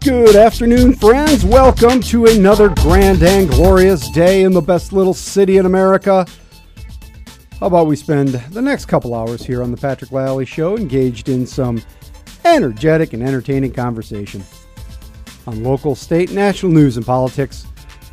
Good 0.00 0.36
afternoon, 0.36 0.94
friends. 0.94 1.44
Welcome 1.44 2.00
to 2.02 2.26
another 2.26 2.68
grand 2.68 3.22
and 3.22 3.48
glorious 3.48 4.10
day 4.10 4.42
in 4.42 4.52
the 4.52 4.60
best 4.60 4.92
little 4.92 5.14
city 5.14 5.58
in 5.58 5.66
America. 5.66 6.26
How 7.60 7.66
about 7.66 7.86
we 7.86 7.96
spend 7.96 8.28
the 8.28 8.60
next 8.60 8.86
couple 8.86 9.14
hours 9.14 9.44
here 9.44 9.62
on 9.62 9.70
the 9.70 9.76
Patrick 9.76 10.10
Lally 10.10 10.44
Show 10.44 10.76
engaged 10.76 11.28
in 11.28 11.46
some 11.46 11.80
energetic 12.44 13.12
and 13.12 13.22
entertaining 13.22 13.72
conversation 13.72 14.42
on 15.46 15.62
local, 15.62 15.94
state, 15.94 16.32
national 16.32 16.72
news 16.72 16.96
and 16.96 17.06
politics. 17.06 17.66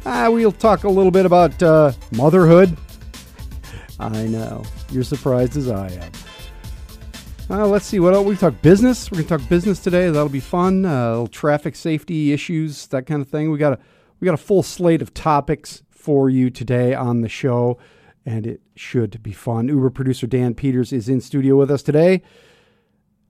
Uh, 0.05 0.29
we'll 0.31 0.51
talk 0.51 0.83
a 0.83 0.89
little 0.89 1.11
bit 1.11 1.25
about 1.25 1.61
uh, 1.61 1.91
motherhood. 2.11 2.77
I 3.99 4.27
know. 4.27 4.63
You're 4.91 5.03
surprised 5.03 5.57
as 5.57 5.69
I 5.69 5.89
am. 5.89 6.11
Uh, 7.51 7.67
let's 7.67 7.85
see 7.85 7.99
what 7.99 8.13
else. 8.13 8.27
We 8.27 8.35
talk 8.35 8.61
business. 8.61 9.09
We're 9.09 9.23
gonna 9.23 9.39
talk 9.39 9.49
business 9.49 9.79
today. 9.79 10.05
That'll 10.11 10.29
be 10.29 10.39
fun. 10.39 10.85
Uh, 10.85 11.25
traffic 11.31 11.75
safety 11.75 12.31
issues, 12.31 12.85
that 12.87 13.07
kind 13.07 13.23
of 13.23 13.27
thing. 13.27 13.49
We 13.49 13.57
got 13.57 13.73
a 13.73 13.79
we 14.19 14.25
got 14.25 14.35
a 14.35 14.37
full 14.37 14.61
slate 14.61 15.01
of 15.01 15.15
topics 15.15 15.81
for 15.89 16.29
you 16.29 16.51
today 16.51 16.93
on 16.93 17.21
the 17.21 17.29
show, 17.29 17.79
and 18.23 18.45
it 18.45 18.61
should 18.75 19.23
be 19.23 19.31
fun. 19.31 19.67
Uber 19.67 19.89
producer 19.89 20.27
Dan 20.27 20.53
Peters 20.53 20.93
is 20.93 21.09
in 21.09 21.21
studio 21.21 21.55
with 21.55 21.71
us 21.71 21.81
today. 21.81 22.21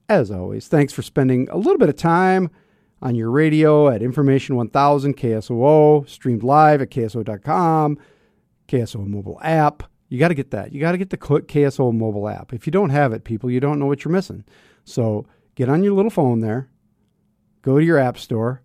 As 0.09 0.31
always, 0.31 0.67
thanks 0.67 0.91
for 0.91 1.02
spending 1.02 1.47
a 1.49 1.58
little 1.58 1.77
bit 1.77 1.88
of 1.88 1.95
time 1.95 2.49
on 3.02 3.16
your 3.16 3.31
radio 3.31 3.88
at 3.88 4.02
Information 4.02 4.58
1000 4.58 5.16
KSOO, 5.16 6.09
streamed 6.09 6.44
live 6.44 6.81
at 6.81 6.89
KSO.com, 6.89 7.97
KSO 8.67 9.08
mobile 9.08 9.39
app. 9.41 9.83
You 10.09 10.18
got 10.18 10.30
to 10.30 10.36
get 10.36 10.52
that. 10.52 10.73
You 10.73 10.81
got 10.81 10.94
to 10.94 10.98
get 10.98 11.12
the 11.12 11.18
KSO 11.18 11.94
mobile 11.94 12.27
app. 12.27 12.52
If 12.52 12.66
you 12.66 12.72
don't 12.72 12.90
have 12.90 13.13
it, 13.13 13.23
people, 13.23 13.50
you 13.50 13.59
don't 13.59 13.80
know 13.80 13.86
what 13.86 14.04
you're 14.04 14.12
missing. 14.12 14.44
So 14.84 15.27
get 15.55 15.70
on 15.70 15.84
your 15.84 15.94
little 15.94 16.09
phone 16.09 16.41
there, 16.41 16.70
go 17.62 17.77
to 17.77 17.86
your 17.86 18.00
app 18.00 18.17
store, 18.17 18.64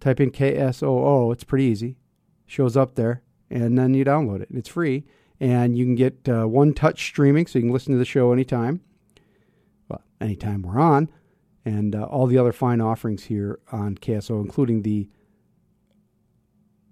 type 0.00 0.20
in 0.20 0.30
KSOO. 0.30 1.32
It's 1.32 1.44
pretty 1.44 1.64
easy. 1.64 1.96
Shows 2.46 2.76
up 2.76 2.94
there, 2.94 3.22
and 3.50 3.78
then 3.78 3.94
you 3.94 4.04
download 4.04 4.40
it. 4.40 4.48
It's 4.50 4.68
free, 4.68 5.04
and 5.40 5.76
you 5.76 5.84
can 5.84 5.94
get 5.94 6.28
uh, 6.28 6.46
one 6.46 6.72
touch 6.72 7.04
streaming, 7.04 7.46
so 7.46 7.58
you 7.58 7.64
can 7.64 7.72
listen 7.72 7.92
to 7.92 7.98
the 7.98 8.04
show 8.04 8.32
anytime. 8.32 8.80
Well, 9.88 10.02
anytime 10.20 10.62
we're 10.62 10.80
on, 10.80 11.10
and 11.64 11.94
uh, 11.94 12.04
all 12.04 12.26
the 12.26 12.38
other 12.38 12.52
fine 12.52 12.80
offerings 12.80 13.24
here 13.24 13.60
on 13.72 13.96
KSO, 13.96 14.42
including 14.42 14.82
the 14.82 15.08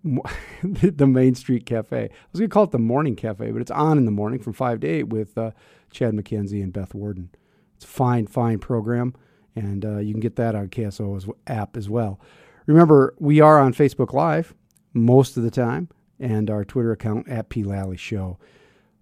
the 0.62 1.06
Main 1.06 1.34
Street 1.34 1.64
Cafe. 1.64 1.96
I 1.96 2.10
was 2.32 2.40
going 2.40 2.50
to 2.50 2.52
call 2.52 2.64
it 2.64 2.72
the 2.72 2.78
Morning 2.78 3.14
Cafe, 3.14 3.50
but 3.52 3.62
it's 3.62 3.70
on 3.70 3.98
in 3.98 4.04
the 4.04 4.10
morning 4.10 4.40
from 4.40 4.52
5 4.52 4.80
to 4.80 4.86
8 4.86 5.02
with 5.08 5.38
uh, 5.38 5.52
Chad 5.90 6.14
McKenzie 6.14 6.62
and 6.62 6.72
Beth 6.72 6.94
Warden. 6.94 7.30
It's 7.76 7.84
a 7.84 7.88
fine, 7.88 8.26
fine 8.26 8.58
program, 8.58 9.14
and 9.54 9.84
uh, 9.84 9.98
you 9.98 10.12
can 10.12 10.20
get 10.20 10.36
that 10.36 10.54
on 10.54 10.68
KSO's 10.68 11.28
app 11.46 11.76
as 11.76 11.88
well. 11.88 12.20
Remember, 12.66 13.14
we 13.18 13.40
are 13.40 13.60
on 13.60 13.74
Facebook 13.74 14.12
Live 14.12 14.54
most 14.92 15.36
of 15.36 15.44
the 15.44 15.50
time, 15.50 15.88
and 16.18 16.50
our 16.50 16.64
Twitter 16.64 16.92
account 16.92 17.28
at 17.28 17.48
P. 17.48 17.62
Lally 17.62 17.96
Show. 17.96 18.38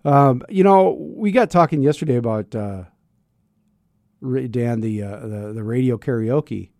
Um, 0.05 0.43
you 0.49 0.65
know, 0.65 0.97
we 0.99 1.31
got 1.31 1.51
talking 1.51 1.83
yesterday 1.83 2.17
about 2.17 2.55
uh, 2.55 2.85
Dan 4.23 4.81
the, 4.81 5.03
uh, 5.03 5.21
the 5.21 5.53
the 5.55 5.63
radio 5.63 5.99
karaoke, 5.99 6.71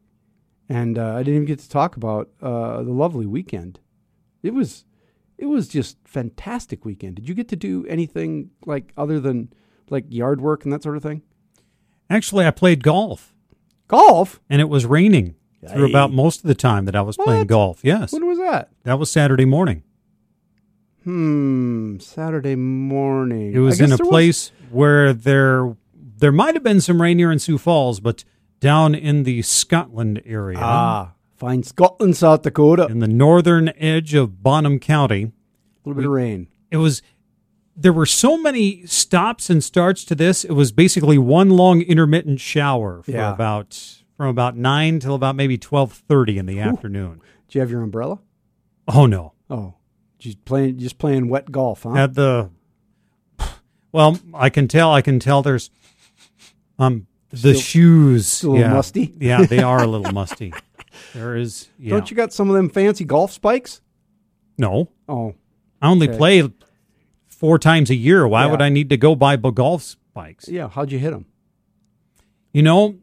and 0.69 0.99
uh, 0.99 1.15
I 1.17 1.19
didn't 1.19 1.35
even 1.35 1.47
get 1.47 1.59
to 1.61 1.69
talk 1.69 1.97
about 1.97 2.31
uh, 2.41 2.83
the 2.83 2.93
lovely 2.93 3.27
weekend 3.27 3.79
it 4.43 4.55
was 4.55 4.85
it 5.39 5.47
was 5.47 5.69
just 5.69 5.97
fantastic 6.05 6.85
weekend. 6.85 7.17
Did 7.17 7.29
you 7.29 7.35
get 7.35 7.49
to 7.49 7.57
do 7.57 7.87
anything 7.87 8.51
like 8.67 8.93
other 8.97 9.19
than 9.21 9.53
like 9.89 10.05
yard 10.09 10.41
work 10.41 10.65
and 10.65 10.73
that 10.73 10.83
sort 10.83 10.97
of 10.97 11.03
thing? 11.03 11.23
Actually, 12.11 12.47
I 12.47 12.51
played 12.51 12.83
golf. 12.83 13.35
Golf? 13.89 14.41
And 14.51 14.61
it 14.61 14.69
was 14.69 14.85
raining 14.87 15.35
through 15.73 15.89
about 15.89 16.13
most 16.13 16.41
of 16.41 16.49
the 16.49 16.55
time 16.55 16.85
that 16.87 16.97
I 16.97 17.03
was 17.03 17.17
What? 17.19 17.27
playing 17.27 17.47
golf. 17.47 17.81
Yes. 17.83 18.13
When 18.13 18.27
was 18.27 18.39
that? 18.39 18.71
That 18.85 18.99
was 18.99 19.11
Saturday 19.11 19.45
morning. 19.45 19.83
Hmm, 21.05 21.99
Saturday 21.99 22.57
morning. 22.57 23.53
It 23.55 23.59
was 23.61 23.81
in 23.81 23.91
a 23.93 23.99
place 23.99 24.53
where 24.71 25.13
there 25.15 25.75
there 25.95 26.33
might 26.33 26.55
have 26.55 26.63
been 26.63 26.81
some 26.83 27.01
rain 27.01 27.19
here 27.19 27.33
in 27.33 27.39
Sioux 27.39 27.57
Falls, 27.57 28.01
but 28.01 28.25
down 28.61 28.95
in 28.95 29.23
the 29.23 29.41
Scotland 29.41 30.21
area, 30.27 30.59
Ah, 30.61 31.15
fine 31.41 31.63
Scotland, 31.65 32.17
South 32.17 32.43
Dakota. 32.43 32.87
in 32.89 33.01
the 33.01 33.09
northern 33.09 33.71
edge 33.77 34.15
of 34.15 34.43
Bon 34.43 34.63
Homme 34.65 34.79
County, 34.79 35.23
A 35.25 35.89
little 35.89 36.01
bit 36.01 36.07
of 36.07 36.13
rain. 36.13 36.47
it 36.71 36.77
was 36.77 37.03
there 37.75 37.93
were 37.95 38.07
so 38.07 38.37
many 38.37 38.85
stops 38.87 39.49
and 39.51 39.65
starts 39.65 40.05
to 40.05 40.15
this. 40.15 40.45
It 40.45 40.53
was 40.53 40.71
basically 40.71 41.17
one 41.17 41.49
long 41.51 41.81
intermittent 41.81 42.39
shower 42.41 43.03
for 43.03 43.11
Yeah. 43.11 43.33
about 43.33 43.97
from 44.17 44.29
about 44.29 44.55
nine 44.57 45.01
till 45.01 45.15
about 45.15 45.35
maybe 45.35 45.57
twelve 45.57 45.93
thirty 45.93 46.37
in 46.39 46.45
the 46.47 46.61
afternoon. 46.61 47.21
Do 47.49 47.59
you 47.59 47.61
have 47.63 47.71
your 47.71 47.81
umbrella? 47.83 48.21
Oh 48.87 49.07
no. 49.07 49.33
Oh, 49.49 49.75
just 50.19 50.45
playing 50.45 50.79
just 50.79 50.99
playing 50.99 51.29
wet 51.31 51.51
golf, 51.51 51.85
huh? 51.85 51.95
At 51.95 52.15
the 52.15 52.51
well, 53.93 54.19
I 54.35 54.51
can 54.51 54.69
tell. 54.69 54.93
I 54.93 55.03
can 55.03 55.19
tell. 55.19 55.43
There's 55.43 55.71
um 56.79 57.07
the 57.31 57.37
Still- 57.55 57.55
shoes. 57.61 58.27
still 58.27 58.51
a 58.51 58.53
little 58.53 58.67
yeah. 58.69 58.73
musty? 58.75 59.15
yeah, 59.21 59.45
they 59.47 59.63
are 59.63 59.83
a 59.83 59.87
little 59.87 60.13
musty. 60.21 60.53
There 61.15 61.37
is. 61.37 61.69
Yeah. 61.79 61.91
Don't 61.91 62.11
you 62.11 62.17
got 62.17 62.33
some 62.33 62.49
of 62.51 62.57
them 62.57 62.69
fancy 62.69 63.05
golf 63.05 63.33
spikes? 63.33 63.81
No, 64.59 64.89
Oh, 65.09 65.35
I 65.81 65.89
only 65.89 66.09
Okay. 66.09 66.19
play 66.19 66.49
four 67.27 67.59
times 67.59 67.89
a 67.91 67.95
year. 67.95 68.29
Why 68.29 68.45
Yeah. 68.45 68.51
would 68.51 68.63
I 68.63 68.69
need 68.69 68.91
to 68.91 68.97
go 68.97 69.15
buy 69.15 69.37
golf 69.37 69.83
spikes? 69.83 70.49
yeah. 70.49 70.69
How'd 70.69 70.93
you 70.93 70.99
hit 70.99 71.11
them? 71.13 71.25
You 72.53 72.63
know, 72.63 72.97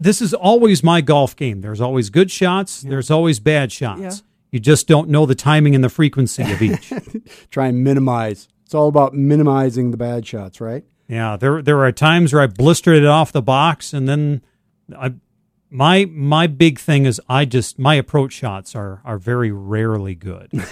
this 0.00 0.22
is 0.22 0.32
always 0.32 0.82
my 0.82 1.00
golf 1.00 1.36
game. 1.36 1.60
There's 1.60 1.80
always 1.80 2.08
good 2.10 2.30
shots. 2.30 2.80
There's 2.82 3.10
always 3.10 3.40
bad 3.40 3.70
shots. 3.72 4.00
Yeah. 4.00 4.12
You 4.52 4.60
just 4.60 4.86
don't 4.86 5.08
know 5.08 5.26
the 5.26 5.34
timing 5.34 5.74
and 5.74 5.82
the 5.82 5.88
frequency 5.88 6.42
of 6.42 6.60
each. 6.62 6.92
Try 7.50 7.68
and 7.68 7.82
minimize. 7.84 8.48
It's 8.64 8.74
all 8.74 8.88
about 8.88 9.14
minimizing 9.14 9.90
the 9.90 9.96
bad 9.96 10.26
shots, 10.26 10.60
right? 10.60 10.84
Yeah, 11.08 11.36
there 11.36 11.60
there 11.62 11.82
are 11.84 11.92
times 11.92 12.32
where 12.32 12.42
I 12.42 12.46
blistered 12.46 12.96
it 12.96 13.06
off 13.06 13.32
the 13.32 13.42
box, 13.42 13.92
and 13.92 14.08
then 14.08 14.40
I 14.96 15.12
my 15.72 16.04
my 16.10 16.46
big 16.46 16.78
thing 16.78 17.06
is 17.06 17.20
I 17.28 17.44
just 17.44 17.78
my 17.78 17.94
approach 17.94 18.32
shots 18.32 18.74
are 18.76 19.00
are 19.04 19.18
very 19.18 19.50
rarely 19.50 20.14
good. 20.14 20.50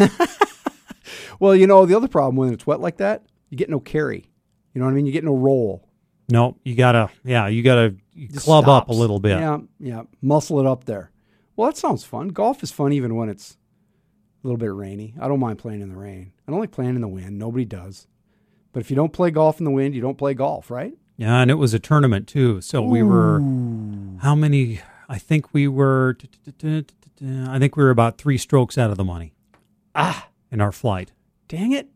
Well, 1.41 1.57
you 1.57 1.67
know, 1.67 1.87
the 1.87 1.97
other 1.97 2.07
problem 2.07 2.37
when 2.37 2.53
it's 2.53 2.67
wet 2.67 2.81
like 2.81 2.99
that, 2.99 3.25
you 3.49 3.57
get 3.57 3.71
no 3.71 3.81
carry. 3.81 4.31
You 4.75 4.79
know 4.79 4.85
what 4.85 4.93
I 4.93 4.95
mean? 4.95 5.07
You 5.07 5.13
get 5.13 5.25
no 5.25 5.35
roll. 5.35 5.89
no, 6.29 6.57
you 6.65 6.75
gotta 6.77 7.11
yeah 7.25 7.49
you 7.49 7.63
gotta 7.63 7.97
club 8.37 8.69
up 8.69 8.89
a 8.91 8.93
little 8.93 9.19
bit. 9.19 9.39
Yeah, 9.39 9.59
yeah. 9.81 10.03
Muscle 10.21 10.61
it 10.61 10.67
up 10.67 10.85
there. 10.85 11.11
Well, 11.57 11.69
that 11.69 11.77
sounds 11.77 12.05
fun. 12.05 12.29
Golf 12.29 12.63
is 12.63 12.71
fun 12.71 12.93
even 12.93 13.17
when 13.17 13.29
it's 13.29 13.57
a 14.45 14.47
little 14.47 14.59
bit 14.59 14.73
rainy. 14.73 15.15
I 15.21 15.29
don't 15.29 15.41
mind 15.41 15.59
playing 15.59 15.81
in 15.81 15.89
the 15.89 15.97
rain. 15.97 16.33
I 16.47 16.51
don't 16.51 16.61
like 16.61 16.71
playing 16.73 16.95
in 16.95 17.01
the 17.01 17.09
wind. 17.09 17.39
Nobody 17.39 17.65
does. 17.65 18.07
But 18.73 18.81
if 18.81 18.91
you 18.91 18.97
don't 18.97 19.13
play 19.13 19.31
golf 19.31 19.59
in 19.59 19.65
the 19.65 19.71
wind, 19.71 19.95
you 19.95 20.01
don't 20.01 20.19
play 20.19 20.35
golf, 20.35 20.71
right? 20.71 20.93
Yeah, 21.17 21.41
and 21.41 21.51
it 21.51 21.55
was 21.55 21.75
a 21.75 21.79
tournament 21.79 22.29
too. 22.29 22.61
So 22.61 22.83
we 22.83 23.03
were 23.03 23.41
how 24.21 24.35
many? 24.35 24.81
I 25.13 25.19
think 25.19 25.53
we 25.53 25.67
were. 25.69 26.17
I 26.63 27.59
think 27.59 27.77
we 27.77 27.83
were 27.83 27.91
about 27.91 28.17
three 28.17 28.39
strokes 28.39 28.79
out 28.79 28.91
of 28.91 28.97
the 28.97 29.05
money. 29.05 29.35
Ah, 29.95 30.29
in 30.53 30.61
our 30.61 30.73
flight. 30.73 31.13
dang 31.49 31.73
it. 31.73 31.89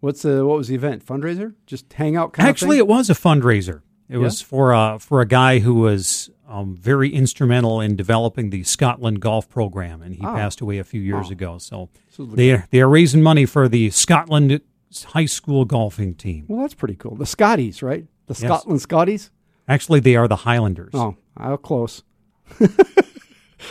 What's 0.00 0.22
the 0.22 0.46
what 0.46 0.56
was 0.58 0.68
the 0.68 0.74
event? 0.74 1.04
Fundraiser? 1.04 1.54
Just 1.66 1.92
hang 1.92 2.14
out 2.16 2.32
kind 2.34 2.48
Actually, 2.48 2.78
it 2.78 2.86
was 2.86 3.10
a 3.10 3.14
fundraiser. 3.14 3.82
It 4.08 4.18
was 4.18 4.40
for 4.40 4.72
a 4.72 4.98
for 5.00 5.20
a 5.20 5.26
guy 5.26 5.58
who 5.60 5.74
was 5.74 6.30
um, 6.48 6.76
very 6.76 7.08
instrumental 7.08 7.80
in 7.80 7.96
developing 7.96 8.50
the 8.50 8.62
Scotland 8.64 9.20
golf 9.20 9.48
program, 9.48 10.02
and 10.02 10.14
he 10.14 10.20
Ah. 10.22 10.34
passed 10.36 10.60
away 10.60 10.78
a 10.78 10.84
few 10.84 11.00
years 11.00 11.26
Oh. 11.30 11.32
ago. 11.32 11.58
So 11.58 11.88
they 12.18 12.62
they 12.70 12.80
are 12.80 12.88
raising 12.88 13.22
money 13.22 13.46
for 13.46 13.66
the 13.68 13.90
Scotland 13.90 14.60
high 15.06 15.24
school 15.26 15.64
golfing 15.64 16.14
team. 16.14 16.44
well, 16.48 16.60
that's 16.60 16.74
pretty 16.74 16.94
cool. 16.94 17.16
The 17.16 17.26
Scotties, 17.26 17.82
right? 17.82 18.06
The 18.26 18.34
Yes. 18.34 18.38
Scotland 18.40 18.80
Scotties? 18.82 19.30
Actually, 19.66 19.98
they 20.00 20.14
are 20.16 20.28
the 20.28 20.36
Highlanders. 20.36 20.90
Oh, 20.94 21.16
how 21.38 21.56
close. 21.56 22.02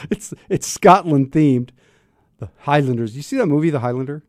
it's 0.10 0.34
it's 0.50 0.68
Scotland 0.68 1.32
themed. 1.32 1.70
The 2.40 2.50
Highlanders. 2.60 3.16
You 3.16 3.22
see 3.22 3.38
that 3.38 3.46
movie, 3.48 3.70
The 3.70 3.80
Highlander? 3.80 4.24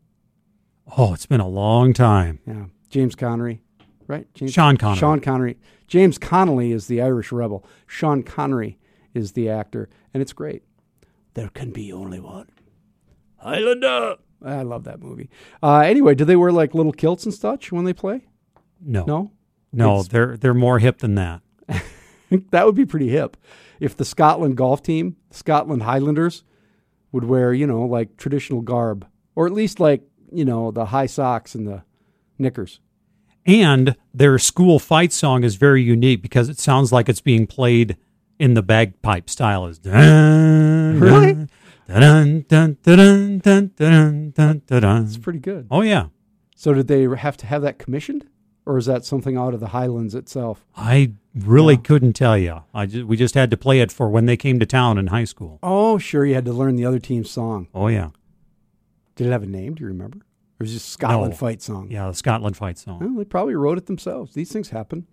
Oh, 0.97 1.13
it's 1.13 1.25
been 1.25 1.39
a 1.41 1.47
long 1.47 1.93
time. 1.93 2.39
Yeah, 2.45 2.65
James 2.89 3.15
Connery, 3.15 3.61
right? 4.07 4.27
James, 4.33 4.53
Sean 4.53 4.77
Connery. 4.77 4.99
Sean 4.99 5.19
Connery. 5.19 5.57
James 5.87 6.17
Connolly 6.17 6.71
is 6.71 6.87
the 6.87 7.01
Irish 7.01 7.31
rebel. 7.31 7.65
Sean 7.87 8.23
Connery 8.23 8.77
is 9.13 9.31
the 9.33 9.49
actor, 9.49 9.89
and 10.13 10.21
it's 10.21 10.33
great. 10.33 10.63
There 11.33 11.49
can 11.49 11.71
be 11.71 11.91
only 11.91 12.19
one 12.19 12.49
Highlander. 13.37 14.15
I 14.43 14.61
love 14.61 14.83
that 14.83 15.01
movie. 15.01 15.29
Uh, 15.63 15.79
anyway, 15.79 16.13
do 16.13 16.23
they 16.25 16.35
wear 16.35 16.51
like 16.51 16.75
little 16.75 16.91
kilts 16.91 17.25
and 17.25 17.33
such 17.33 17.71
when 17.71 17.85
they 17.85 17.93
play? 17.93 18.21
No, 18.79 19.03
No, 19.05 19.31
no, 19.73 19.91
It's- 19.95 20.07
they're 20.09 20.37
they're 20.37 20.53
more 20.53 20.77
hip 20.79 20.99
than 20.99 21.15
that. 21.15 21.41
that 22.51 22.65
would 22.65 22.75
be 22.75 22.85
pretty 22.85 23.09
hip. 23.09 23.37
If 23.79 23.95
the 23.97 24.05
Scotland 24.05 24.57
golf 24.57 24.81
team, 24.81 25.17
Scotland 25.31 25.83
Highlanders, 25.83 26.43
would 27.11 27.23
wear, 27.25 27.53
you 27.53 27.67
know, 27.67 27.83
like 27.83 28.17
traditional 28.17 28.61
garb, 28.61 29.07
or 29.35 29.45
at 29.45 29.53
least 29.53 29.79
like, 29.79 30.01
you 30.31 30.45
know, 30.45 30.71
the 30.71 30.85
high 30.85 31.05
socks 31.05 31.55
and 31.55 31.67
the 31.67 31.83
knickers. 32.37 32.79
And 33.45 33.95
their 34.13 34.39
school 34.39 34.79
fight 34.79 35.13
song 35.13 35.43
is 35.43 35.55
very 35.55 35.83
unique 35.83 36.21
because 36.21 36.49
it 36.49 36.59
sounds 36.59 36.91
like 36.91 37.07
it's 37.07 37.21
being 37.21 37.45
played 37.45 37.95
in 38.39 38.53
the 38.53 38.63
bagpipe 38.63 39.29
style 39.29 39.67
is 39.67 39.79
Really? 39.85 41.47
It's 45.05 45.17
pretty 45.17 45.39
good. 45.39 45.67
Oh 45.69 45.81
yeah, 45.81 46.07
So 46.55 46.73
did 46.73 46.87
they 46.87 47.03
have 47.03 47.37
to 47.37 47.45
have 47.45 47.61
that 47.61 47.77
commissioned, 47.77 48.27
or 48.65 48.77
is 48.77 48.87
that 48.87 49.05
something 49.05 49.37
out 49.37 49.53
of 49.53 49.59
the 49.59 49.67
Highlands 49.67 50.15
itself? 50.15 50.65
I 50.75 51.13
really 51.35 51.73
Yeah. 51.75 51.81
couldn't 51.81 52.13
tell 52.13 52.37
you. 52.37 52.63
I 52.73 52.85
just, 52.85 53.05
we 53.05 53.17
just 53.17 53.35
had 53.35 53.51
to 53.51 53.57
play 53.57 53.79
it 53.81 53.91
for 53.91 54.09
when 54.09 54.25
they 54.25 54.37
came 54.37 54.59
to 54.59 54.65
town 54.65 54.97
in 54.97 55.07
high 55.07 55.23
school. 55.25 55.59
Oh, 55.61 55.97
sure. 55.97 56.25
You 56.25 56.35
had 56.35 56.45
to 56.45 56.53
learn 56.53 56.75
the 56.75 56.85
other 56.85 56.99
team's 56.99 57.29
song. 57.29 57.67
Oh 57.73 57.87
yeah, 57.87 58.09
Did 59.15 59.27
it 59.27 59.31
have 59.31 59.43
a 59.43 59.47
name? 59.47 59.75
Do 59.75 59.81
you 59.83 59.87
remember? 59.87 60.19
Or 60.19 60.63
was 60.63 60.71
it 60.71 60.75
just 60.75 60.89
Scotland 60.89 61.31
No. 61.31 61.37
fight 61.37 61.61
song? 61.61 61.89
yeah, 61.91 62.07
the 62.07 62.13
Scotland 62.13 62.55
fight 62.55 62.77
song. 62.77 62.99
Well, 63.01 63.13
they 63.17 63.25
probably 63.25 63.55
wrote 63.55 63.77
it 63.77 63.87
themselves. 63.87 64.33
These 64.33 64.51
things 64.51 64.69
happen. 64.69 65.05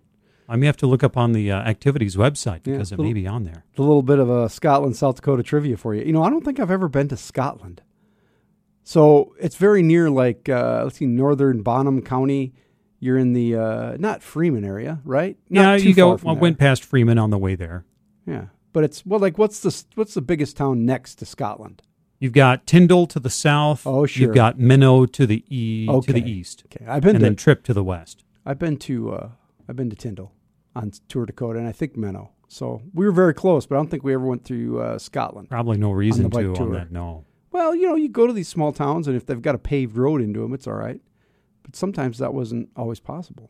I 0.47 0.55
may 0.57 0.65
have 0.65 0.77
to 0.77 0.87
look 0.87 1.03
up 1.03 1.15
on 1.17 1.31
the 1.33 1.51
uh, 1.51 1.57
activities 1.61 2.15
website 2.17 2.61
Yeah, 2.65 2.73
because 2.73 2.91
it 2.91 2.97
little- 2.99 3.05
may 3.09 3.13
be 3.13 3.27
on 3.27 3.43
there. 3.43 3.63
A 3.77 3.81
little 3.81 4.03
bit 4.03 4.19
of 4.19 4.29
a 4.29 4.49
Scotland, 4.49 4.95
South 4.97 5.15
Dakota 5.15 5.41
trivia 5.43 5.77
for 5.77 5.93
you. 5.95 6.03
You 6.03 6.11
know, 6.13 6.23
I 6.23 6.29
don't 6.29 6.43
think 6.45 6.59
I've 6.59 6.71
ever 6.71 6.87
been 6.89 7.07
to 7.09 7.17
Scotland. 7.17 7.81
So 8.83 9.33
it's 9.39 9.55
very 9.55 9.81
near, 9.81 10.09
like, 10.09 10.49
uh, 10.49 10.81
let's 10.83 10.97
see, 10.97 11.05
northern 11.05 11.61
Bon 11.61 11.85
Homme 11.85 12.01
County. 12.01 12.53
You're 13.03 13.17
in 13.17 13.33
the, 13.33 13.55
uh, 13.55 13.97
not 13.99 14.23
Freeman 14.23 14.63
area, 14.63 15.01
right? 15.03 15.37
Not 15.49 15.61
yeah, 15.79 15.87
you 15.87 15.93
go. 15.93 16.17
I 16.25 16.31
went 16.31 16.57
past 16.57 16.85
Freeman 16.85 17.17
on 17.17 17.31
the 17.31 17.37
way 17.37 17.55
there. 17.55 17.83
Yeah. 18.25 18.45
But 18.71 18.85
it's, 18.85 19.05
well, 19.05 19.19
like, 19.19 19.37
what's 19.37 19.59
the, 19.59 19.83
what's 19.95 20.13
the 20.13 20.21
biggest 20.21 20.55
town 20.55 20.85
next 20.85 21.15
to 21.15 21.25
Scotland? 21.25 21.81
You've 22.19 22.31
got 22.31 22.65
Tyndall 22.65 23.05
to 23.07 23.19
the 23.19 23.29
south. 23.29 23.85
Oh, 23.85 24.05
sure. 24.05 24.27
You've 24.27 24.35
got 24.35 24.57
Menno 24.57 25.11
to 25.11 25.27
the 25.27 25.43
e 25.49 25.85
to 25.87 26.13
the 26.13 26.23
east, 26.23 26.63
Okay. 26.67 26.85
I've 26.87 27.03
been 27.03 27.17
and 27.17 27.19
to, 27.19 27.25
then 27.25 27.35
Tripp 27.35 27.63
to 27.65 27.73
the 27.73 27.83
west. 27.83 28.23
I've 28.45 28.57
been 28.57 28.77
to, 28.77 29.11
uh, 29.11 29.29
I've 29.67 29.75
been 29.75 29.89
to 29.89 29.95
Tyndall 29.97 30.31
on 30.73 30.93
Tour 31.09 31.25
de 31.25 31.33
Kota 31.33 31.59
and 31.59 31.67
I 31.67 31.73
think 31.73 31.97
Menno. 31.97 32.29
So 32.47 32.81
we 32.93 33.05
were 33.05 33.11
very 33.11 33.33
close, 33.33 33.65
but 33.65 33.75
I 33.75 33.79
don't 33.79 33.91
think 33.91 34.03
we 34.03 34.13
ever 34.13 34.25
went 34.25 34.45
through 34.45 34.79
uh, 34.79 34.97
Scotland. 34.97 35.49
Probably 35.49 35.77
no 35.77 35.91
reason 35.91 36.29
bike 36.29 36.53
to 36.53 36.61
on 36.61 36.71
that. 36.71 36.91
No. 36.91 37.25
Well, 37.51 37.75
you 37.75 37.87
know, 37.87 37.95
you 37.95 38.07
go 38.07 38.27
to 38.27 38.33
these 38.33 38.47
small 38.47 38.71
towns, 38.71 39.07
and 39.07 39.17
if 39.17 39.25
they've 39.25 39.41
got 39.41 39.55
a 39.55 39.59
paved 39.59 39.97
road 39.97 40.21
into 40.21 40.39
them, 40.39 40.53
it's 40.53 40.67
all 40.67 40.73
right. 40.73 41.01
But 41.63 41.75
sometimes 41.75 42.17
that 42.19 42.33
wasn't 42.33 42.69
always 42.75 42.99
possible. 42.99 43.49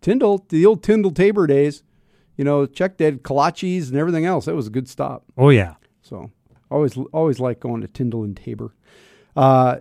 Tyndall, 0.00 0.44
the 0.48 0.64
old 0.64 0.82
Tyndall 0.82 1.10
Tabor 1.10 1.46
days, 1.46 1.82
you 2.36 2.44
know, 2.44 2.66
check 2.66 2.96
did 2.96 3.22
kolaches 3.24 3.88
and 3.88 3.96
everything 3.98 4.24
else. 4.24 4.44
That 4.46 4.54
was 4.54 4.68
a 4.68 4.70
good 4.70 4.88
stop. 4.88 5.24
Oh 5.36 5.50
yeah. 5.50 5.74
So 6.02 6.30
always, 6.70 6.96
always 7.12 7.40
like 7.40 7.60
going 7.60 7.80
to 7.82 7.88
Tyndall 7.88 8.22
and 8.24 8.36
Tabor. 8.36 8.74
Uh, 9.36 9.78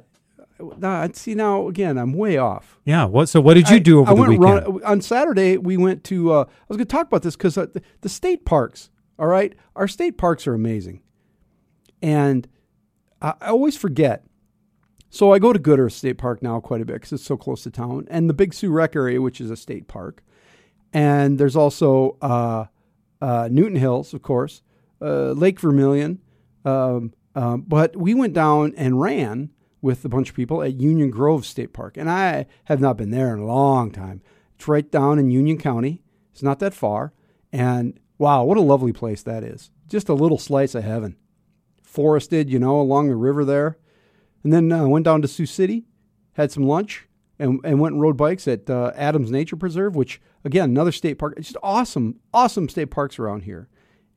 now, 0.77 1.07
see 1.13 1.35
now 1.35 1.68
again, 1.68 2.00
I'm 2.00 2.13
way 2.13 2.38
off. 2.38 2.79
Yeah. 2.83 3.06
What? 3.06 3.29
So 3.29 3.39
what 3.39 3.53
did 3.53 3.69
you 3.69 3.75
I- 3.75 3.79
do 3.79 4.00
over 4.00 4.09
I 4.12 4.15
the 4.15 4.19
went 4.21 4.29
weekend? 4.39 4.68
run- 4.68 4.83
on 4.83 5.01
Saturday. 5.01 5.57
We 5.57 5.77
went 5.77 6.03
to. 6.06 6.31
Uh, 6.33 6.41
I 6.45 6.47
was 6.68 6.77
going 6.77 6.79
to 6.79 6.85
talk 6.85 7.06
about 7.06 7.21
this 7.21 7.35
because 7.35 7.57
uh, 7.59 7.68
the, 7.71 7.81
the 8.01 8.09
state 8.09 8.44
parks. 8.44 8.89
All 9.19 9.27
right, 9.27 9.53
our 9.75 9.88
state 9.88 10.18
parks 10.18 10.45
are 10.47 10.53
amazing, 10.56 11.01
and 12.01 12.47
I, 13.21 13.33
I 13.41 13.47
always 13.47 13.77
forget. 13.77 14.24
So 15.09 15.31
I 15.31 15.39
go 15.39 15.54
to 15.54 15.59
Good 15.59 15.80
Earth 15.80 15.94
State 15.94 16.18
Park 16.18 16.42
now 16.44 16.59
quite 16.59 16.81
a 16.81 16.86
bit 16.86 16.94
because 16.94 17.13
it's 17.13 17.24
so 17.24 17.38
close 17.38 17.63
to 17.63 17.71
town, 17.71 18.07
and 18.09 18.30
the 18.30 18.33
Big 18.33 18.54
Sioux 18.54 18.71
Rec 18.71 18.95
area, 18.95 19.21
which 19.21 19.39
is 19.39 19.50
a 19.50 19.56
state 19.56 19.88
park, 19.88 20.21
and 20.92 21.39
there's 21.39 21.56
also 21.56 22.18
uh, 22.21 22.65
uh, 23.21 23.48
Newton 23.51 23.77
Hills, 23.77 24.13
of 24.13 24.21
course, 24.21 24.62
uh, 25.01 25.31
Lake 25.31 25.59
Vermillion. 25.59 26.19
Um, 26.65 27.13
um, 27.36 27.62
but 27.62 27.95
we 27.95 28.13
went 28.13 28.33
down 28.33 28.74
and 28.75 29.00
ran 29.00 29.51
with 29.81 30.04
a 30.04 30.09
bunch 30.09 30.30
of 30.30 30.36
people 30.36 30.62
at 30.62 30.74
Union 30.74 31.10
Grove 31.10 31.45
State 31.45 31.71
Park, 31.71 31.95
and 31.95 32.10
I 32.10 32.45
have 32.65 32.81
not 32.81 32.98
been 32.98 33.12
there 33.12 33.33
in 33.33 33.39
a 33.39 33.45
long 33.45 33.92
time. 33.92 34.21
It's 34.56 34.68
right 34.68 34.89
down 34.92 35.19
in 35.19 35.31
Union 35.31 35.57
County. 35.57 36.01
It's 36.33 36.44
not 36.44 36.60
that 36.60 36.74
far, 36.74 37.13
and 37.51 37.98
wow, 38.18 38.44
what 38.44 38.57
a 38.57 38.62
lovely 38.62 38.92
place 38.92 39.24
that 39.24 39.44
is! 39.44 39.71
Just 39.88 40.10
a 40.10 40.13
little 40.13 40.38
slice 40.38 40.75
of 40.75 40.83
heaven, 40.83 41.15
forested, 41.81 42.50
you 42.50 42.60
know, 42.60 42.81
along 42.81 43.07
the 43.07 43.15
river 43.15 43.45
there. 43.45 43.77
And 44.47 44.53
then 44.53 44.71
uh, 44.71 44.88
went 44.88 45.03
down 45.03 45.21
to 45.23 45.27
Sioux 45.27 45.45
City, 45.45 45.88
had 46.35 46.53
some 46.53 46.63
lunch, 46.63 47.05
and, 47.38 47.59
and 47.65 47.81
went 47.81 47.95
and 47.95 48.01
rode 48.01 48.15
bikes 48.15 48.47
at 48.47 48.69
uh, 48.69 48.94
Adams 48.95 49.29
Nature 49.29 49.57
Preserve, 49.57 49.94
which 49.94 50.21
again 50.45 50.69
another 50.69 50.94
state 50.94 51.15
park. 51.15 51.33
It's 51.35 51.49
just 51.49 51.57
awesome, 51.61 52.21
awesome 52.33 52.69
state 52.69 52.85
parks 52.85 53.19
around 53.19 53.41
here. 53.41 53.67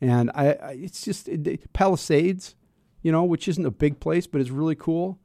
And 0.01 0.31
I, 0.33 0.53
I 0.53 0.71
it's 0.81 1.05
just 1.05 1.29
it, 1.29 1.73
Palisades, 1.73 2.55
you 3.03 3.11
know, 3.11 3.25
which 3.25 3.49
isn't 3.49 3.67
a 3.67 3.73
big 3.73 3.99
place, 3.99 4.29
but 4.29 4.41
it's 4.41 4.51
really 4.51 4.77
cool. 4.77 5.19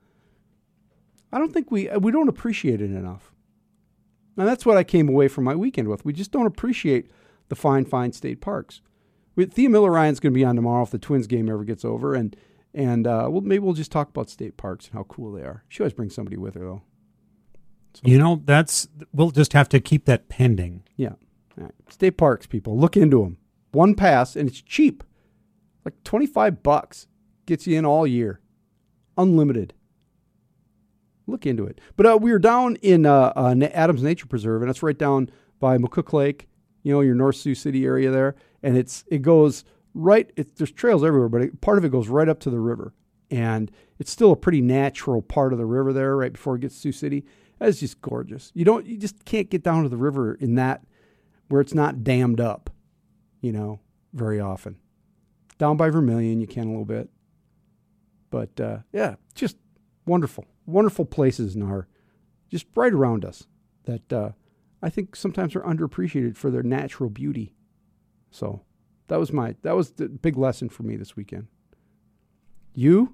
I 1.31 1.37
don't 1.37 1.53
think 1.53 1.69
we 1.69 1.87
we 1.99 2.11
don't 2.11 2.27
appreciate 2.27 2.81
it 2.81 2.89
enough. 2.89 3.31
And 4.35 4.47
that's 4.47 4.65
what 4.65 4.75
I 4.75 4.83
came 4.83 5.07
away 5.07 5.27
from 5.27 5.43
my 5.43 5.55
weekend 5.55 5.87
with. 5.87 6.03
We 6.03 6.13
just 6.13 6.31
don't 6.31 6.47
appreciate 6.47 7.11
the 7.49 7.55
fine, 7.55 7.85
fine 7.85 8.11
state 8.11 8.41
parks. 8.41 8.81
Thea 9.37 9.69
Miller 9.69 9.91
Ryan's 9.91 10.19
going 10.19 10.33
to 10.33 10.39
be 10.39 10.43
on 10.43 10.55
tomorrow 10.55 10.81
if 10.81 10.89
the 10.89 10.97
Twins 10.97 11.27
game 11.27 11.47
ever 11.47 11.63
gets 11.63 11.85
over, 11.85 12.15
and 12.15 12.35
and 12.75 13.07
uh, 13.07 13.27
well, 13.31 13.41
maybe 13.41 13.59
we'll 13.59 13.73
just 13.73 13.91
talk 13.91 14.09
about 14.09 14.29
state 14.29 14.57
parks 14.57 14.85
and 14.85 14.93
how 14.93 15.03
cool 15.03 15.31
they 15.31 15.41
are. 15.41 15.63
She 15.69 15.81
always 15.81 15.93
brings 15.93 16.13
somebody 16.13 16.37
with 16.37 16.53
her 16.55 16.59
though. 16.61 16.81
you 18.03 18.17
know, 18.19 18.41
that's 18.45 18.87
we'll 19.13 19.31
just 19.31 19.53
have 19.53 19.69
to 19.69 19.79
keep 19.79 20.05
that 20.05 20.27
pending. 20.29 20.83
Yeah, 20.97 21.13
All 21.57 21.63
right. 21.65 21.71
state 21.89 22.17
parks, 22.17 22.45
people, 22.45 22.77
look 22.77 22.95
into 22.97 23.21
them. 23.23 23.37
One 23.71 23.95
pass, 23.95 24.35
and 24.35 24.47
it's 24.49 24.61
cheap, 24.61 25.03
like 25.83 25.95
twenty 26.03 26.25
five 26.27 26.61
bucks, 26.61 27.07
gets 27.45 27.65
you 27.65 27.77
in 27.77 27.85
all 27.85 28.05
year, 28.05 28.39
unlimited. 29.17 29.73
Look 31.27 31.45
into 31.47 31.65
it. 31.65 31.81
But 31.95 32.05
uh, 32.05 32.17
we 32.21 32.31
were 32.31 32.39
down 32.39 32.75
in 32.77 33.05
uh, 33.05 33.33
uh, 33.35 33.55
Adams 33.73 34.03
Nature 34.03 34.27
Preserve, 34.27 34.61
and 34.61 34.69
it's 34.69 34.83
right 34.83 34.97
down 34.97 35.29
by 35.59 35.77
McCook 35.77 36.13
Lake. 36.13 36.47
You 36.83 36.93
know 36.93 37.01
your 37.01 37.15
North 37.15 37.37
Sioux 37.37 37.55
City 37.55 37.83
area 37.85 38.11
there, 38.11 38.35
and 38.61 38.77
it's 38.77 39.03
it 39.07 39.21
goes 39.23 39.63
right. 39.95 40.31
It, 40.35 40.57
there's 40.57 40.71
trails 40.71 41.03
everywhere, 41.03 41.29
but 41.29 41.41
it, 41.41 41.61
part 41.61 41.79
of 41.79 41.85
it 41.85 41.91
goes 41.91 42.07
right 42.07 42.29
up 42.29 42.39
to 42.41 42.51
the 42.51 42.59
river, 42.59 42.93
and 43.31 43.71
it's 43.97 44.11
still 44.11 44.31
a 44.31 44.35
pretty 44.35 44.61
natural 44.61 45.23
part 45.23 45.53
of 45.53 45.57
the 45.57 45.65
river 45.65 45.91
there, 45.91 46.15
right 46.15 46.33
before 46.33 46.55
it 46.55 46.61
gets 46.61 46.75
to 46.75 46.81
Sioux 46.81 46.91
City. 46.91 47.25
That's 47.57 47.79
just 47.79 48.01
gorgeous. 48.01 48.51
You 48.53 48.65
don't, 48.65 48.85
you 48.85 48.97
just 48.97 49.25
can't 49.25 49.49
get 49.49 49.63
down 49.63 49.83
to 49.83 49.89
the 49.89 49.97
river 49.97 50.35
in 50.35 50.55
that 50.55 50.85
where 51.47 51.61
it's 51.61 51.73
not 51.73 52.03
dammed 52.03 52.41
up, 52.41 52.69
you 53.41 53.51
know, 53.51 53.79
very 54.13 54.39
often. 54.39 54.77
Down 55.57 55.77
by 55.77 55.89
Vermillion, 55.89 56.41
you 56.41 56.47
can 56.47 56.65
a 56.65 56.71
little 56.71 56.85
bit, 56.85 57.09
but 58.29 58.59
uh, 58.59 58.79
yeah, 58.91 59.15
just 59.33 59.55
wonderful, 60.05 60.45
wonderful 60.65 61.05
places 61.05 61.55
in 61.55 61.63
our, 61.63 61.87
just 62.51 62.65
right 62.75 62.91
around 62.91 63.23
us 63.23 63.47
that 63.85 64.11
uh, 64.11 64.31
I 64.81 64.89
think 64.89 65.15
sometimes 65.15 65.55
are 65.55 65.61
underappreciated 65.61 66.35
for 66.35 66.51
their 66.51 66.63
natural 66.63 67.09
beauty. 67.09 67.53
So 68.31 68.63
that 69.07 69.19
was 69.19 69.31
my 69.33 69.55
that 69.61 69.75
was 69.75 69.91
the 69.91 70.07
big 70.09 70.37
lesson 70.37 70.69
for 70.69 70.83
me 70.83 70.95
this 70.95 71.15
weekend. 71.15 71.47
You, 72.73 73.13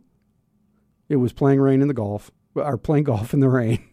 it 1.09 1.17
was 1.17 1.33
playing 1.33 1.59
rain 1.61 1.81
in 1.81 1.87
the 1.87 1.93
golf, 1.93 2.31
or 2.55 2.77
playing 2.77 3.03
golf 3.11 3.33
in 3.33 3.39
the 3.39 3.49
rain, 3.49 3.83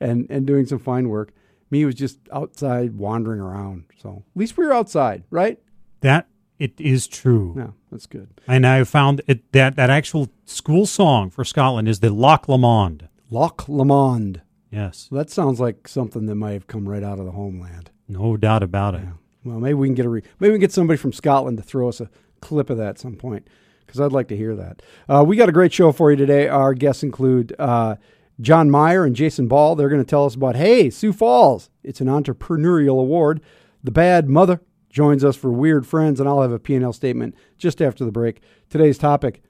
and 0.00 0.26
and 0.30 0.46
doing 0.46 0.66
some 0.66 0.78
fine 0.78 1.08
work. 1.08 1.32
Me 1.70 1.84
was 1.86 1.94
just 1.94 2.18
outside 2.32 2.96
wandering 2.98 3.40
around. 3.40 3.84
So 3.98 4.24
at 4.34 4.38
least 4.38 4.56
we 4.58 4.66
were 4.66 4.74
outside, 4.74 5.24
right? 5.30 5.58
That 6.00 6.28
it 6.58 6.78
is 6.80 7.06
true. 7.08 7.54
Yeah, 7.56 7.70
that's 7.90 8.06
good. 8.06 8.28
And 8.46 8.66
I 8.66 8.84
found 8.84 9.22
it 9.26 9.50
that 9.52 9.76
that 9.76 9.88
actual 9.90 10.28
school 10.44 10.84
song 10.86 11.30
for 11.30 11.44
Scotland 11.44 11.88
is 11.88 12.00
the 12.00 12.10
Loch 12.10 12.46
Lomond. 12.48 13.08
Loch 13.30 13.66
Lomond. 13.68 14.42
Yes, 14.70 15.08
So 15.10 15.16
that 15.16 15.28
sounds 15.28 15.60
like 15.60 15.86
something 15.86 16.24
that 16.26 16.34
might 16.34 16.52
have 16.52 16.66
come 16.66 16.88
right 16.88 17.02
out 17.02 17.18
of 17.18 17.26
the 17.26 17.32
homeland. 17.32 17.90
no 18.08 18.38
doubt 18.38 18.62
about 18.62 18.94
it. 18.94 19.02
Yeah. 19.04 19.12
Well, 19.44 19.58
maybe 19.58 19.74
we 19.74 19.88
can 19.88 19.94
get 19.94 20.06
a 20.06 20.08
re- 20.08 20.22
maybe 20.38 20.52
we 20.52 20.56
can 20.56 20.60
get 20.60 20.72
somebody 20.72 20.98
from 20.98 21.12
Scotland 21.12 21.56
to 21.58 21.62
throw 21.62 21.88
us 21.88 22.00
a 22.00 22.08
clip 22.40 22.70
of 22.70 22.78
that 22.78 22.88
at 22.88 22.98
some 22.98 23.16
point 23.16 23.48
because 23.84 24.00
I'd 24.00 24.12
like 24.12 24.28
to 24.28 24.36
hear 24.36 24.54
that. 24.56 24.82
Uh, 25.08 25.24
we 25.26 25.36
got 25.36 25.48
a 25.48 25.52
great 25.52 25.72
show 25.72 25.92
for 25.92 26.10
you 26.10 26.16
today. 26.16 26.48
Our 26.48 26.74
guests 26.74 27.02
include 27.02 27.54
uh, 27.58 27.96
John 28.40 28.70
Meyer 28.70 29.04
and 29.04 29.16
Jason 29.16 29.48
Ball. 29.48 29.74
They're 29.74 29.88
going 29.88 30.02
to 30.02 30.08
tell 30.08 30.24
us 30.24 30.34
about 30.34 30.56
Hey 30.56 30.90
Sioux 30.90 31.12
Falls. 31.12 31.70
It's 31.82 32.00
an 32.00 32.06
entrepreneurial 32.06 33.00
award. 33.00 33.40
The 33.82 33.90
Bad 33.90 34.28
Mother 34.28 34.60
joins 34.90 35.24
us 35.24 35.36
for 35.36 35.50
Weird 35.50 35.86
Friends, 35.86 36.20
and 36.20 36.28
I'll 36.28 36.42
have 36.42 36.52
a 36.52 36.58
P&L 36.58 36.92
statement 36.92 37.34
just 37.58 37.82
after 37.82 38.04
the 38.04 38.12
break. 38.12 38.40
Today's 38.70 38.98
topic: 38.98 39.42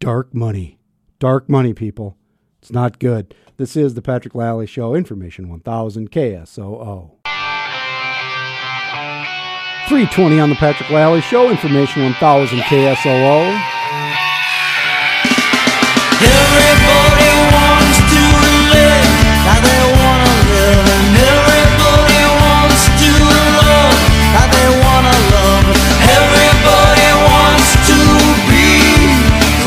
dark 0.00 0.34
money. 0.34 0.78
Dark 1.18 1.48
money, 1.48 1.72
people. 1.72 2.16
It's 2.60 2.72
not 2.72 2.98
good. 2.98 3.34
This 3.56 3.76
is 3.76 3.94
the 3.94 4.02
Patrick 4.02 4.34
Lally 4.34 4.66
Show. 4.66 4.94
Information 4.94 5.48
1000 5.48 6.10
KSOO. 6.10 7.13
320 9.88 10.40
on 10.40 10.48
the 10.48 10.56
Patrick 10.56 10.88
Lally 10.88 11.20
Show. 11.20 11.50
Information 11.50 12.02
1000 12.04 12.58
KSOO. 12.60 13.52
Everybody 16.24 17.30
wants 17.52 18.00
to 18.00 18.22
live 18.72 19.04
how 19.44 19.60
they 19.60 19.84
wanna 20.00 20.32
live, 20.48 20.88
and 20.88 21.20
everybody 21.20 22.22
wants 22.40 22.80
to 22.96 23.12
love 23.28 23.92
how 24.32 24.48
they 24.48 24.68
wanna 24.80 25.16
love. 25.36 25.68
Everybody 26.16 27.08
wants 27.28 27.76
to 27.84 28.00
be 28.48 28.80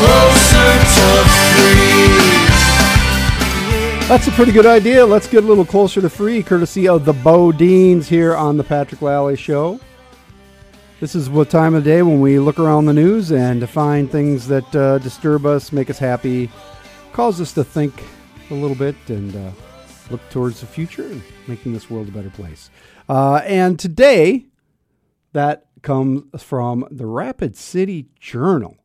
closer 0.02 0.70
to 0.98 1.06
free. 1.54 2.18
That's 4.08 4.26
a 4.26 4.32
pretty 4.32 4.50
good 4.50 4.66
idea. 4.66 5.06
Let's 5.06 5.28
get 5.28 5.44
a 5.44 5.46
little 5.46 5.64
closer 5.64 6.00
to 6.00 6.10
free, 6.10 6.42
courtesy 6.42 6.88
of 6.88 7.04
the 7.04 7.12
BoDeans 7.12 8.06
here 8.06 8.34
on 8.34 8.56
the 8.56 8.64
Patrick 8.64 9.00
Lally 9.00 9.36
Show. 9.36 9.78
This 11.00 11.14
is 11.14 11.30
what 11.30 11.48
time 11.48 11.76
of 11.76 11.84
day 11.84 12.02
when 12.02 12.20
we 12.20 12.40
look 12.40 12.58
around 12.58 12.86
the 12.86 12.92
news 12.92 13.30
and 13.30 13.60
to 13.60 13.68
find 13.68 14.10
things 14.10 14.48
that 14.48 14.74
uh, 14.74 14.98
disturb 14.98 15.46
us, 15.46 15.70
make 15.70 15.90
us 15.90 15.98
happy, 15.98 16.50
cause 17.12 17.40
us 17.40 17.52
to 17.52 17.62
think 17.62 18.02
a 18.50 18.54
little 18.54 18.74
bit, 18.74 18.96
and 19.06 19.32
uh, 19.36 19.52
look 20.10 20.20
towards 20.30 20.60
the 20.60 20.66
future 20.66 21.06
and 21.06 21.22
making 21.46 21.72
this 21.72 21.88
world 21.88 22.08
a 22.08 22.10
better 22.10 22.30
place. 22.30 22.68
Uh, 23.08 23.36
and 23.44 23.78
today, 23.78 24.46
that 25.34 25.66
comes 25.82 26.42
from 26.42 26.84
the 26.90 27.06
Rapid 27.06 27.56
City 27.56 28.08
Journal 28.18 28.76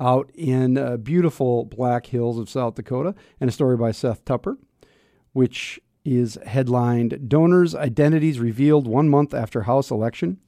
out 0.00 0.32
in 0.34 0.76
uh, 0.76 0.96
beautiful 0.96 1.66
Black 1.66 2.06
Hills 2.06 2.36
of 2.36 2.50
South 2.50 2.74
Dakota, 2.74 3.14
and 3.40 3.48
a 3.48 3.52
story 3.52 3.76
by 3.76 3.92
Seth 3.92 4.24
Tupper, 4.24 4.58
which 5.34 5.78
is 6.04 6.36
headlined 6.44 7.28
Donors' 7.28 7.76
Identities 7.76 8.40
Revealed 8.40 8.88
One 8.88 9.08
Month 9.08 9.32
After 9.32 9.62
House 9.62 9.92
Election. 9.92 10.40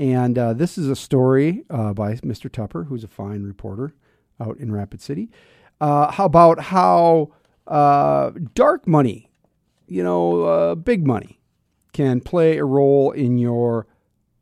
And 0.00 0.38
uh, 0.38 0.54
this 0.54 0.78
is 0.78 0.88
a 0.88 0.96
story 0.96 1.62
uh, 1.68 1.92
by 1.92 2.14
Mr. 2.14 2.50
Tupper, 2.50 2.84
who's 2.84 3.04
a 3.04 3.08
fine 3.08 3.42
reporter 3.42 3.92
out 4.40 4.56
in 4.56 4.72
Rapid 4.72 5.02
City, 5.02 5.30
uh, 5.78 6.10
how 6.10 6.24
about 6.24 6.58
how 6.58 7.32
uh, 7.66 8.30
dark 8.54 8.88
money, 8.88 9.30
you 9.86 10.02
know, 10.02 10.44
uh, 10.44 10.74
big 10.74 11.06
money, 11.06 11.38
can 11.92 12.22
play 12.22 12.56
a 12.56 12.64
role 12.64 13.10
in 13.10 13.36
your 13.36 13.86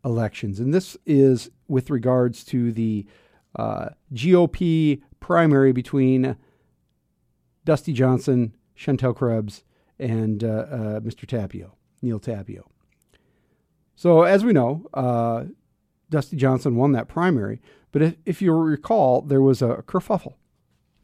elections. 0.05 0.61
And 0.61 0.73
this 0.73 0.97
is 1.05 1.51
with 1.67 1.91
regards 1.91 2.45
to 2.45 2.71
the 2.71 3.05
uh, 3.57 3.89
GOP 4.15 5.03
primary 5.19 5.73
between 5.73 6.37
Dusty 7.65 7.93
Johnson, 7.93 8.55
Shantel 8.79 9.17
Krebs, 9.17 9.65
and 9.99 10.39
Mr. 10.39 11.27
Tapio, 11.27 11.73
Neal 12.01 12.21
Tapio. 12.21 12.69
So, 13.99 14.23
as 14.23 14.45
we 14.45 14.53
know, 14.53 14.87
uh, 14.95 15.47
Dusty 16.09 16.37
Johnson 16.37 16.77
won 16.77 16.93
that 16.93 17.09
primary. 17.09 17.61
But 17.91 18.03
if, 18.03 18.17
if 18.25 18.41
you 18.41 18.53
recall, 18.53 19.23
there 19.23 19.43
was 19.43 19.61
a 19.61 19.83
kerfuffle. 19.89 20.35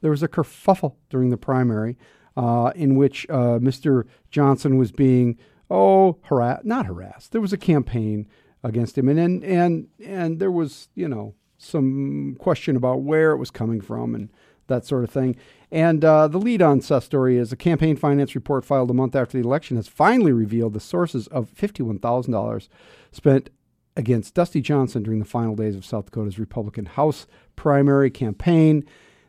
There 0.00 0.12
was 0.12 0.22
a 0.22 0.28
kerfuffle 0.28 0.94
during 1.10 1.30
the 1.30 1.36
primary 1.36 1.98
uh, 2.36 2.70
in 2.76 2.94
which 2.94 3.26
uh, 3.28 3.58
Mr. 3.58 4.04
Johnson 4.30 4.78
was 4.78 4.92
being, 4.92 5.36
oh, 5.68 6.20
harassed, 6.22 6.66
not 6.66 6.86
harassed. 6.86 7.32
There 7.32 7.40
was 7.40 7.52
a 7.52 7.58
campaign 7.58 8.28
against 8.62 8.96
him. 8.96 9.08
And, 9.08 9.18
and, 9.18 9.42
and, 9.42 9.88
and 9.98 10.38
there 10.38 10.52
was, 10.52 10.86
you 10.94 11.08
know, 11.08 11.34
some 11.58 12.36
question 12.38 12.76
about 12.76 13.02
where 13.02 13.32
it 13.32 13.38
was 13.38 13.50
coming 13.50 13.80
from 13.80 14.14
and 14.14 14.30
that 14.66 14.84
sort 14.84 15.04
of 15.04 15.10
thing. 15.10 15.36
And 15.70 16.04
uh, 16.04 16.28
the 16.28 16.38
lead 16.38 16.62
on 16.62 16.80
Seth's 16.80 17.06
story 17.06 17.36
is 17.36 17.52
a 17.52 17.56
campaign 17.56 17.96
finance 17.96 18.34
report 18.34 18.64
filed 18.64 18.90
a 18.90 18.94
month 18.94 19.16
after 19.16 19.36
the 19.36 19.46
election 19.46 19.76
has 19.76 19.88
finally 19.88 20.32
revealed 20.32 20.72
the 20.72 20.80
sources 20.80 21.26
of 21.28 21.52
$51,000 21.54 22.68
spent 23.12 23.50
against 23.96 24.34
Dusty 24.34 24.60
Johnson 24.60 25.02
during 25.02 25.20
the 25.20 25.24
final 25.24 25.54
days 25.54 25.76
of 25.76 25.84
South 25.84 26.06
Dakota's 26.06 26.38
Republican 26.38 26.86
House 26.86 27.26
primary 27.56 28.10
campaign. 28.10 28.84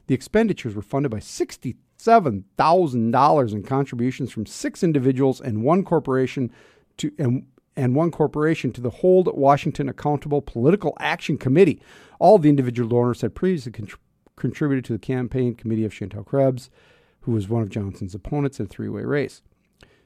The 0.08 0.16
expenditures 0.16 0.76
were 0.76 0.82
funded 0.82 1.12
by 1.12 1.20
$67,000 1.20 3.54
in 3.54 3.64
contributions 3.64 4.32
from 4.32 4.46
six 4.46 4.84
individuals 4.84 5.42
and 5.42 5.64
one 5.64 5.84
corporation 5.84 6.52
to 6.98 7.12
and 7.18 7.48
and 7.78 7.94
one 7.94 8.10
corporation 8.10 8.72
to 8.72 8.82
the 8.82 8.90
Hold 8.90 9.30
Washington 9.36 9.90
Accountable 9.90 10.42
Political 10.42 10.96
Action 11.00 11.38
Committee. 11.38 11.82
All 12.20 12.38
the 12.38 12.48
individual 12.48 12.88
donors 12.88 13.20
had 13.22 13.36
previously 13.36 13.74
contributed 14.36 14.86
to 14.86 14.94
the 14.94 15.00
campaign 15.00 15.56
committee 15.56 15.86
of 15.86 15.94
Shantel 15.94 16.26
Krebs, 16.26 16.70
who 17.22 17.32
was 17.32 17.50
one 17.50 17.62
of 17.62 17.70
Johnson's 17.70 18.16
opponents 18.16 18.60
in 18.60 18.66
a 18.66 18.70
three 18.70 18.90
way 18.90 19.04
race. 19.04 19.42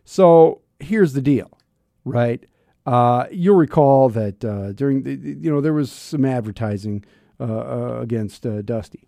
So 0.05 0.61
here's 0.79 1.13
the 1.13 1.21
deal, 1.21 1.57
right? 2.05 2.45
Uh, 2.85 3.25
you'll 3.31 3.55
recall 3.55 4.09
that 4.09 4.43
uh, 4.43 4.71
during 4.71 5.03
the, 5.03 5.13
you 5.13 5.51
know, 5.51 5.61
there 5.61 5.73
was 5.73 5.91
some 5.91 6.25
advertising 6.25 7.05
uh, 7.39 7.43
uh 7.43 7.99
against 8.01 8.45
uh, 8.45 8.61
Dusty. 8.61 9.07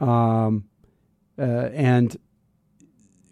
Um, 0.00 0.64
uh, 1.38 1.70
and 1.72 2.16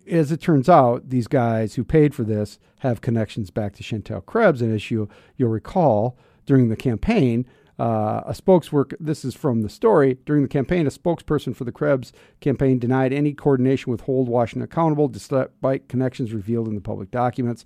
as 0.09 0.31
it 0.31 0.41
turns 0.41 0.69
out, 0.69 1.09
these 1.09 1.27
guys 1.27 1.75
who 1.75 1.85
paid 1.85 2.15
for 2.15 2.25
this 2.25 2.59
have 2.81 3.01
connections 3.01 3.51
back 3.51 3.75
to 3.75 3.83
Chantel 3.83 4.25
Krebs. 4.25 4.61
And 4.61 4.73
as 4.75 4.91
you, 4.91 5.09
you'll 5.37 5.51
recall, 5.51 6.19
during 6.47 6.69
the 6.69 6.77
campaign, 6.77 7.47
uh, 7.79 8.23
a 8.27 8.35
spokeswork, 8.35 8.95
this 9.01 9.25
is 9.25 9.35
from 9.35 9.63
the 9.63 9.69
story. 9.69 10.19
During 10.27 10.43
the 10.43 10.49
campaign, 10.49 10.87
a 10.87 10.91
spokesperson 10.91 11.57
for 11.57 11.65
the 11.65 11.73
Krebs 11.73 12.13
campaign 12.41 12.79
denied 12.79 13.13
any 13.13 13.33
coordination 13.33 13.91
with 13.91 14.03
Hold 14.03 14.29
Washington 14.29 14.63
accountable 14.63 15.09
despite 15.09 15.89
connections 15.89 16.33
revealed 16.33 16.69
in 16.69 16.75
the 16.75 16.81
public 16.81 17.11
documents. 17.11 17.65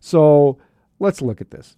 So 0.00 0.58
let's 0.98 1.20
look 1.20 1.40
at 1.40 1.50
this. 1.50 1.76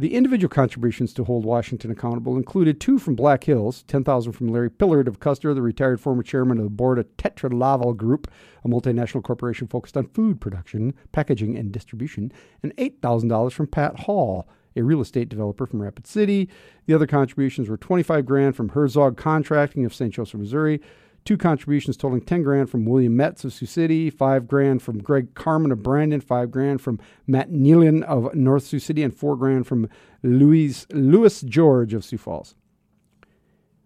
The 0.00 0.14
individual 0.14 0.48
contributions 0.48 1.12
to 1.14 1.24
hold 1.24 1.44
Washington 1.44 1.90
accountable 1.90 2.36
included 2.36 2.80
two 2.80 3.00
from 3.00 3.16
Black 3.16 3.42
Hills, 3.42 3.82
10000 3.88 4.30
from 4.30 4.46
Larry 4.46 4.70
Pillard 4.70 5.08
of 5.08 5.18
Custer, 5.18 5.52
the 5.52 5.62
retired 5.62 6.00
former 6.00 6.22
chairman 6.22 6.58
of 6.58 6.64
the 6.64 6.70
board 6.70 7.00
of 7.00 7.16
Tetra 7.16 7.52
Laval 7.52 7.94
Group, 7.94 8.30
a 8.64 8.68
multinational 8.68 9.24
corporation 9.24 9.66
focused 9.66 9.96
on 9.96 10.06
food 10.06 10.40
production, 10.40 10.94
packaging, 11.10 11.58
and 11.58 11.72
distribution, 11.72 12.30
and 12.62 12.76
$8,000 12.76 13.50
from 13.50 13.66
Pat 13.66 13.98
Hall, 13.98 14.48
a 14.76 14.82
real 14.82 15.00
estate 15.00 15.28
developer 15.28 15.66
from 15.66 15.82
Rapid 15.82 16.06
City. 16.06 16.48
The 16.86 16.94
other 16.94 17.06
contributions 17.06 17.68
were 17.68 17.76
25 17.76 18.24
grand 18.26 18.56
from 18.56 18.70
Herzog 18.70 19.16
Contracting 19.16 19.84
of 19.84 19.94
St. 19.94 20.12
Joseph, 20.12 20.40
Missouri, 20.40 20.80
two 21.24 21.36
contributions 21.36 21.96
totaling 21.96 22.22
10 22.22 22.42
grand 22.42 22.70
from 22.70 22.86
William 22.86 23.16
Metz 23.16 23.44
of 23.44 23.52
Sioux 23.52 23.66
City, 23.66 24.08
five 24.08 24.48
grand 24.48 24.82
from 24.82 25.02
Greg 25.02 25.34
Carmen 25.34 25.72
of 25.72 25.82
Brandon, 25.82 26.20
five 26.20 26.50
grand 26.50 26.80
from 26.80 26.98
Matt 27.26 27.50
Nealon 27.50 28.02
of 28.04 28.34
North 28.34 28.64
Sioux 28.64 28.78
City, 28.78 29.02
and 29.02 29.14
four 29.14 29.36
grand 29.36 29.66
from 29.66 29.88
Louis, 30.22 30.86
Louis 30.90 31.42
George 31.42 31.92
of 31.92 32.04
Sioux 32.04 32.18
Falls. 32.18 32.54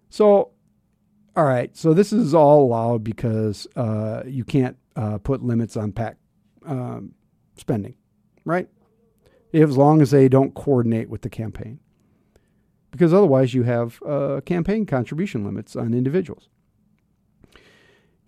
So, 0.08 0.50
all 1.34 1.44
right, 1.44 1.76
so 1.76 1.94
this 1.94 2.12
is 2.12 2.34
all 2.34 2.64
allowed 2.64 3.02
because 3.02 3.66
uh, 3.76 4.22
you 4.26 4.44
can't 4.44 4.76
uh, 4.94 5.18
put 5.18 5.42
limits 5.42 5.76
on 5.76 5.90
PAC 5.92 6.16
um, 6.66 7.14
spending, 7.56 7.94
right? 8.44 8.68
As 9.52 9.76
long 9.76 10.00
as 10.00 10.10
they 10.10 10.28
don't 10.28 10.54
coordinate 10.54 11.08
with 11.08 11.22
the 11.22 11.30
campaign. 11.30 11.80
Because 12.90 13.12
otherwise, 13.12 13.54
you 13.54 13.62
have 13.62 14.02
uh, 14.02 14.40
campaign 14.44 14.86
contribution 14.86 15.44
limits 15.44 15.74
on 15.76 15.94
individuals. 15.94 16.48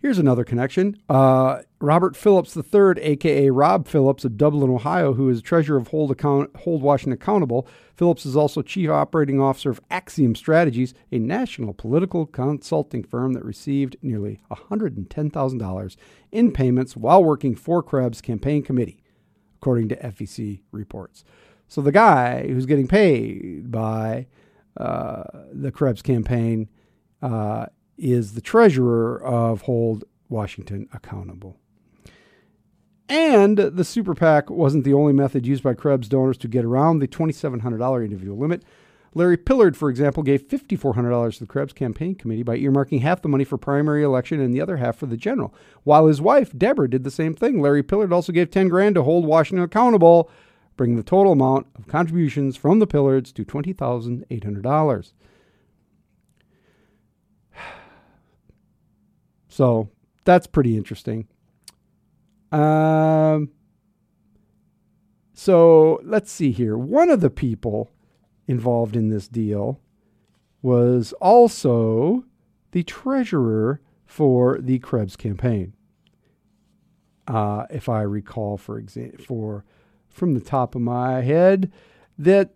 Here's 0.00 0.18
another 0.18 0.44
connection. 0.44 0.98
Uh, 1.08 1.60
Robert 1.80 2.14
Phillips 2.14 2.54
III, 2.54 3.00
aka 3.00 3.48
Rob 3.48 3.88
Phillips 3.88 4.24
of 4.26 4.36
Dublin, 4.36 4.70
Ohio, 4.70 5.14
who 5.14 5.30
is 5.30 5.40
treasurer 5.40 5.78
of 5.78 5.88
Hold, 5.88 6.10
Account- 6.10 6.54
Hold 6.56 6.82
Washington 6.82 7.14
Accountable. 7.14 7.66
Phillips 7.96 8.26
is 8.26 8.36
also 8.36 8.60
chief 8.60 8.90
operating 8.90 9.40
officer 9.40 9.70
of 9.70 9.80
Axiom 9.90 10.34
Strategies, 10.34 10.92
a 11.10 11.18
national 11.18 11.72
political 11.72 12.26
consulting 12.26 13.02
firm 13.02 13.32
that 13.32 13.46
received 13.46 13.96
nearly 14.02 14.40
$110,000 14.50 15.96
in 16.32 16.52
payments 16.52 16.96
while 16.98 17.24
working 17.24 17.54
for 17.54 17.82
Krebs' 17.82 18.20
campaign 18.20 18.62
committee 18.62 19.03
according 19.64 19.88
to 19.88 19.96
FEC 19.96 20.60
reports. 20.72 21.24
So 21.68 21.80
the 21.80 21.90
guy 21.90 22.46
who's 22.46 22.66
getting 22.66 22.86
paid 22.86 23.72
by 23.72 24.26
uh, 24.76 25.22
the 25.54 25.72
Krebs 25.72 26.02
campaign 26.02 26.68
uh, 27.22 27.64
is 27.96 28.34
the 28.34 28.42
treasurer 28.42 29.24
of 29.24 29.62
Hold 29.62 30.04
Washington 30.28 30.86
Accountable. 30.92 31.56
And 33.08 33.56
the 33.56 33.84
super 33.84 34.14
PAC 34.14 34.50
wasn't 34.50 34.84
the 34.84 34.92
only 34.92 35.14
method 35.14 35.46
used 35.46 35.62
by 35.62 35.72
Krebs 35.72 36.10
donors 36.10 36.36
to 36.38 36.48
get 36.48 36.66
around 36.66 36.98
the 36.98 37.08
$2,700 37.08 38.04
individual 38.04 38.36
limit. 38.36 38.64
Larry 39.14 39.36
Pillard, 39.36 39.76
for 39.76 39.88
example, 39.88 40.24
gave 40.24 40.48
$5,400 40.48 41.34
to 41.34 41.40
the 41.40 41.46
Krebs 41.46 41.72
campaign 41.72 42.16
committee 42.16 42.42
by 42.42 42.58
earmarking 42.58 43.00
half 43.00 43.22
the 43.22 43.28
money 43.28 43.44
for 43.44 43.56
primary 43.56 44.02
election 44.02 44.40
and 44.40 44.52
the 44.52 44.60
other 44.60 44.78
half 44.78 44.96
for 44.96 45.06
the 45.06 45.16
general. 45.16 45.54
While 45.84 46.08
his 46.08 46.20
wife, 46.20 46.52
Deborah, 46.56 46.90
did 46.90 47.04
the 47.04 47.10
same 47.10 47.34
thing. 47.34 47.60
Larry 47.60 47.84
Pillard 47.84 48.12
also 48.12 48.32
gave 48.32 48.50
10 48.50 48.68
grand 48.68 48.96
to 48.96 49.04
hold 49.04 49.24
Washington 49.24 49.64
accountable, 49.64 50.28
bringing 50.76 50.96
the 50.96 51.04
total 51.04 51.32
amount 51.32 51.68
of 51.78 51.86
contributions 51.86 52.56
from 52.56 52.80
the 52.80 52.86
Pillards 52.86 53.32
to 53.34 53.44
$20,800. 53.44 55.12
So 59.46 59.88
that's 60.24 60.48
pretty 60.48 60.76
interesting. 60.76 61.28
Um, 62.50 63.50
so 65.32 66.00
let's 66.02 66.32
see 66.32 66.50
here. 66.50 66.76
One 66.76 67.08
of 67.08 67.20
the 67.20 67.30
people 67.30 67.93
involved 68.46 68.96
in 68.96 69.08
this 69.08 69.28
deal 69.28 69.80
was 70.62 71.12
also 71.20 72.24
the 72.72 72.82
treasurer 72.82 73.80
for 74.06 74.58
the 74.60 74.78
Krebs 74.78 75.16
campaign. 75.16 75.74
Uh, 77.26 77.66
if 77.70 77.88
I 77.88 78.02
recall, 78.02 78.56
for 78.56 78.78
example, 78.78 79.24
for 79.24 79.64
from 80.08 80.34
the 80.34 80.40
top 80.40 80.74
of 80.74 80.80
my 80.80 81.22
head, 81.22 81.72
that 82.18 82.54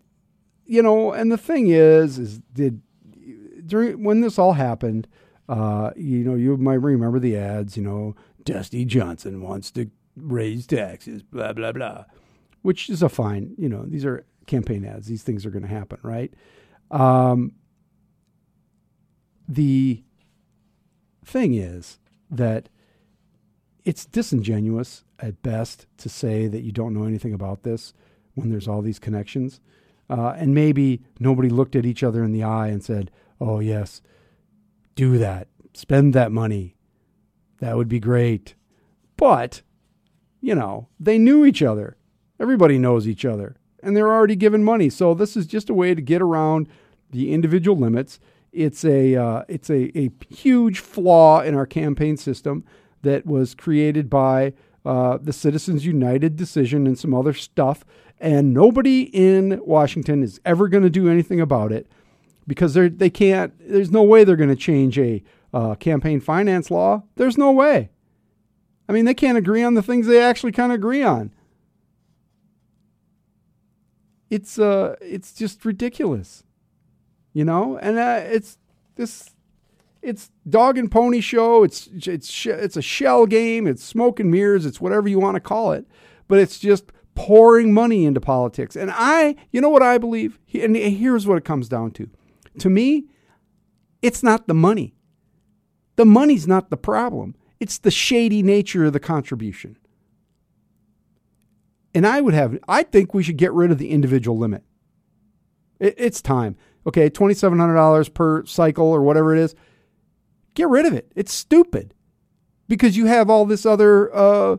you 0.64 0.82
know, 0.82 1.12
and 1.12 1.32
the 1.32 1.38
thing 1.38 1.68
is, 1.68 2.18
is 2.18 2.38
did 2.52 2.82
during 3.66 4.04
when 4.04 4.20
this 4.20 4.38
all 4.38 4.52
happened, 4.54 5.08
uh, 5.48 5.90
you 5.96 6.24
know, 6.24 6.34
you 6.34 6.56
might 6.56 6.74
remember 6.74 7.18
the 7.18 7.36
ads. 7.36 7.76
You 7.76 7.82
know, 7.82 8.16
Dusty 8.44 8.84
Johnson 8.84 9.42
wants 9.42 9.70
to 9.72 9.90
raise 10.16 10.66
taxes, 10.66 11.22
blah 11.22 11.52
blah 11.52 11.72
blah, 11.72 12.04
which 12.62 12.90
is 12.90 13.02
a 13.02 13.08
fine. 13.08 13.54
You 13.56 13.68
know, 13.68 13.84
these 13.86 14.04
are 14.04 14.24
campaign 14.48 14.84
ads. 14.84 15.06
These 15.06 15.22
things 15.22 15.46
are 15.46 15.50
going 15.50 15.62
to 15.62 15.68
happen, 15.68 15.98
right? 16.02 16.34
Um, 16.90 17.52
the 19.46 20.02
thing 21.24 21.54
is 21.54 21.98
that 22.30 22.68
it's 23.84 24.04
disingenuous 24.04 25.04
at 25.20 25.42
best 25.42 25.86
to 25.98 26.08
say 26.08 26.46
that 26.46 26.62
you 26.62 26.72
don't 26.72 26.94
know 26.94 27.04
anything 27.04 27.32
about 27.32 27.62
this 27.62 27.94
when 28.34 28.50
there's 28.50 28.68
all 28.68 28.82
these 28.82 28.98
connections. 28.98 29.60
Uh, 30.10 30.34
and 30.36 30.54
maybe 30.54 31.02
nobody 31.20 31.48
looked 31.48 31.76
at 31.76 31.86
each 31.86 32.02
other 32.02 32.24
in 32.24 32.32
the 32.32 32.42
eye 32.42 32.68
and 32.68 32.82
said, 32.82 33.10
oh, 33.40 33.60
yes, 33.60 34.00
do 34.94 35.18
that, 35.18 35.48
spend 35.74 36.14
that 36.14 36.32
money. 36.32 36.76
That 37.60 37.76
would 37.76 37.88
be 37.88 38.00
great. 38.00 38.54
But, 39.16 39.62
you 40.40 40.54
know, 40.54 40.88
they 40.98 41.18
knew 41.18 41.44
each 41.44 41.62
other. 41.62 41.96
Everybody 42.40 42.78
knows 42.78 43.06
each 43.08 43.24
other. 43.24 43.56
And 43.82 43.96
they're 43.96 44.12
already 44.12 44.36
given 44.36 44.64
money. 44.64 44.90
So 44.90 45.14
this 45.14 45.36
is 45.36 45.46
just 45.46 45.70
a 45.70 45.74
way 45.74 45.94
to 45.94 46.02
get 46.02 46.20
around 46.20 46.68
the 47.10 47.32
individual 47.32 47.76
limits. 47.76 48.18
It's 48.52 48.84
a 48.84 49.14
uh, 49.14 49.42
it's 49.48 49.70
a, 49.70 49.96
a 49.98 50.10
huge 50.28 50.80
flaw 50.80 51.40
in 51.42 51.54
our 51.54 51.66
campaign 51.66 52.16
system 52.16 52.64
that 53.02 53.26
was 53.26 53.54
created 53.54 54.10
by 54.10 54.54
uh, 54.84 55.18
the 55.20 55.32
Citizens 55.32 55.84
United 55.86 56.36
decision 56.36 56.86
and 56.86 56.98
some 56.98 57.14
other 57.14 57.34
stuff. 57.34 57.84
And 58.20 58.52
nobody 58.52 59.02
in 59.02 59.60
Washington 59.64 60.22
is 60.22 60.40
ever 60.44 60.66
going 60.68 60.82
to 60.82 60.90
do 60.90 61.08
anything 61.08 61.40
about 61.40 61.70
it 61.70 61.86
because 62.46 62.74
they 62.74 62.88
they 62.88 63.10
can't. 63.10 63.52
There's 63.60 63.92
no 63.92 64.02
way 64.02 64.24
they're 64.24 64.34
going 64.34 64.48
to 64.48 64.56
change 64.56 64.98
a 64.98 65.22
uh, 65.54 65.74
campaign 65.76 66.20
finance 66.20 66.70
law. 66.70 67.04
There's 67.16 67.38
no 67.38 67.52
way. 67.52 67.90
I 68.88 68.92
mean, 68.92 69.04
they 69.04 69.14
can't 69.14 69.38
agree 69.38 69.62
on 69.62 69.74
the 69.74 69.82
things 69.82 70.06
they 70.06 70.22
actually 70.22 70.52
kind 70.52 70.72
of 70.72 70.76
agree 70.76 71.02
on. 71.02 71.32
It's 74.30 74.58
uh, 74.58 74.96
it's 75.00 75.32
just 75.32 75.64
ridiculous, 75.64 76.44
you 77.32 77.44
know. 77.44 77.78
And 77.78 77.98
uh, 77.98 78.20
it's 78.24 78.58
this, 78.96 79.30
it's 80.02 80.30
dog 80.48 80.76
and 80.76 80.90
pony 80.90 81.20
show. 81.20 81.64
It's 81.64 81.88
it's 81.92 82.46
it's 82.46 82.76
a 82.76 82.82
shell 82.82 83.26
game. 83.26 83.66
It's 83.66 83.82
smoke 83.82 84.20
and 84.20 84.30
mirrors. 84.30 84.66
It's 84.66 84.80
whatever 84.80 85.08
you 85.08 85.18
want 85.18 85.36
to 85.36 85.40
call 85.40 85.72
it. 85.72 85.86
But 86.28 86.40
it's 86.40 86.58
just 86.58 86.92
pouring 87.14 87.72
money 87.72 88.04
into 88.04 88.20
politics. 88.20 88.76
And 88.76 88.92
I, 88.94 89.34
you 89.50 89.60
know 89.60 89.70
what 89.70 89.82
I 89.82 89.98
believe? 89.98 90.38
And 90.54 90.76
here's 90.76 91.26
what 91.26 91.36
it 91.36 91.44
comes 91.44 91.68
down 91.68 91.90
to. 91.92 92.08
To 92.60 92.70
me, 92.70 93.06
it's 94.02 94.22
not 94.22 94.46
the 94.46 94.54
money. 94.54 94.94
The 95.96 96.06
money's 96.06 96.46
not 96.46 96.70
the 96.70 96.76
problem. 96.76 97.34
It's 97.58 97.78
the 97.78 97.90
shady 97.90 98.42
nature 98.42 98.84
of 98.84 98.92
the 98.92 99.00
contribution. 99.00 99.76
And 101.94 102.06
I 102.06 102.20
would 102.20 102.34
have, 102.34 102.58
I 102.68 102.82
think 102.82 103.14
we 103.14 103.22
should 103.22 103.36
get 103.36 103.52
rid 103.52 103.70
of 103.70 103.78
the 103.78 103.90
individual 103.90 104.38
limit. 104.38 104.62
It, 105.80 105.94
it's 105.96 106.20
time. 106.20 106.56
Okay, 106.86 107.10
$2,700 107.10 108.14
per 108.14 108.44
cycle 108.46 108.86
or 108.86 109.02
whatever 109.02 109.34
it 109.34 109.40
is. 109.40 109.54
Get 110.54 110.68
rid 110.68 110.86
of 110.86 110.92
it. 110.92 111.10
It's 111.14 111.32
stupid 111.32 111.94
because 112.68 112.96
you 112.96 113.06
have 113.06 113.30
all 113.30 113.44
this 113.44 113.64
other 113.66 114.14
uh, 114.14 114.56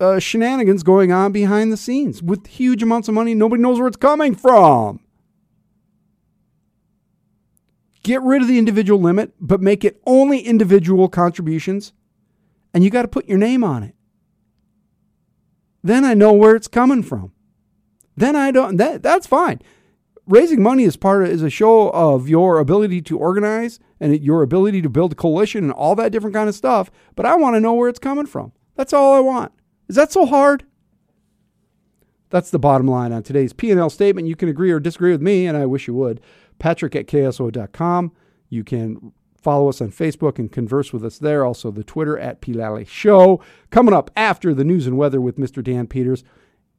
uh, 0.00 0.18
shenanigans 0.18 0.82
going 0.82 1.12
on 1.12 1.32
behind 1.32 1.72
the 1.72 1.76
scenes 1.76 2.22
with 2.22 2.46
huge 2.46 2.82
amounts 2.82 3.08
of 3.08 3.14
money. 3.14 3.34
Nobody 3.34 3.62
knows 3.62 3.78
where 3.78 3.88
it's 3.88 3.96
coming 3.96 4.34
from. 4.34 5.00
Get 8.02 8.20
rid 8.22 8.42
of 8.42 8.48
the 8.48 8.58
individual 8.58 9.00
limit, 9.00 9.32
but 9.40 9.60
make 9.60 9.84
it 9.84 10.02
only 10.06 10.40
individual 10.40 11.08
contributions, 11.08 11.92
and 12.74 12.82
you 12.82 12.90
got 12.90 13.02
to 13.02 13.08
put 13.08 13.28
your 13.28 13.38
name 13.38 13.62
on 13.62 13.84
it. 13.84 13.94
Then 15.82 16.04
I 16.04 16.14
know 16.14 16.32
where 16.32 16.54
it's 16.54 16.68
coming 16.68 17.02
from. 17.02 17.32
Then 18.16 18.36
I 18.36 18.50
don't. 18.50 18.76
That 18.76 19.02
that's 19.02 19.26
fine. 19.26 19.60
Raising 20.26 20.62
money 20.62 20.84
is 20.84 20.96
part 20.96 21.24
of, 21.24 21.30
is 21.30 21.42
a 21.42 21.50
show 21.50 21.90
of 21.90 22.28
your 22.28 22.58
ability 22.58 23.02
to 23.02 23.18
organize 23.18 23.80
and 23.98 24.20
your 24.20 24.42
ability 24.42 24.80
to 24.82 24.88
build 24.88 25.12
a 25.12 25.16
coalition 25.16 25.64
and 25.64 25.72
all 25.72 25.96
that 25.96 26.12
different 26.12 26.34
kind 26.34 26.48
of 26.48 26.54
stuff. 26.54 26.90
But 27.16 27.26
I 27.26 27.34
want 27.34 27.56
to 27.56 27.60
know 27.60 27.74
where 27.74 27.88
it's 27.88 27.98
coming 27.98 28.26
from. 28.26 28.52
That's 28.76 28.92
all 28.92 29.14
I 29.14 29.20
want. 29.20 29.52
Is 29.88 29.96
that 29.96 30.12
so 30.12 30.26
hard? 30.26 30.64
That's 32.30 32.50
the 32.50 32.58
bottom 32.58 32.86
line 32.86 33.12
on 33.12 33.22
today's 33.22 33.52
P&L 33.52 33.90
statement. 33.90 34.26
You 34.26 34.36
can 34.36 34.48
agree 34.48 34.70
or 34.70 34.80
disagree 34.80 35.12
with 35.12 35.20
me, 35.20 35.46
and 35.46 35.56
I 35.56 35.66
wish 35.66 35.86
you 35.86 35.94
would. 35.94 36.20
Patrick 36.58 36.96
at 36.96 37.06
KSO.com. 37.06 38.12
You 38.48 38.64
can 38.64 39.12
follow 39.42 39.68
us 39.68 39.80
on 39.80 39.90
Facebook 39.90 40.38
and 40.38 40.50
converse 40.50 40.92
with 40.92 41.04
us 41.04 41.18
there. 41.18 41.44
Also, 41.44 41.70
the 41.70 41.84
Twitter 41.84 42.18
at 42.18 42.40
P. 42.40 42.52
Lally 42.52 42.84
Show. 42.84 43.42
Coming 43.70 43.94
up 43.94 44.10
after 44.16 44.54
the 44.54 44.64
news 44.64 44.86
and 44.86 44.96
weather 44.96 45.20
with 45.20 45.36
Mr. 45.36 45.62
Dan 45.62 45.86
Peters, 45.86 46.24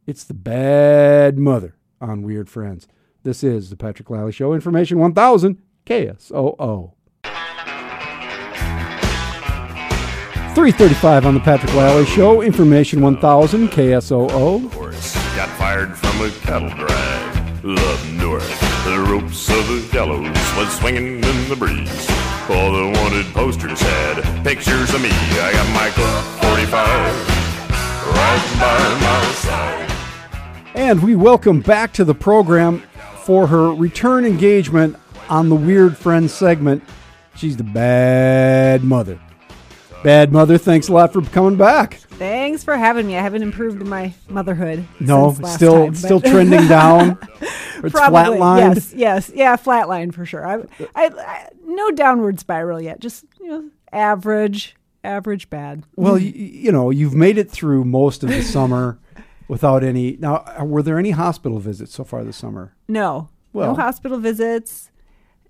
it's 0.08 0.24
the 0.24 0.34
bad 0.34 1.38
mother 1.38 1.76
on 2.02 2.24
Weird 2.24 2.50
Friends. 2.50 2.88
This 3.24 3.44
is 3.44 3.70
the 3.70 3.76
Patrick 3.78 4.10
Lally 4.10 4.32
Show. 4.32 4.54
Information 4.54 5.00
1000 5.00 5.58
KSOO. 5.86 6.94
335 10.56 11.26
on 11.26 11.34
the 11.34 11.40
Patrick 11.40 11.74
Lally 11.74 12.06
Show. 12.06 12.42
Information 12.42 13.02
1000 13.02 13.70
KSOO. 13.70 14.72
horse 14.74 15.16
got 15.36 15.50
fired 15.58 15.98
from 15.98 16.22
a 16.22 16.30
cattle 16.42 16.70
drag 16.70 17.33
up 17.66 18.06
north. 18.12 18.60
The 18.84 19.00
ropes 19.10 19.48
of 19.48 19.68
the 19.68 19.88
gallows 19.94 20.28
was 20.58 20.78
swinging 20.78 21.24
in 21.24 21.50
the 21.50 21.56
breeze. 21.56 22.10
All 22.50 22.74
the 22.74 22.92
wanted 23.00 23.26
posters 23.28 23.80
had 23.80 24.44
pictures 24.44 24.94
of 24.94 25.02
me. 25.02 25.08
I 25.12 25.54
got 25.54 25.74
my 25.74 25.90
Colt 25.92 26.44
45 26.56 27.34
right 28.12 28.60
by 28.60 29.00
my 29.00 29.32
side. 29.36 29.92
And 30.76 31.02
we 31.02 31.16
welcome 31.16 31.62
back 31.62 31.94
to 31.94 32.04
the 32.04 32.14
program 32.14 32.84
for 33.24 33.48
her 33.48 33.74
return 33.74 34.26
engagement 34.26 34.98
on 35.30 35.48
the 35.48 35.56
Weird 35.56 35.96
Friends 35.96 36.34
segment. 36.34 36.84
She's 37.36 37.56
the 37.56 37.64
bad 37.64 38.84
mother. 38.84 39.18
Bad 40.04 40.34
mother, 40.34 40.58
thanks 40.58 40.90
a 40.90 40.94
lot 40.94 41.14
for 41.14 41.22
coming 41.22 41.56
back. 41.56 41.96
Thanks 41.96 42.64
for 42.64 42.76
having 42.76 43.08
me. 43.08 43.16
I 43.16 43.22
haven't 43.22 43.42
improved 43.42 43.82
my 43.86 44.14
motherhood. 44.30 44.86
No, 45.00 45.34
still 45.46 45.86
time, 45.86 45.96
still 45.96 46.22
trending 46.22 46.68
down. 46.68 47.18
It's 47.84 47.92
Probably, 47.92 48.38
flatlined. 48.38 48.76
Yes, 48.76 48.94
yes, 48.94 49.32
yeah, 49.36 49.58
flatline 49.58 50.14
for 50.14 50.26
sure. 50.26 50.48
I, 50.48 50.62
I, 50.96 51.10
I, 51.18 51.50
no 51.66 51.92
downward 51.92 52.40
spiral 52.40 52.80
yet. 52.80 53.02
Just 53.02 53.26
you 53.42 53.48
know, 53.50 53.70
average, 53.92 54.78
average 55.04 55.50
bad. 55.50 55.84
Well, 55.98 56.18
you, 56.18 56.32
you 56.32 56.72
know, 56.72 56.92
you've 56.92 57.14
made 57.14 57.38
it 57.38 57.52
through 57.52 57.84
most 57.84 58.24
of 58.24 58.30
the 58.30 58.42
summer 58.56 59.00
without 59.50 59.84
any. 59.84 60.16
Now, 60.16 60.64
were 60.64 60.82
there 60.82 60.98
any 60.98 61.12
hospital 61.12 61.60
visits 61.60 61.94
so 61.94 62.06
far 62.06 62.24
this 62.24 62.38
summer? 62.38 62.74
No, 62.88 63.28
Well- 63.52 63.74
no 63.74 63.76
hospital 63.76 64.18
visits, 64.18 64.90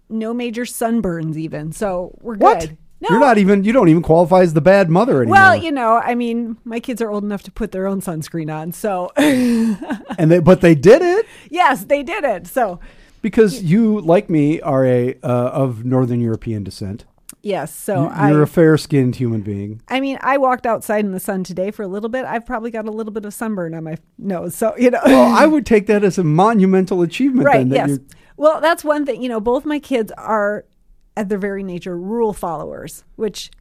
no 0.09 0.33
major 0.33 0.63
sunburns 0.63 1.35
even. 1.37 1.71
So 1.71 2.17
we're 2.19 2.37
What? 2.37 2.71
No, 3.03 3.09
You're 3.11 3.19
not 3.19 3.37
even. 3.37 3.63
You 3.63 3.73
don't 3.73 3.89
even 3.89 4.01
qualify 4.01 4.41
as 4.41 4.53
the 4.53 4.61
bad 4.61 4.89
mother 4.89 5.21
anymore. 5.21 5.33
Well, 5.33 5.55
you 5.55 5.71
know, 5.71 5.97
I 5.97 6.15
mean, 6.15 6.57
my 6.63 6.79
kids 6.79 7.01
are 7.01 7.09
old 7.09 7.23
enough 7.23 7.43
to 7.43 7.51
put 7.51 7.71
their 7.71 7.85
own 7.85 8.01
sunscreen 8.01 8.53
on. 8.53 8.71
So 8.71 9.11
and 9.17 10.31
they, 10.31 10.39
but 10.39 10.61
they 10.61 10.75
did 10.75 11.01
it 11.01 11.25
yes, 11.53 11.85
they 11.85 12.03
did 12.03 12.23
it. 12.23 12.47
So 12.47 12.79
because 13.21 13.63
you, 13.63 14.01
like 14.01 14.29
me, 14.29 14.59
are 14.61 14.85
a 14.85 15.15
uh, 15.23 15.49
of 15.53 15.85
Northern 15.85 16.19
European 16.19 16.63
descent. 16.63 17.05
yes, 17.41 17.73
so 17.73 18.07
I. 18.07 18.31
You're 18.31 18.43
a 18.43 18.47
fair-skinned 18.47 19.15
human 19.15 19.41
being. 19.41 19.81
I 19.87 20.01
mean, 20.01 20.17
I 20.21 20.37
walked 20.37 20.65
outside 20.65 21.05
in 21.05 21.11
the 21.11 21.19
sun 21.19 21.43
today 21.43 21.71
for 21.71 21.83
a 21.83 21.87
little 21.87 22.09
bit. 22.09 22.25
I've 22.25 22.45
probably 22.45 22.71
got 22.71 22.85
a 22.85 22.91
little 22.91 23.13
bit 23.13 23.25
of 23.25 23.33
sunburn 23.33 23.73
on 23.73 23.85
my 23.85 23.97
nose. 24.17 24.55
So, 24.55 24.75
you 24.77 24.91
know. 24.91 24.99
Well, 25.05 25.33
I 25.33 25.45
would 25.53 25.65
take 25.65 25.87
that 25.87 26.03
as 26.03 26.17
a 26.17 26.23
monumental 26.23 27.01
achievement. 27.01 27.45
right, 27.45 27.57
then, 27.57 27.69
that 27.69 27.89
yes. 27.89 27.99
Well, 28.35 28.59
that's 28.59 28.83
one 28.83 29.05
thing. 29.05 29.21
You 29.21 29.29
know, 29.29 29.39
both 29.39 29.63
my 29.63 29.79
kids 29.79 30.11
are, 30.17 30.65
at 31.15 31.29
their 31.29 31.37
very 31.37 31.63
nature, 31.63 31.97
rule 31.97 32.33
followers, 32.33 33.03
which 33.15 33.51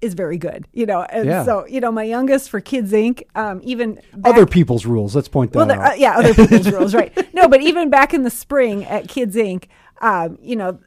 is 0.00 0.14
very 0.14 0.38
good. 0.38 0.66
You 0.72 0.86
know, 0.86 1.02
and 1.02 1.26
Yeah. 1.26 1.44
so, 1.44 1.66
you 1.66 1.80
know, 1.80 1.90
my 1.90 2.04
youngest 2.04 2.50
for 2.50 2.60
Kids 2.60 2.92
Inc., 2.92 3.22
um, 3.34 3.60
even. 3.64 3.94
Back, 4.14 4.34
Other 4.34 4.46
people's 4.46 4.86
rules. 4.86 5.14
Let's 5.16 5.28
point 5.28 5.52
that 5.52 5.58
well, 5.58 5.70
out. 5.72 5.92
uh, 5.92 5.94
yeah, 5.96 6.16
other 6.18 6.34
people's 6.34 6.70
rules, 6.72 6.94
right? 6.94 7.12
No, 7.34 7.48
but 7.48 7.60
even 7.62 7.90
back 7.90 8.14
in 8.14 8.22
the 8.22 8.30
spring 8.30 8.84
at 8.84 9.08
Kids 9.08 9.34
Inc., 9.36 9.64
um, 10.00 10.38
you 10.40 10.54
know, 10.56 10.78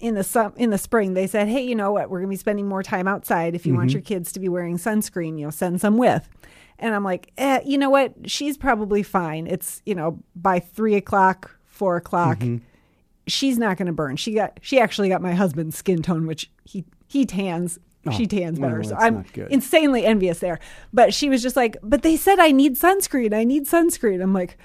in 0.00 0.14
the 0.14 0.24
sum, 0.24 0.52
in 0.56 0.70
the 0.70 0.78
spring, 0.78 1.14
they 1.14 1.26
said, 1.26 1.46
"Hey, 1.46 1.60
you 1.62 1.74
know 1.74 1.92
what? 1.92 2.08
We're 2.10 2.18
going 2.20 2.28
to 2.30 2.32
be 2.32 2.36
spending 2.38 2.66
more 2.66 2.82
time 2.82 3.06
outside. 3.06 3.54
If 3.54 3.66
you 3.66 3.74
want 3.74 3.92
your 3.92 4.00
kids 4.02 4.32
to 4.32 4.40
be 4.40 4.48
wearing 4.48 4.78
sunscreen, 4.78 5.38
you 5.38 5.44
know, 5.44 5.50
send 5.50 5.80
some 5.80 5.96
with." 5.98 6.28
And 6.78 6.92
I'm 6.94 7.04
like, 7.04 7.30
eh, 7.38 7.60
you 7.64 7.78
know 7.78 7.90
what? 7.90 8.14
She's 8.24 8.56
probably 8.56 9.02
fine. 9.04 9.46
It's 9.46 9.82
you 9.86 9.94
know 9.94 10.18
by 10.34 10.58
three 10.58 10.94
o'clock, 10.96 11.54
four 11.66 11.96
o'clock, 11.96 12.42
she's 13.26 13.58
not 13.58 13.76
going 13.76 13.86
to 13.86 13.92
burn. 13.92 14.16
She 14.16 14.34
got 14.34 14.58
she 14.62 14.78
actually 14.78 15.08
got 15.08 15.22
my 15.22 15.34
husband's 15.34 15.76
skin 15.76 16.02
tone, 16.02 16.26
which 16.26 16.50
he 16.64 16.84
he 17.06 17.24
tans. 17.24 17.78
she 18.12 18.26
tans 18.26 18.58
Oh, 18.58 18.62
well, 18.62 18.70
better, 18.70 18.84
so 18.84 18.96
I'm 18.96 19.24
insanely 19.50 20.04
envious 20.04 20.38
there. 20.40 20.58
But 20.92 21.14
she 21.14 21.30
was 21.30 21.42
just 21.42 21.56
like, 21.56 21.76
"But 21.82 22.02
they 22.02 22.16
said 22.16 22.38
I 22.38 22.50
need 22.50 22.76
sunscreen. 22.76 23.34
I 23.34 23.44
need 23.44 23.64
sunscreen." 23.66 24.22
I'm 24.22 24.34
like, 24.34 24.58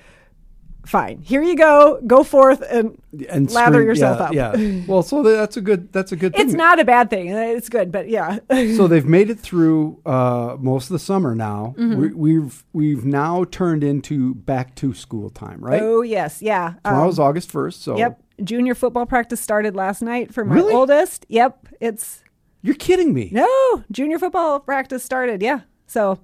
"Fine, 0.85 1.21
here 1.21 1.41
you 1.41 1.55
go. 1.55 2.01
Go 2.05 2.23
forth 2.25 2.61
and, 2.69 3.01
and 3.29 3.49
lather 3.51 3.75
screen- 3.75 3.87
yourself 3.87 4.33
yeah, 4.33 4.49
up." 4.49 4.57
Yeah. 4.57 4.81
Well, 4.87 5.03
so 5.03 5.23
that's 5.23 5.55
a 5.55 5.61
good. 5.61 5.93
That's 5.93 6.11
a 6.11 6.17
good 6.17 6.35
thing. 6.35 6.47
It's 6.47 6.53
not 6.53 6.81
a 6.81 6.83
bad 6.83 7.09
thing. 7.09 7.29
It's 7.29 7.69
good, 7.69 7.93
but 7.93 8.09
yeah. 8.09 8.39
so 8.75 8.87
they've 8.89 9.05
made 9.05 9.29
it 9.29 9.39
through 9.39 10.01
uh, 10.05 10.57
most 10.59 10.87
of 10.87 10.91
the 10.91 10.99
summer 10.99 11.33
now. 11.33 11.75
Mm-hmm. 11.77 11.97
We, 12.01 12.13
we've 12.13 12.63
we've 12.73 13.05
now 13.05 13.45
turned 13.45 13.85
into 13.85 14.35
back 14.35 14.75
to 14.75 14.93
school 14.93 15.29
time, 15.29 15.63
right? 15.63 15.81
Oh 15.81 16.01
yes, 16.01 16.41
yeah. 16.41 16.73
Um, 16.83 16.93
Tomorrow's 16.93 17.19
August 17.19 17.51
first, 17.51 17.83
so 17.83 17.97
Yep. 17.97 18.21
Junior 18.43 18.75
football 18.75 19.05
practice 19.05 19.39
started 19.41 19.75
last 19.75 20.01
night 20.01 20.33
for 20.33 20.45
my 20.45 20.55
Really? 20.55 20.73
oldest. 20.73 21.25
Yep, 21.29 21.67
it's 21.79 22.23
You're 22.61 22.75
kidding 22.75 23.13
me. 23.13 23.29
no 23.31 23.83
junior 23.91 24.19
football 24.19 24.59
practice 24.59 25.03
started. 25.03 25.41
Yeah, 25.41 25.61
so 25.87 26.19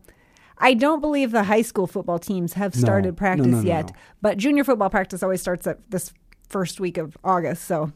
I 0.58 0.73
don't 0.73 1.01
believe 1.01 1.32
the 1.32 1.43
high 1.43 1.62
school 1.62 1.88
football 1.88 2.19
teams 2.19 2.54
have 2.54 2.73
started 2.75 3.10
No, 3.10 3.15
practice 3.15 3.47
no, 3.47 3.60
no, 3.62 3.67
yet, 3.67 3.91
but 4.21 4.38
junior 4.38 4.63
football 4.63 4.89
practice 4.89 5.21
always 5.23 5.41
starts 5.41 5.67
at 5.67 5.80
this 5.91 6.13
first 6.49 6.80
week 6.80 6.97
of 6.97 7.17
August. 7.23 7.65
So 7.65 7.91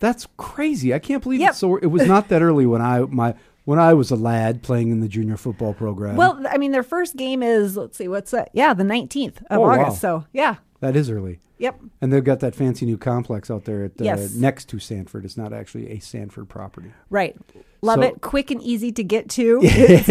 That's 0.00 0.26
crazy. 0.36 0.92
I 0.92 0.98
can't 0.98 1.22
believe 1.22 1.40
Yep. 1.40 1.50
it's 1.50 1.58
so. 1.58 1.76
It 1.76 1.86
was 1.86 2.06
not 2.06 2.28
that 2.28 2.42
early 2.42 2.66
when 2.66 2.82
I 2.82 3.00
my 3.00 3.34
when 3.64 3.78
I 3.78 3.94
was 3.94 4.10
a 4.10 4.16
lad 4.16 4.62
playing 4.62 4.90
in 4.90 5.00
the 5.00 5.08
junior 5.08 5.38
football 5.38 5.72
program. 5.72 6.16
well, 6.16 6.44
I 6.50 6.58
mean, 6.58 6.72
their 6.72 6.82
first 6.82 7.16
game 7.16 7.42
is 7.42 7.76
let's 7.76 7.96
see, 7.96 8.08
what's 8.08 8.30
that? 8.32 8.50
Yeah, 8.52 8.74
the 8.74 8.84
nineteenth 8.84 9.38
of 9.48 9.58
Oh, 9.58 9.60
wow. 9.60 9.80
August. 9.80 10.00
So 10.02 10.24
yeah, 10.34 10.56
that 10.84 10.96
is 10.96 11.10
early. 11.10 11.40
yep. 11.58 11.78
And 12.00 12.12
they've 12.12 12.22
got 12.24 12.40
that 12.40 12.54
fancy 12.54 12.84
new 12.86 12.96
complex 12.98 13.50
out 13.50 13.64
there 13.64 13.84
at 13.84 13.92
uh, 14.00 14.04
Yes. 14.04 14.34
next 14.34 14.68
to 14.70 14.78
Sanford. 14.78 15.24
It's 15.24 15.36
not 15.36 15.52
actually 15.52 15.90
a 15.90 15.98
Sanford 15.98 16.48
property. 16.48 16.92
Right. 17.10 17.36
Love 17.82 17.96
So- 17.96 18.02
it. 18.02 18.20
Quick 18.20 18.50
and 18.50 18.62
easy 18.62 18.92
to 18.92 19.02
get 19.04 19.28
to. 19.30 19.60
It's, 19.62 20.08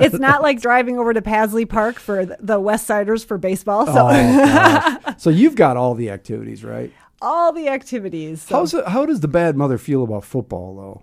it's 0.00 0.18
not 0.18 0.42
like 0.42 0.60
driving 0.60 0.98
over 0.98 1.12
to 1.14 1.22
Pasley 1.22 1.68
Park 1.68 1.98
for 1.98 2.26
the- 2.26 2.36
the 2.40 2.60
West 2.60 2.86
Siders 2.86 3.24
for 3.24 3.38
baseball. 3.38 3.86
So 3.86 4.08
Oh, 4.10 4.98
so 5.18 5.30
you've 5.30 5.54
got 5.56 5.76
all 5.76 5.94
the 5.94 6.10
activities, 6.10 6.64
right? 6.64 6.92
all 7.20 7.52
the 7.52 7.68
activities. 7.68 8.42
So, 8.42 8.56
How's 8.56 8.74
it, 8.74 8.86
how 8.88 9.06
does 9.06 9.20
the 9.20 9.28
bad 9.28 9.56
mother 9.56 9.78
feel 9.78 10.02
about 10.02 10.24
football, 10.24 10.74
though? 10.76 11.02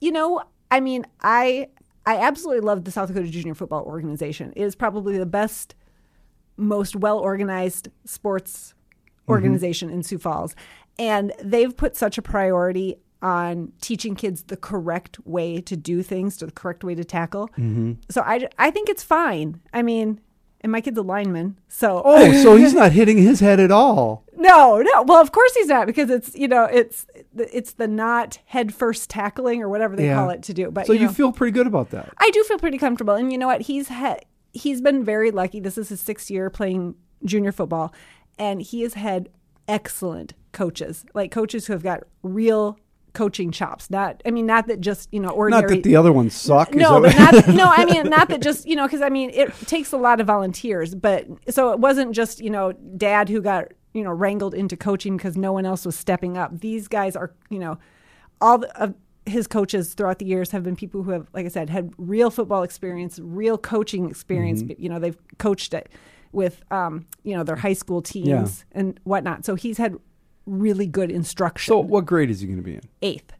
you 0.00 0.10
know, 0.10 0.42
I 0.70 0.80
mean, 0.80 1.04
I 1.20 1.68
I 2.06 2.16
absolutely 2.16 2.60
love 2.66 2.84
the 2.84 2.90
South 2.90 3.08
Dakota 3.08 3.28
Junior 3.28 3.54
Football 3.54 3.84
Organization. 3.84 4.52
It 4.56 4.62
is 4.62 4.74
probably 4.74 5.18
the 5.18 5.26
best, 5.26 5.74
most 6.60 6.94
well 6.96 7.18
organized 7.18 7.88
sports 8.04 8.74
mm-hmm. 9.22 9.32
organization 9.32 9.90
in 9.90 10.02
Sioux 10.02 10.18
Falls, 10.18 10.54
and 10.98 11.32
they've 11.42 11.76
put 11.76 11.96
such 11.96 12.18
a 12.18 12.22
priority 12.22 12.96
on 13.22 13.72
teaching 13.80 14.14
kids 14.14 14.44
the 14.44 14.56
correct 14.56 15.18
way 15.26 15.60
to 15.60 15.76
do 15.76 16.02
things, 16.02 16.36
to 16.38 16.46
the 16.46 16.52
correct 16.52 16.82
way 16.84 16.94
to 16.94 17.04
tackle. 17.04 17.48
Mm-hmm. 17.50 17.92
So 18.08 18.22
I 18.22 18.48
I 18.58 18.70
think 18.70 18.88
it's 18.88 19.02
fine. 19.02 19.60
I 19.72 19.82
mean. 19.82 20.20
And 20.62 20.70
my 20.70 20.82
kid's 20.82 20.98
a 20.98 21.02
lineman, 21.02 21.58
so 21.68 22.02
Oh, 22.04 22.32
so 22.42 22.54
he's 22.54 22.74
not 22.82 22.92
hitting 22.92 23.16
his 23.16 23.40
head 23.40 23.58
at 23.60 23.70
all. 23.70 24.24
no, 24.36 24.82
no. 24.82 25.02
Well, 25.04 25.18
of 25.18 25.32
course 25.32 25.54
he's 25.54 25.68
not 25.68 25.86
because 25.86 26.10
it's 26.10 26.34
you 26.34 26.48
know 26.48 26.64
it's 26.64 27.06
it's 27.34 27.72
the 27.72 27.88
not 27.88 28.38
head 28.44 28.74
first 28.74 29.08
tackling 29.08 29.62
or 29.62 29.70
whatever 29.70 29.96
they 29.96 30.04
Yeah. 30.04 30.16
call 30.16 30.28
it 30.28 30.42
to 30.42 30.52
do. 30.52 30.70
But 30.70 30.86
So 30.86 30.92
you, 30.92 31.00
you, 31.00 31.08
feel 31.08 31.32
pretty 31.32 31.52
good 31.52 31.66
about 31.66 31.88
that. 31.92 32.12
I 32.18 32.28
do 32.28 32.44
feel 32.44 32.58
pretty 32.58 32.76
comfortable, 32.76 33.14
and 33.14 33.32
you 33.32 33.38
know 33.38 33.46
what? 33.46 33.62
He's 33.62 33.88
had 33.88 34.22
he's 34.52 34.80
been 34.80 35.04
very 35.04 35.30
lucky. 35.30 35.60
This 35.60 35.78
is 35.78 35.88
his 35.88 36.00
sixth 36.00 36.30
year 36.30 36.50
playing 36.50 36.94
junior 37.24 37.52
football, 37.52 37.94
and 38.38 38.62
he 38.62 38.82
has 38.82 38.94
had 38.94 39.28
excellent 39.68 40.34
coaches, 40.52 41.04
like 41.14 41.30
coaches 41.30 41.66
who 41.66 41.72
have 41.72 41.82
got 41.82 42.02
real 42.22 42.78
coaching 43.12 43.50
chops. 43.50 43.90
Not, 43.90 44.22
I 44.24 44.30
mean, 44.30 44.46
not 44.46 44.66
that 44.68 44.80
just 44.80 45.08
you 45.12 45.20
know 45.20 45.30
ordinary. 45.30 45.62
Not 45.62 45.70
that 45.70 45.82
the 45.82 45.96
other 45.96 46.12
ones 46.12 46.34
suck. 46.34 46.74
no, 46.74 47.00
but 47.00 47.16
not 47.16 47.48
no. 47.48 47.66
I 47.66 47.84
mean, 47.84 48.08
not 48.08 48.28
that 48.28 48.42
just 48.42 48.66
you 48.66 48.76
know, 48.76 48.86
because 48.86 49.02
I 49.02 49.08
mean, 49.08 49.30
it 49.30 49.52
takes 49.66 49.92
a 49.92 49.96
lot 49.96 50.20
of 50.20 50.26
volunteers. 50.26 50.94
But 50.94 51.26
so 51.48 51.72
it 51.72 51.78
wasn't 51.78 52.12
just 52.12 52.40
you 52.40 52.50
know, 52.50 52.72
dad 52.72 53.28
who 53.28 53.40
got 53.40 53.68
you 53.92 54.02
know 54.02 54.10
wrangled 54.10 54.54
into 54.54 54.76
coaching 54.76 55.16
because 55.16 55.36
no 55.36 55.52
one 55.52 55.66
else 55.66 55.84
was 55.84 55.96
stepping 55.96 56.36
up. 56.36 56.60
These 56.60 56.88
guys 56.88 57.16
are 57.16 57.32
you 57.48 57.58
know, 57.58 57.78
all 58.40 58.58
the, 58.58 58.82
of 58.82 58.94
his 59.26 59.46
coaches 59.46 59.94
throughout 59.94 60.18
the 60.18 60.26
years 60.26 60.50
have 60.50 60.62
been 60.62 60.76
people 60.76 61.02
who 61.02 61.10
have, 61.10 61.26
like 61.32 61.46
I 61.46 61.48
said, 61.48 61.70
had 61.70 61.92
real 61.98 62.30
football 62.30 62.62
experience, 62.62 63.18
real 63.22 63.58
coaching 63.58 64.08
experience. 64.08 64.62
Mm-hmm. 64.62 64.82
You 64.82 64.88
know, 64.88 64.98
they've 64.98 65.18
coached 65.38 65.74
it 65.74 65.90
with 66.32 66.62
um, 66.70 67.06
you 67.22 67.36
know 67.36 67.42
their 67.42 67.56
high 67.56 67.72
school 67.72 68.02
teams 68.02 68.64
and 68.72 68.98
whatnot. 69.04 69.44
So 69.44 69.54
he's 69.54 69.78
had 69.78 69.96
really 70.46 70.86
good 70.86 71.10
instruction. 71.10 71.70
so 71.70 71.78
what 71.80 72.06
grade 72.06 72.30
is 72.30 72.40
he 72.40 72.46
going 72.46 72.58
to 72.58 72.62
be 72.62 72.74
in? 72.74 72.82
eighth. 73.02 73.32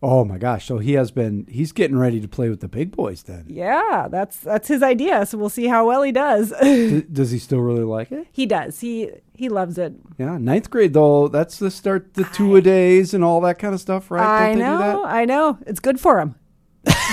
Oh 0.00 0.24
my 0.24 0.38
gosh! 0.38 0.66
So 0.66 0.78
he 0.78 0.92
has 0.92 1.10
been. 1.10 1.46
He's 1.50 1.72
getting 1.72 1.98
ready 1.98 2.20
to 2.20 2.28
play 2.28 2.48
with 2.48 2.60
the 2.60 2.68
big 2.68 2.92
boys. 2.92 3.24
Then 3.24 3.46
Yeah, 3.48 4.06
that's 4.08 4.36
that's 4.38 4.68
his 4.68 4.80
idea. 4.82 5.26
So 5.26 5.38
we'll 5.38 5.48
see 5.48 5.66
how 5.66 5.86
well 5.88 6.02
he 6.02 6.12
does. 6.12 6.52
D- 6.62 7.02
does 7.12 7.32
he 7.32 7.38
still 7.40 7.58
really 7.60 7.82
like 7.82 8.12
it? 8.12 8.28
He 8.30 8.46
does. 8.46 8.78
He 8.80 9.10
he 9.34 9.48
loves 9.48 9.76
it. 9.76 9.94
Yeah, 10.16 10.38
ninth 10.38 10.70
grade 10.70 10.92
though. 10.94 11.26
That's 11.26 11.58
the 11.58 11.70
start. 11.70 12.14
The 12.14 12.24
two 12.24 12.54
a 12.54 12.60
days 12.62 13.12
and 13.12 13.24
all 13.24 13.40
that 13.40 13.58
kind 13.58 13.74
of 13.74 13.80
stuff, 13.80 14.10
right? 14.10 14.22
I 14.24 14.48
Don't 14.50 14.58
they 14.58 14.64
do 14.64 14.70
know. 14.70 14.78
that? 14.78 15.12
I 15.12 15.24
know. 15.24 15.58
It's 15.66 15.80
good 15.80 15.98
for 15.98 16.20
him. 16.20 16.36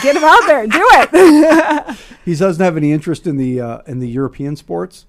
Get 0.04 0.16
him 0.16 0.24
out 0.24 0.46
there. 0.46 0.68
Do 0.68 0.88
it. 0.92 1.98
He 2.26 2.34
doesn't 2.36 2.64
have 2.64 2.76
any 2.76 2.92
interest 2.92 3.28
in 3.28 3.38
the 3.38 3.62
uh, 3.62 3.80
in 3.88 4.00
the 4.00 4.08
European 4.10 4.56
sports, 4.56 5.06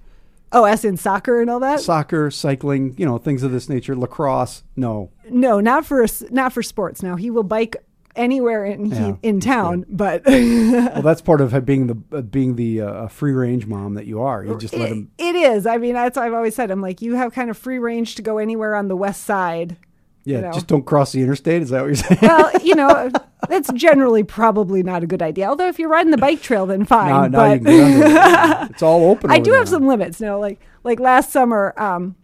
oh, 0.51 0.63
as 0.65 0.85
in 0.85 0.97
soccer 0.97 1.41
and 1.41 1.49
all 1.49 1.59
that. 1.59 1.79
soccer, 1.79 2.31
cycling, 2.31 2.95
you 2.97 3.05
know, 3.05 3.17
things 3.17 3.43
of 3.43 3.51
this 3.51 3.69
nature. 3.69 3.95
Lacrosse, 3.95 4.63
no. 4.75 5.11
no, 5.29 5.59
not 5.59 5.85
for 5.85 6.05
not 6.29 6.53
for 6.53 6.63
sports. 6.63 7.03
Now 7.03 7.15
he 7.15 7.29
will 7.29 7.43
bike 7.43 7.75
anywhere 8.17 8.65
in 8.65 8.91
he, 8.91 9.13
in 9.21 9.39
town, 9.39 9.85
but 9.87 10.23
Well, 10.27 11.01
that's 11.01 11.21
part 11.21 11.39
of 11.39 11.65
being 11.65 11.87
the 11.87 12.17
uh, 12.17 12.21
being 12.21 12.55
the 12.55 12.81
uh, 12.81 13.07
free 13.07 13.31
range 13.31 13.67
mom 13.67 13.93
that 13.93 14.05
you 14.07 14.21
are. 14.21 14.43
You 14.43 14.57
just 14.57 14.73
let 14.73 14.89
him. 14.89 15.11
it 15.17 15.35
is. 15.35 15.65
I 15.65 15.77
mean, 15.77 15.93
that's 15.93 16.17
what 16.17 16.25
I've 16.25 16.33
always 16.33 16.55
said. 16.55 16.71
I'm 16.71 16.81
like, 16.81 17.01
you 17.01 17.15
have 17.15 17.33
kind 17.33 17.49
of 17.49 17.57
free 17.57 17.79
range 17.79 18.15
to 18.15 18.21
go 18.21 18.39
anywhere 18.39 18.75
on 18.75 18.87
the 18.87 18.95
west 18.95 19.23
side. 19.23 19.77
Yeah, 20.25 20.37
you 20.37 20.41
know. 20.43 20.51
just 20.51 20.67
don't 20.67 20.85
cross 20.85 21.13
the 21.13 21.21
interstate. 21.21 21.61
Is 21.61 21.69
that 21.69 21.81
what 21.81 21.87
you're 21.87 21.95
saying? 21.95 22.19
Well, 22.21 22.51
you 22.61 22.75
know, 22.75 23.09
that's 23.49 23.71
generally 23.73 24.23
probably 24.23 24.81
not 24.83 25.03
a 25.03 25.07
good 25.07 25.21
idea. 25.21 25.47
Although 25.47 25.67
if 25.67 25.77
you're 25.79 25.89
riding 25.89 26.11
the 26.11 26.17
bike 26.17 26.41
trail, 26.41 26.65
then 26.65 26.85
fine. 26.85 27.25
you 27.25 27.29
but 27.29 27.59
it. 27.65 28.69
It's 28.71 28.81
all 28.83 29.09
open. 29.11 29.29
I 29.31 29.39
do 29.39 29.53
have 29.53 29.69
some 29.69 29.87
limits. 29.87 30.19
No, 30.19 30.39
like 30.39 30.59
like 30.83 30.99
last 30.99 31.31
summer, 31.31 31.73
um, 31.77 32.15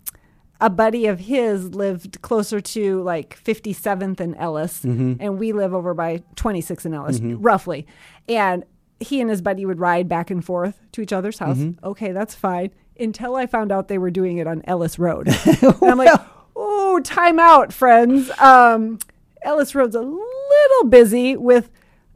a 0.61 0.69
buddy 0.69 1.07
of 1.07 1.19
his 1.19 1.75
lived 1.75 2.21
closer 2.21 2.61
to 2.61 3.01
like 3.03 3.37
57th 3.43 4.19
and 4.19 4.35
Ellis, 4.37 4.81
Mm-hmm. 4.83 5.13
and 5.19 5.37
we 5.39 5.51
live 5.51 5.73
over 5.73 5.93
by 5.93 6.23
26th 6.35 6.85
and 6.85 6.95
Ellis, 6.95 7.19
roughly. 7.19 7.85
And 8.29 8.63
he 8.99 9.19
and 9.19 9.29
his 9.29 9.41
buddy 9.41 9.65
would 9.65 9.79
ride 9.79 10.07
back 10.07 10.31
and 10.31 10.43
forth 10.43 10.79
to 10.93 11.01
each 11.01 11.11
other's 11.11 11.39
house. 11.39 11.57
Mm-hmm. 11.57 11.85
Okay, 11.85 12.11
that's 12.13 12.33
fine. 12.33 12.71
Until 12.99 13.35
I 13.35 13.47
found 13.47 13.71
out 13.71 13.87
they 13.87 13.97
were 13.97 14.11
doing 14.11 14.37
it 14.37 14.47
on 14.47 14.61
Ellis 14.65 14.97
Road, 14.99 15.27
and 15.45 15.75
I'm 15.83 15.97
like, 15.97 16.17
"Oh, 16.55 16.99
time 17.03 17.39
out, 17.39 17.73
friends. 17.73 18.29
Um, 18.39 18.99
Ellis 19.43 19.75
Road's 19.75 19.95
a 19.95 20.01
little 20.01 20.89
busy 20.89 21.35
with." 21.37 21.69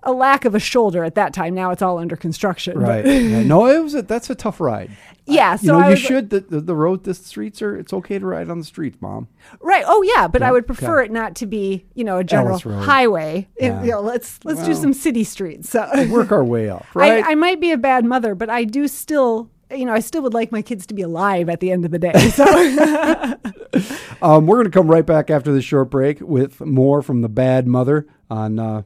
A 0.04 0.14
lack 0.14 0.46
of 0.46 0.54
a 0.56 0.60
shoulder 0.60 1.04
at 1.04 1.16
that 1.16 1.34
time. 1.34 1.54
Now 1.56 1.72
it's 1.72 1.82
all 1.82 1.98
under 1.98 2.16
construction. 2.16 2.78
Right. 2.80 3.04
Yeah, 3.06 3.44
No, 3.44 3.66
it 3.66 3.84
was 3.84 3.94
a, 3.96 4.04
that's 4.04 4.30
a 4.30 4.36
tough 4.36 4.62
ride. 4.62 4.92
yeah. 5.26 5.54
you 5.54 5.68
So 5.68 5.74
know, 5.74 5.80
I 5.80 5.86
you 5.86 5.90
was, 5.96 6.06
uh, 6.06 6.08
should. 6.08 6.30
The, 6.30 6.40
the 6.42 6.62
the 6.62 6.76
road, 6.76 7.04
the 7.04 7.14
streets 7.16 7.62
are. 7.64 7.76
It's 7.76 7.92
okay 7.92 8.18
to 8.20 8.26
ride 8.26 8.50
on 8.50 8.60
the 8.60 8.64
streets, 8.64 9.02
mom. 9.02 9.28
Right. 9.60 9.84
Oh 9.86 10.04
yeah, 10.04 10.28
but 10.28 10.42
Yeah, 10.42 10.50
I 10.50 10.52
would 10.54 10.66
prefer 10.68 11.00
okay. 11.02 11.08
it 11.08 11.12
not 11.12 11.36
to 11.38 11.46
be, 11.48 11.88
you 11.96 12.06
know, 12.06 12.20
a 12.20 12.24
general 12.24 12.58
highway. 12.60 13.50
It- 13.58 13.66
Yeah. 13.66 13.84
you 13.84 13.92
know, 13.92 14.02
let's 14.02 14.40
let's 14.46 14.64
do 14.64 14.76
some 14.76 14.94
city 14.94 15.26
streets. 15.26 15.72
So 15.72 15.90
Work 16.10 16.32
our 16.32 16.44
way 16.46 16.70
up, 16.70 16.86
right? 16.94 17.26
I, 17.26 17.32
I 17.32 17.36
might 17.36 17.60
be 17.60 17.72
a 17.72 17.78
bad 17.78 18.06
mother, 18.06 18.34
but 18.36 18.50
I 18.50 18.64
do 18.64 18.88
still, 18.88 19.50
you 19.72 19.86
know, 19.86 19.94
I 19.94 20.00
still 20.00 20.22
would 20.24 20.34
like 20.34 20.52
my 20.52 20.62
kids 20.62 20.86
to 20.88 20.94
be 20.94 21.02
alive 21.02 21.50
at 21.50 21.60
the 21.60 21.72
end 21.72 21.86
of 21.86 21.92
the 21.92 22.00
day. 22.00 22.30
So 22.30 22.46
Um, 24.22 24.48
we're 24.48 24.56
going 24.56 24.66
to 24.66 24.72
come 24.72 24.88
right 24.88 25.06
back 25.06 25.30
after 25.30 25.54
this 25.54 25.64
short 25.64 25.92
break 25.92 26.20
with 26.22 26.62
more 26.62 27.02
from 27.02 27.22
the 27.22 27.30
bad 27.30 27.68
mother 27.68 28.08
on 28.30 28.58
uh, 28.58 28.82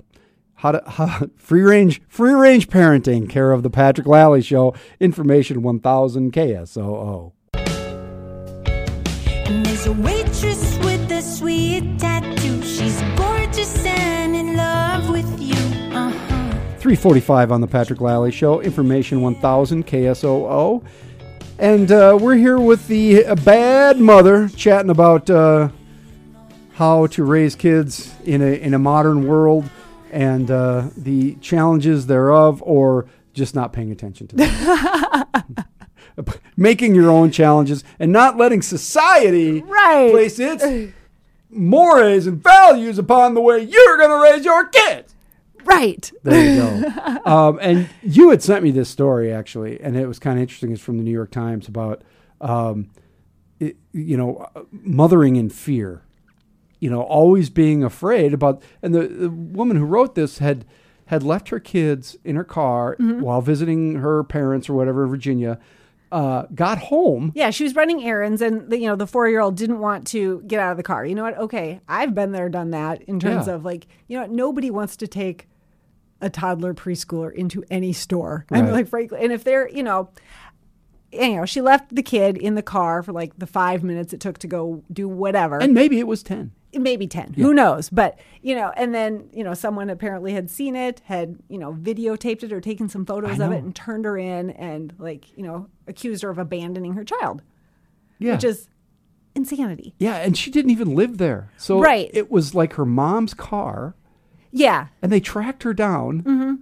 how 0.56 0.74
to 0.74 0.90
how, 0.90 1.28
free 1.38 1.62
range 1.62 2.02
free 2.08 2.34
range 2.34 2.68
parenting. 2.68 3.30
Care 3.30 3.52
of 3.52 3.64
the 3.64 3.70
Patrick 3.70 4.08
Lally 4.08 4.42
Show. 4.42 4.74
Information 5.00 5.62
one 5.62 5.80
thousand 5.80 6.34
KSOO. 6.34 7.32
And 7.54 9.66
there's 9.66 9.88
a 9.88 9.94
waitress 9.94 10.78
with 10.80 11.12
a 11.12 11.22
sweet 11.22 12.00
tattoo. 12.00 12.21
345 16.92 17.54
on 17.54 17.62
the 17.62 17.68
Patrick 17.68 18.02
Lally 18.02 18.32
Show, 18.32 18.60
Information 18.60 19.22
1000 19.22 19.88
KSOO. 19.88 20.84
And 21.58 21.90
uh, 21.90 22.18
we're 22.20 22.36
here 22.36 22.60
with 22.60 22.86
the 22.90 23.26
uh, 23.28 23.36
bad 23.36 23.98
mother 23.98 24.50
chatting 24.50 24.90
about 24.90 25.30
uh, 25.30 25.70
how 26.74 27.08
to 27.08 27.24
raise 27.24 27.56
kids 27.56 28.14
in 28.26 28.42
a, 28.42 28.60
in 28.60 28.74
a 28.74 28.78
modern 28.80 29.26
world 29.26 29.70
and 30.12 30.52
uh, 30.52 30.90
the 30.98 31.36
challenges 31.36 32.08
thereof, 32.08 32.62
or 32.62 33.06
just 33.32 33.56
not 33.56 33.72
paying 33.72 33.94
attention 33.94 34.28
to 34.28 34.36
them. 34.36 35.66
Making 36.58 36.94
your 36.94 37.10
own 37.10 37.32
challenges 37.32 37.86
and 38.00 38.12
not 38.12 38.36
letting 38.36 38.62
society 38.62 39.62
right. 39.62 40.12
place 40.12 40.40
its 40.40 40.94
mores 41.50 42.28
and 42.28 42.44
values 42.44 42.98
upon 42.98 43.34
the 43.34 43.40
way 43.40 43.62
you're 43.62 43.98
going 43.98 44.10
to 44.10 44.30
raise 44.30 44.44
your 44.44 44.68
kids 44.68 45.11
right. 45.66 46.12
There 46.24 46.46
you 46.50 46.56
go. 46.56 47.20
um, 47.26 47.60
and 47.62 47.90
you 48.02 48.30
had 48.30 48.42
sent 48.44 48.64
me 48.64 48.72
this 48.72 48.90
story 48.90 49.32
actually, 49.32 49.80
and 49.82 49.96
it 49.96 50.08
was 50.08 50.20
kind 50.20 50.38
of 50.38 50.42
interesting. 50.42 50.72
It's 50.72 50.82
from 50.82 50.98
the 50.98 51.04
New 51.04 51.12
York 51.12 51.32
Times 51.32 51.68
about, 51.68 52.04
um, 52.40 52.90
it, 53.60 53.78
you 53.92 54.18
know, 54.18 54.48
uh, 54.56 54.64
mothering 54.72 55.36
in 55.36 55.50
fear. 55.50 56.04
You 56.80 56.90
know, 56.90 57.02
always 57.04 57.52
being 57.52 57.84
afraid 57.84 58.34
about. 58.34 58.64
And 58.82 58.96
the, 58.96 59.08
the 59.08 59.30
woman 59.30 59.78
who 59.78 59.86
wrote 59.86 60.16
this 60.16 60.40
had 60.40 60.66
had 61.06 61.22
left 61.24 61.50
her 61.50 61.60
kids 61.60 62.16
in 62.24 62.36
her 62.38 62.44
car 62.44 62.96
while 63.00 63.42
visiting 63.42 63.96
her 63.96 64.24
parents 64.24 64.70
or 64.70 64.74
whatever 64.74 65.04
in 65.04 65.10
Virginia, 65.10 65.60
uh, 66.12 66.46
got 66.56 66.78
home. 66.78 67.34
Yeah, 67.36 67.50
she 67.52 67.64
was 67.66 67.76
running 67.76 68.02
errands, 68.04 68.42
and 68.42 68.70
the, 68.70 68.80
you 68.80 68.88
know 68.88 68.96
the 68.96 69.06
four 69.06 69.30
year 69.30 69.42
old 69.42 69.58
didn't 69.58 69.80
want 69.80 70.08
to 70.08 70.42
get 70.48 70.60
out 70.60 70.72
of 70.72 70.78
the 70.78 70.84
car. 70.84 71.06
You 71.06 71.14
know 71.14 71.24
what? 71.24 71.38
Okay, 71.38 71.82
I've 71.88 72.16
been 72.16 72.32
there, 72.32 72.50
done 72.50 72.72
that. 72.72 73.04
In 73.04 73.20
terms 73.20 73.46
Yeah. 73.48 73.54
of 73.56 73.64
like, 73.66 73.86
you 74.08 74.16
know, 74.18 74.24
what? 74.24 74.32
nobody 74.32 74.72
wants 74.72 74.96
to 74.98 75.08
take 75.08 75.48
a 76.22 76.30
toddler 76.30 76.74
preschooler 76.74 77.34
into 77.34 77.64
any 77.70 77.94
store. 77.94 78.46
Right. 78.52 78.64
like, 78.72 78.88
frankly, 78.88 79.20
and 79.24 79.32
if 79.34 79.44
they're, 79.44 79.68
you 79.70 79.84
know, 79.84 80.10
anyhow, 81.12 81.46
she 81.46 81.62
left 81.62 81.94
the 81.94 82.04
kid 82.04 82.38
in 82.38 82.56
the 82.56 82.62
car 82.62 83.04
for 83.04 83.12
like 83.12 83.38
the 83.38 83.48
five 83.48 83.84
minutes 83.84 84.14
it 84.14 84.20
took 84.20 84.38
to 84.40 84.48
go 84.48 84.84
do 84.92 85.08
whatever 85.08 85.60
And 85.60 85.74
maybe 85.74 86.00
it 86.00 86.08
was 86.08 86.24
10. 86.24 86.52
maybe 86.74 87.06
10 87.06 87.34
who 87.34 87.54
knows 87.54 87.90
but 87.90 88.18
you 88.42 88.56
know 88.56 88.72
and 88.78 88.96
then 88.96 89.28
you 89.34 89.44
know 89.44 89.54
someone 89.54 89.90
apparently 89.90 90.32
had 90.32 90.50
seen 90.50 90.74
it 90.74 91.02
had 91.04 91.38
you 91.50 91.58
know 91.58 91.74
videotaped 91.74 92.44
it 92.44 92.54
or 92.54 92.62
taken 92.62 92.88
some 92.88 93.06
photos 93.06 93.42
of 93.42 93.52
it 93.52 93.62
and 93.62 93.76
turned 93.76 94.06
her 94.06 94.18
in 94.18 94.52
and 94.52 94.94
like 94.98 95.36
you 95.38 95.44
know 95.44 95.68
accused 95.88 96.24
her 96.24 96.30
of 96.30 96.38
abandoning 96.38 96.94
her 96.94 97.04
child 97.04 97.42
Yeah. 98.20 98.36
which 98.36 98.46
is 98.46 98.70
insanity 99.36 99.94
yeah, 100.00 100.16
and 100.18 100.38
she 100.38 100.50
didn't 100.52 100.72
even 100.72 100.96
live 100.96 101.18
there. 101.18 101.50
So 101.58 101.80
Right. 101.82 102.10
it 102.14 102.32
was 102.32 102.54
like 102.56 102.74
her 102.74 102.86
mom's 102.86 103.34
car, 103.34 103.96
yeah 104.52 104.88
and 105.02 105.12
they 105.12 105.20
tracked 105.20 105.64
her 105.64 105.74
down. 105.74 106.24
Mm-hmm. 106.24 106.54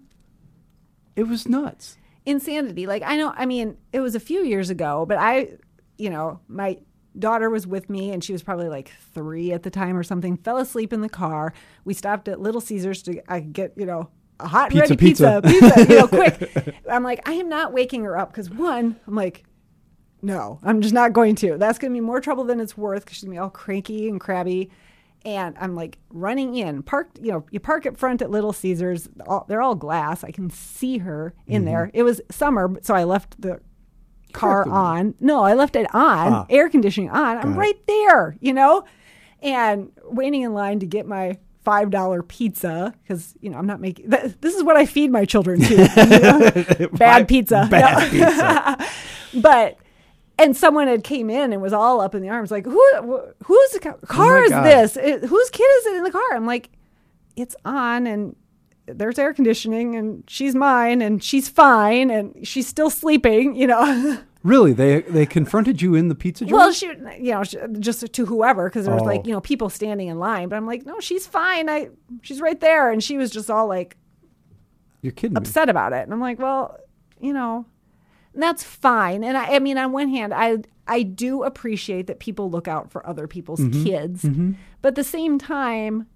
It 1.15 1.23
was 1.27 1.47
nuts. 1.47 1.97
insanity 2.25 2.85
like 2.87 3.01
i 3.03 3.17
know 3.17 3.33
i 3.35 3.45
mean 3.45 3.75
it 3.91 3.99
was 3.99 4.15
a 4.15 4.19
few 4.19 4.43
years 4.43 4.69
ago 4.69 5.05
but 5.05 5.17
i 5.17 5.49
you 5.97 6.09
know 6.09 6.39
my 6.47 6.77
daughter 7.17 7.49
was 7.49 7.65
with 7.65 7.89
me 7.89 8.11
and 8.11 8.23
she 8.23 8.31
was 8.31 8.43
probably 8.43 8.69
like 8.69 8.91
three 9.13 9.51
at 9.51 9.63
the 9.63 9.69
time 9.69 9.97
or 9.97 10.03
something 10.03 10.37
fell 10.37 10.57
asleep 10.57 10.93
in 10.93 11.01
the 11.01 11.09
car 11.09 11.53
we 11.83 11.93
stopped 11.93 12.27
at 12.27 12.39
little 12.39 12.61
caesars 12.61 13.01
to 13.01 13.19
i 13.31 13.39
could 13.41 13.53
get 13.53 13.73
you 13.75 13.85
know 13.85 14.09
a 14.39 14.47
hot 14.47 14.71
and 14.73 14.97
Pizza, 14.97 15.41
ready 15.41 15.41
pizza 15.41 15.41
pizza. 15.43 15.71
pizza, 15.73 15.93
you 15.93 15.99
know 15.99 16.07
quick 16.07 16.75
i'm 16.89 17.03
like 17.03 17.27
i 17.27 17.33
am 17.33 17.49
not 17.49 17.73
waking 17.73 18.03
her 18.03 18.17
up 18.17 18.31
because 18.31 18.49
one 18.49 18.95
i'm 19.07 19.15
like 19.15 19.43
no 20.21 20.59
i'm 20.63 20.81
just 20.81 20.93
not 20.93 21.11
going 21.11 21.35
to 21.35 21.57
that's 21.57 21.79
going 21.79 21.91
to 21.91 21.95
be 21.95 21.99
more 22.05 22.21
trouble 22.21 22.43
than 22.45 22.59
it's 22.59 22.77
worth 22.77 23.03
because 23.03 23.17
she's 23.17 23.23
going 23.23 23.33
to 23.33 23.39
be 23.39 23.39
all 23.39 23.49
cranky 23.49 24.07
and 24.07 24.21
crabby 24.21 24.69
and 25.25 25.55
i'm 25.59 25.75
like 25.75 25.97
running 26.09 26.55
in 26.55 26.81
parked 26.83 27.19
you 27.21 27.31
know 27.31 27.45
you 27.51 27.59
park 27.59 27.85
up 27.85 27.97
front 27.97 28.21
at 28.21 28.29
little 28.31 28.53
caesars 28.53 29.09
all, 29.27 29.45
they're 29.49 29.61
all 29.61 29.75
glass 29.75 30.23
i 30.23 30.31
can 30.31 30.49
see 30.49 30.99
her 30.99 31.33
in 31.47 31.65
there 31.65 31.91
it 31.93 32.03
was 32.03 32.21
summer 32.31 32.71
so 32.81 32.93
i 32.95 33.03
left 33.03 33.39
the 33.41 33.59
car 34.31 34.67
on 34.69 35.13
no 35.19 35.43
i 35.43 35.53
left 35.53 35.75
it 35.75 35.87
on 35.93 36.33
Ah. 36.33 36.45
air 36.49 36.69
conditioning 36.69 37.09
on 37.09 37.37
i'm 37.37 37.43
Got 37.43 37.55
it. 37.55 37.57
right 37.59 37.87
there 37.87 38.37
you 38.39 38.53
know 38.53 38.85
and 39.41 39.91
waiting 40.05 40.41
in 40.43 40.53
line 40.53 40.79
to 40.79 40.85
get 40.85 41.05
my 41.07 41.37
five 41.65 41.89
dollar 41.89 42.23
pizza 42.23 42.93
because 43.03 43.35
you 43.41 43.49
know 43.49 43.57
i'm 43.57 43.65
not 43.65 43.81
making 43.81 44.09
th- 44.09 44.35
this 44.39 44.55
is 44.55 44.63
what 44.63 44.77
i 44.77 44.85
feed 44.85 45.11
my 45.11 45.25
children 45.25 45.59
to 45.59 45.73
you 46.79 46.79
know? 46.81 46.89
bad 46.93 47.27
pizza 47.27 47.67
Bad 47.69 48.13
No. 48.13 48.19
pizza. 48.19 48.87
but 49.41 49.77
and 50.39 50.55
someone 50.57 50.87
had 50.87 51.03
came 51.03 51.29
in 51.29 51.53
and 51.53 51.61
was 51.61 51.73
all 51.73 51.99
up 52.01 52.15
in 52.15 52.21
the 52.21 52.29
arms 52.29 52.51
like 52.51 52.65
who 52.65 52.83
wh- 53.01 53.45
whose 53.45 53.77
ca- 53.81 53.95
oh 54.01 54.05
car 54.07 54.43
is 54.43 54.49
God. 54.49 54.63
this 54.63 54.97
It- 54.97 55.23
whose 55.25 55.49
kid 55.49 55.63
is 55.79 55.85
it 55.87 55.95
in 55.97 56.03
the 56.03 56.11
car 56.11 56.29
i'm 56.33 56.45
like 56.45 56.69
it's 57.35 57.55
on 57.65 58.07
and 58.07 58.35
there's 58.87 59.19
air 59.19 59.33
conditioning 59.33 59.95
and 59.95 60.23
she's 60.27 60.55
mine 60.55 61.01
and 61.01 61.23
she's 61.23 61.47
fine 61.47 62.09
and 62.09 62.47
she's 62.47 62.67
still 62.67 62.89
sleeping 62.89 63.55
you 63.55 63.67
know 63.67 64.17
Really? 64.41 64.71
They 64.71 65.01
they 65.01 65.25
confronted 65.25 65.81
you 65.81 65.95
in 65.95 66.07
the 66.07 66.15
pizza 66.15 66.45
joint? 66.45 66.53
well 66.53 66.71
she 66.71 66.85
you 67.19 67.33
know 67.33 67.43
she, 67.43 67.57
just 67.77 68.11
to 68.13 68.25
whoever 68.25 68.69
because 68.69 68.85
there 68.85 68.93
was 68.93 69.03
Oh. 69.03 69.05
like 69.05 69.25
you 69.27 69.33
know 69.33 69.41
people 69.41 69.69
standing 69.69 70.07
in 70.07 70.17
line 70.17 70.47
but 70.47 70.55
i'm 70.55 70.65
like 70.65 70.85
no 70.85 70.99
she's 71.01 71.27
fine 71.27 71.67
i 71.69 71.89
she's 72.21 72.39
right 72.39 72.57
there 72.61 72.89
and 72.89 73.03
she 73.03 73.17
was 73.17 73.31
just 73.31 73.49
all 73.51 73.67
like 73.67 73.97
You're 75.01 75.11
kidding 75.11 75.33
me. 75.33 75.37
upset 75.39 75.67
about 75.69 75.91
it. 75.93 76.03
And 76.03 76.13
I'm 76.13 76.21
like, 76.21 76.39
well, 76.39 76.77
you 77.21 77.33
know, 77.33 77.65
and 78.39 78.43
that's 78.43 78.63
fine. 78.63 79.21
And 79.25 79.37
I, 79.37 79.55
I 79.55 79.59
mean, 79.59 79.77
on 79.77 79.91
one 79.91 80.07
hand, 80.07 80.33
I 80.33 80.59
I 80.87 81.03
do 81.03 81.43
appreciate 81.43 82.07
that 82.07 82.19
people 82.19 82.49
look 82.49 82.69
out 82.69 82.89
for 82.89 83.05
other 83.05 83.27
people's 83.27 83.59
Mm-hmm. 83.59 83.83
kids, 83.83 84.25
but 84.81 84.87
at 84.89 84.95
the 84.95 85.03
same 85.03 85.37
time, 85.37 86.07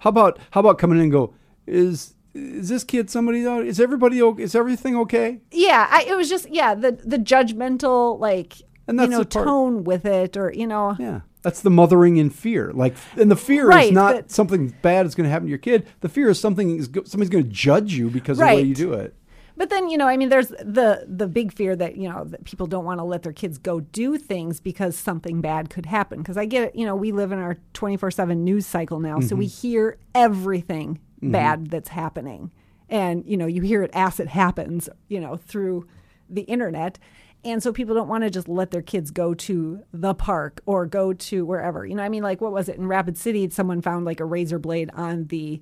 How 0.00 0.10
about 0.10 0.38
how 0.50 0.60
about 0.60 0.76
coming 0.78 0.98
in 0.98 1.04
and 1.04 1.12
go, 1.12 1.32
is 1.66 2.14
is 2.34 2.68
this 2.68 2.84
kid 2.84 3.08
somebody 3.08 3.40
is 3.40 3.80
everybody 3.80 4.20
okay? 4.22 4.42
Is 4.42 4.54
everything 4.54 4.94
okay? 4.98 5.40
yeah, 5.52 5.88
I, 5.90 6.04
it 6.06 6.14
was 6.16 6.28
just 6.28 6.50
yeah 6.50 6.74
the 6.74 6.92
the 6.92 7.16
judgmental 7.16 8.20
like 8.20 8.60
And 8.86 9.00
you 9.00 9.06
that's 9.08 9.10
know 9.36 9.42
tone 9.44 9.84
with 9.84 10.04
it, 10.04 10.36
or 10.36 10.52
you 10.52 10.66
know, 10.66 10.96
Yeah. 10.98 11.20
That's 11.42 11.62
the 11.62 11.70
mothering 11.70 12.18
in 12.18 12.28
fear. 12.28 12.70
Like, 12.74 12.94
and 13.16 13.30
the 13.30 13.36
fear 13.36 13.66
Right, 13.66 13.86
is 13.86 13.92
not 13.92 14.30
something 14.30 14.74
bad 14.82 15.06
is 15.06 15.14
going 15.14 15.24
to 15.24 15.30
happen 15.30 15.46
to 15.46 15.48
your 15.48 15.56
kid. 15.58 15.86
The 16.00 16.08
fear 16.10 16.28
is 16.28 16.38
something 16.38 16.76
is 16.76 16.90
somebody's 17.06 17.30
going 17.30 17.44
to 17.44 17.50
judge 17.50 17.94
you 17.94 18.10
because 18.10 18.38
of 18.38 18.46
the 18.46 18.54
way 18.56 18.60
you 18.62 18.74
do 18.74 18.92
it. 18.92 19.14
But 19.60 19.68
then 19.68 19.90
you 19.90 19.98
know, 19.98 20.08
I 20.08 20.16
mean, 20.16 20.30
there's 20.30 20.48
the 20.48 21.04
the 21.06 21.28
big 21.28 21.52
fear 21.52 21.76
that 21.76 21.98
you 21.98 22.08
know 22.08 22.24
that 22.24 22.44
people 22.44 22.66
don't 22.66 22.86
want 22.86 22.98
to 22.98 23.04
let 23.04 23.24
their 23.24 23.34
kids 23.34 23.58
go 23.58 23.80
do 23.80 24.16
things 24.16 24.58
because 24.58 24.96
something 24.96 25.42
bad 25.42 25.68
could 25.68 25.84
happen. 25.84 26.20
Because 26.20 26.38
I 26.38 26.46
get 26.46 26.68
it, 26.68 26.74
you 26.74 26.86
know, 26.86 26.96
we 26.96 27.12
live 27.12 27.30
in 27.30 27.38
our 27.38 27.58
twenty 27.74 27.98
four 27.98 28.10
seven 28.10 28.42
news 28.42 28.64
cycle 28.64 29.00
now, 29.00 29.20
so 29.20 29.36
we 29.36 29.44
mm-hmm. 29.44 29.60
hear 29.60 29.98
everything 30.14 30.94
mm-hmm. 31.18 31.32
bad 31.32 31.70
that's 31.70 31.90
happening, 31.90 32.50
and 32.88 33.22
you 33.26 33.36
know, 33.36 33.44
you 33.44 33.60
hear 33.60 33.82
it 33.82 33.90
as 33.92 34.18
it 34.18 34.28
happens, 34.28 34.88
you 35.08 35.20
know, 35.20 35.36
through 35.36 35.86
the 36.30 36.44
internet. 36.44 36.98
And 37.44 37.62
so 37.62 37.70
people 37.70 37.94
don't 37.94 38.08
want 38.08 38.24
to 38.24 38.30
just 38.30 38.48
let 38.48 38.70
their 38.70 38.80
kids 38.80 39.10
go 39.10 39.34
to 39.34 39.82
the 39.92 40.14
park 40.14 40.62
or 40.64 40.86
go 40.86 41.12
to 41.12 41.44
wherever. 41.44 41.84
You 41.84 41.96
know, 41.96 42.02
I 42.02 42.08
mean, 42.08 42.22
like 42.22 42.40
what 42.40 42.52
was 42.52 42.70
it 42.70 42.78
in 42.78 42.86
Rapid 42.86 43.18
City? 43.18 43.50
Someone 43.50 43.82
found 43.82 44.06
like 44.06 44.20
a 44.20 44.24
razor 44.24 44.58
blade 44.58 44.90
on 44.94 45.26
the 45.26 45.60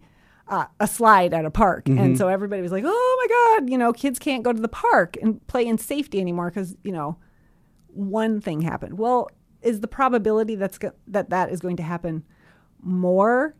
uh, 0.48 0.66
a 0.80 0.86
slide 0.86 1.34
at 1.34 1.44
a 1.44 1.50
park, 1.50 1.88
and 1.88 2.16
so 2.16 2.28
everybody 2.28 2.62
was 2.62 2.72
like, 2.72 2.84
"Oh 2.86 3.16
my 3.20 3.58
god!" 3.60 3.70
You 3.70 3.78
know, 3.78 3.92
kids 3.92 4.18
can't 4.18 4.42
go 4.42 4.52
to 4.52 4.60
the 4.60 4.68
park 4.68 5.16
and 5.20 5.44
play 5.46 5.66
in 5.66 5.78
safety 5.78 6.20
anymore 6.20 6.50
because 6.50 6.76
you 6.82 6.92
know 6.92 7.18
one 7.88 8.40
thing 8.40 8.60
happened. 8.62 8.98
Well, 8.98 9.30
is 9.62 9.80
the 9.80 9.88
probability 9.88 10.54
that's 10.54 10.78
go- 10.78 10.92
that 11.08 11.30
that 11.30 11.50
is 11.50 11.60
going 11.60 11.76
to 11.76 11.82
happen 11.82 12.24
more? 12.82 13.54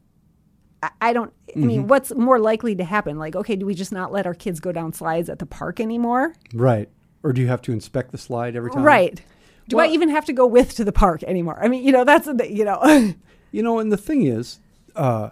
I, 0.83 0.91
I 1.01 1.13
don't. 1.13 1.33
I 1.57 1.61
mean, 1.61 1.89
what's 1.89 2.15
more 2.15 2.39
likely 2.39 2.75
to 2.77 2.85
happen? 2.85 3.19
Like, 3.19 3.35
okay, 3.35 3.57
do 3.57 3.67
we 3.67 3.75
just 3.75 3.93
not 3.93 4.13
let 4.13 4.27
our 4.27 4.35
kids 4.35 4.61
go 4.61 4.73
down 4.73 4.93
slides 4.93 5.29
at 5.29 5.39
the 5.39 5.47
park 5.47 5.81
anymore? 5.81 6.35
Right. 6.55 6.89
Or 7.23 7.33
do 7.33 7.41
you 7.41 7.49
have 7.49 7.63
to 7.63 7.73
inspect 7.73 8.13
the 8.13 8.19
slide 8.19 8.55
every 8.55 8.71
time? 8.71 8.83
Right. 8.83 9.21
Do 9.69 9.79
I 9.81 9.89
even 9.89 10.09
have 10.09 10.25
to 10.27 10.33
go 10.33 10.47
with 10.47 10.75
to 10.77 10.85
the 10.85 10.93
park 10.93 11.23
anymore? 11.25 11.59
I 11.63 11.69
mean, 11.69 11.85
you 11.85 11.93
know, 11.93 12.05
that's 12.05 12.27
the 12.27 12.51
you 12.51 12.65
know. 12.65 13.15
You 13.51 13.63
know, 13.63 13.79
and 13.79 13.91
the 13.91 13.97
thing 13.97 14.27
is, 14.27 14.59
uh, 14.95 15.31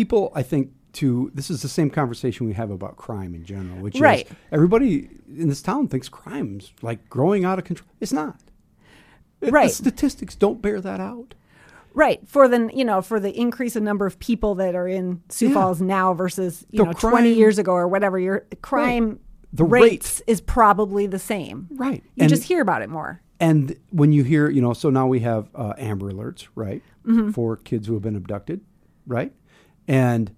people, 0.00 0.32
I 0.34 0.42
think, 0.42 0.70
to 0.94 1.30
this 1.34 1.50
is 1.50 1.62
the 1.62 1.68
same 1.68 1.90
conversation 1.90 2.46
we 2.46 2.54
have 2.54 2.70
about 2.70 2.96
crime 2.96 3.34
in 3.34 3.44
general, 3.44 3.76
which 3.78 4.00
Right. 4.00 4.26
is 4.26 4.32
everybody 4.50 5.08
in 5.28 5.48
this 5.48 5.62
town 5.62 5.88
thinks 5.88 6.08
crime's 6.08 6.72
like 6.82 7.08
growing 7.08 7.44
out 7.44 7.58
of 7.58 7.64
control. 7.64 7.88
It's 8.00 8.12
not. 8.12 8.40
Right. 9.42 9.68
The 9.68 9.74
statistics 9.74 10.34
don't 10.34 10.60
bear 10.60 10.80
that 10.80 11.00
out. 11.00 11.34
Right. 11.94 12.20
For 12.26 12.48
the 12.48 12.70
you 12.74 12.84
know, 12.84 13.02
for 13.02 13.20
the 13.20 13.32
increase 13.38 13.76
in 13.76 13.84
number 13.84 14.06
of 14.06 14.18
people 14.18 14.54
that 14.56 14.74
are 14.74 14.88
in 14.88 15.22
Sioux 15.28 15.48
Yeah. 15.48 15.54
Falls 15.54 15.80
now 15.80 16.12
versus, 16.14 16.66
you 16.70 16.78
The 16.78 16.84
know, 16.86 16.92
crime- 16.94 17.10
twenty 17.12 17.32
years 17.34 17.58
ago 17.58 17.72
or 17.72 17.86
whatever, 17.88 18.18
your 18.18 18.46
crime 18.62 19.18
The 19.52 19.64
rates 19.64 20.22
is 20.26 20.40
probably 20.40 21.06
the 21.06 21.18
same. 21.18 21.68
Right. 21.72 22.02
You 22.16 22.22
And- 22.22 22.28
just 22.28 22.44
hear 22.44 22.60
about 22.62 22.82
it 22.82 22.88
more. 22.90 23.20
And 23.40 23.76
when 23.90 24.12
you 24.12 24.22
hear, 24.22 24.48
you 24.50 24.60
know, 24.60 24.72
so 24.74 24.90
now 24.90 25.06
we 25.06 25.20
have 25.20 25.48
uh, 25.54 25.72
Amber 25.78 26.10
Alerts, 26.12 26.46
right, 26.54 26.82
Mm-hmm. 27.06 27.30
for 27.30 27.56
kids 27.56 27.86
who 27.86 27.94
have 27.94 28.02
been 28.02 28.14
abducted, 28.16 28.60
right? 29.06 29.32
And 29.90 30.30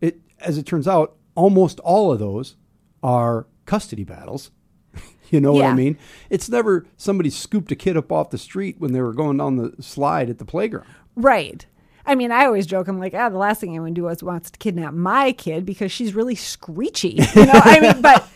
it, 0.00 0.20
as 0.38 0.58
it 0.58 0.64
turns 0.64 0.86
out, 0.86 1.16
almost 1.34 1.80
all 1.80 2.12
of 2.12 2.20
those 2.20 2.54
are 3.02 3.48
custody 3.66 4.04
battles. 4.04 4.52
you 5.30 5.40
know 5.40 5.52
what 5.52 5.64
I 5.64 5.74
mean? 5.74 5.98
It's 6.30 6.48
never 6.48 6.86
somebody 6.96 7.28
scooped 7.28 7.72
a 7.72 7.74
kid 7.74 7.96
up 7.96 8.12
off 8.12 8.30
the 8.30 8.38
street 8.38 8.76
when 8.78 8.92
they 8.92 9.00
were 9.00 9.12
going 9.12 9.38
down 9.38 9.56
the 9.56 9.74
slide 9.82 10.30
at 10.30 10.38
the 10.38 10.44
playground. 10.44 10.86
Right. 11.16 11.66
I 12.06 12.14
mean, 12.14 12.30
I 12.30 12.46
always 12.46 12.64
joke. 12.64 12.86
I'm 12.86 13.00
like, 13.00 13.12
ah, 13.12 13.28
the 13.28 13.38
last 13.38 13.60
thing 13.60 13.70
anyone 13.70 13.92
do 13.92 14.06
is 14.06 14.22
wants 14.22 14.52
to 14.52 14.58
kidnap 14.60 14.94
my 14.94 15.32
kid 15.32 15.66
because 15.66 15.90
she's 15.90 16.14
really 16.14 16.36
screechy. 16.36 17.18
You 17.34 17.46
know, 17.46 17.52
I 17.64 17.80
mean, 17.80 18.02
but 18.02 18.28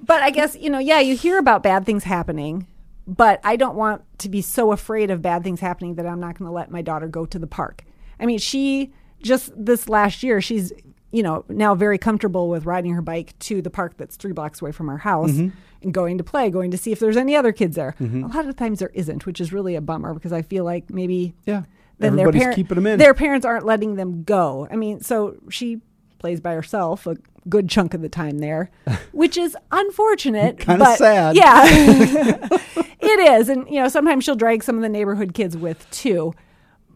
but 0.00 0.22
I 0.24 0.30
guess 0.30 0.56
you 0.56 0.70
know, 0.70 0.80
yeah, 0.80 0.98
you 0.98 1.16
hear 1.16 1.38
about 1.38 1.62
bad 1.62 1.86
things 1.86 2.02
happening, 2.02 2.66
but 3.06 3.40
I 3.44 3.54
don't 3.54 3.76
want 3.76 4.02
to 4.18 4.28
be 4.28 4.42
so 4.42 4.72
afraid 4.72 5.12
of 5.12 5.22
bad 5.22 5.44
things 5.44 5.60
happening 5.60 5.94
that 5.94 6.06
I'm 6.06 6.18
not 6.18 6.36
going 6.36 6.48
to 6.48 6.52
let 6.52 6.72
my 6.72 6.82
daughter 6.82 7.06
go 7.06 7.26
to 7.26 7.38
the 7.38 7.46
park. 7.46 7.84
I 8.20 8.26
mean, 8.26 8.38
she 8.38 8.92
just 9.22 9.52
this 9.56 9.88
last 9.88 10.22
year, 10.22 10.40
she's 10.40 10.72
you 11.12 11.22
know 11.22 11.44
now 11.48 11.74
very 11.74 11.98
comfortable 11.98 12.48
with 12.48 12.64
riding 12.64 12.92
her 12.94 13.02
bike 13.02 13.38
to 13.40 13.60
the 13.62 13.70
park 13.70 13.96
that's 13.98 14.16
three 14.16 14.32
blocks 14.32 14.60
away 14.62 14.72
from 14.72 14.88
our 14.88 14.98
house 14.98 15.30
Mm-hmm. 15.32 15.56
and 15.82 15.92
going 15.94 16.18
to 16.18 16.24
play, 16.24 16.48
going 16.50 16.70
to 16.70 16.78
see 16.78 16.92
if 16.92 16.98
there's 17.00 17.16
any 17.16 17.36
other 17.36 17.52
kids 17.52 17.76
there. 17.76 17.94
A 18.00 18.04
lot 18.04 18.46
of 18.46 18.56
times 18.56 18.78
there 18.78 18.90
isn't, 18.94 19.26
which 19.26 19.40
is 19.40 19.52
really 19.52 19.74
a 19.74 19.80
bummer 19.80 20.14
because 20.14 20.32
I 20.32 20.42
feel 20.42 20.64
like 20.64 20.90
maybe 20.90 21.34
Yeah. 21.44 21.62
then 21.98 22.16
their 22.16 22.30
parent, 22.32 22.56
keeping 22.56 22.76
them 22.76 22.86
in. 22.86 22.98
Their 22.98 23.14
parents 23.14 23.44
aren't 23.44 23.66
letting 23.66 23.96
them 23.96 24.22
go. 24.24 24.66
I 24.70 24.76
mean, 24.76 25.00
so 25.00 25.36
she 25.50 25.80
plays 26.18 26.40
by 26.40 26.54
herself 26.54 27.06
a 27.06 27.16
good 27.48 27.68
chunk 27.68 27.92
of 27.94 28.00
the 28.00 28.08
time 28.08 28.38
there, 28.38 28.70
which 29.12 29.36
is 29.36 29.56
unfortunate. 29.72 30.58
Kinda 30.60 30.78
but- 30.84 30.98
sad. 30.98 31.36
Yeah, 31.36 31.62
it 33.00 33.40
is, 33.40 33.48
and 33.48 33.68
you 33.68 33.80
know 33.80 33.88
sometimes 33.88 34.24
she'll 34.24 34.36
drag 34.36 34.62
some 34.62 34.76
of 34.76 34.82
the 34.82 34.88
neighborhood 34.88 35.34
kids 35.34 35.56
with 35.56 35.88
too. 35.90 36.32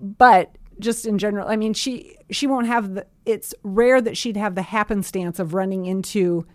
But 0.01 0.56
just 0.81 1.07
in 1.07 1.19
general, 1.19 1.49
I 1.49 1.57
mean, 1.57 1.73
she 1.75 2.17
she 2.31 2.47
won't 2.47 2.67
have 2.67 2.95
the. 2.95 3.07
It's 3.25 3.55
rare 3.63 4.01
that 4.01 4.17
she'd 4.17 4.37
have 4.37 4.55
the 4.55 4.63
happenstance 4.63 5.39
of 5.39 5.55
running 5.55 5.87
into 5.87 6.47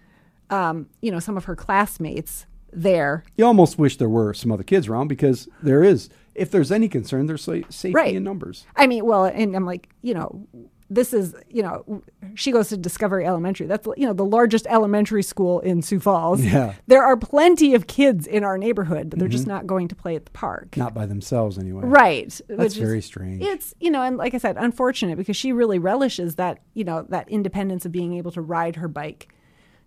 um, 0.50 0.88
you 1.02 1.12
know, 1.12 1.20
some 1.20 1.38
of 1.38 1.46
her 1.46 1.56
classmates 1.56 2.46
there. 2.74 3.24
You 3.38 3.46
almost 3.46 3.78
wish 3.80 3.98
there 3.98 4.10
were 4.10 4.34
some 4.34 4.52
other 4.52 4.64
kids 4.64 4.88
around 4.88 5.08
because 5.08 5.48
there 5.64 5.84
is. 5.84 6.10
If 6.36 6.50
there's 6.52 6.72
any 6.72 6.88
concern, 6.88 7.26
there's 7.26 7.44
sa- 7.44 7.68
safety 7.70 7.94
Right. 7.94 8.16
in 8.16 8.24
numbers. 8.24 8.66
I 8.76 8.88
mean, 8.88 9.06
well, 9.06 9.26
and 9.26 9.54
I'm 9.56 9.66
like, 9.66 9.90
you 10.02 10.14
know, 10.14 10.48
this 10.92 11.14
is, 11.14 11.34
you 11.50 11.64
know, 11.64 12.04
she 12.36 12.52
goes 12.52 12.68
to 12.68 12.76
Discovery 12.76 13.26
Elementary. 13.26 13.66
That's, 13.66 13.88
you 13.96 14.06
know, 14.06 14.12
the 14.12 14.26
largest 14.26 14.68
elementary 14.68 15.24
school 15.24 15.62
in 15.62 15.82
Sioux 15.82 16.02
Falls. 16.02 16.42
Yeah. 16.42 16.74
There 16.88 17.02
are 17.02 17.16
plenty 17.16 17.74
of 17.74 17.88
kids 17.88 18.28
in 18.28 18.44
our 18.44 18.58
neighborhood, 18.58 19.10
but 19.10 19.18
they're 19.18 19.30
just 19.30 19.48
not 19.48 19.66
going 19.66 19.88
to 19.88 19.96
play 19.96 20.18
at 20.18 20.26
the 20.26 20.32
park. 20.32 20.76
Not 20.76 20.94
by 20.94 21.06
themselves, 21.06 21.58
anyway. 21.58 21.84
Right. 21.86 22.40
That's 22.50 22.76
very 22.76 23.02
strange. 23.02 23.42
It's, 23.42 23.74
you 23.80 23.90
know, 23.90 24.02
and 24.02 24.18
like 24.18 24.34
I 24.34 24.38
said, 24.38 24.58
unfortunate 24.60 25.18
because 25.18 25.38
she 25.38 25.54
really 25.54 25.80
relishes 25.80 26.36
that, 26.36 26.60
you 26.74 26.84
know, 26.84 27.06
that 27.08 27.30
independence 27.30 27.86
of 27.86 27.94
being 27.94 28.14
able 28.16 28.32
to 28.32 28.42
ride 28.42 28.76
her 28.76 28.90
bike 28.90 29.34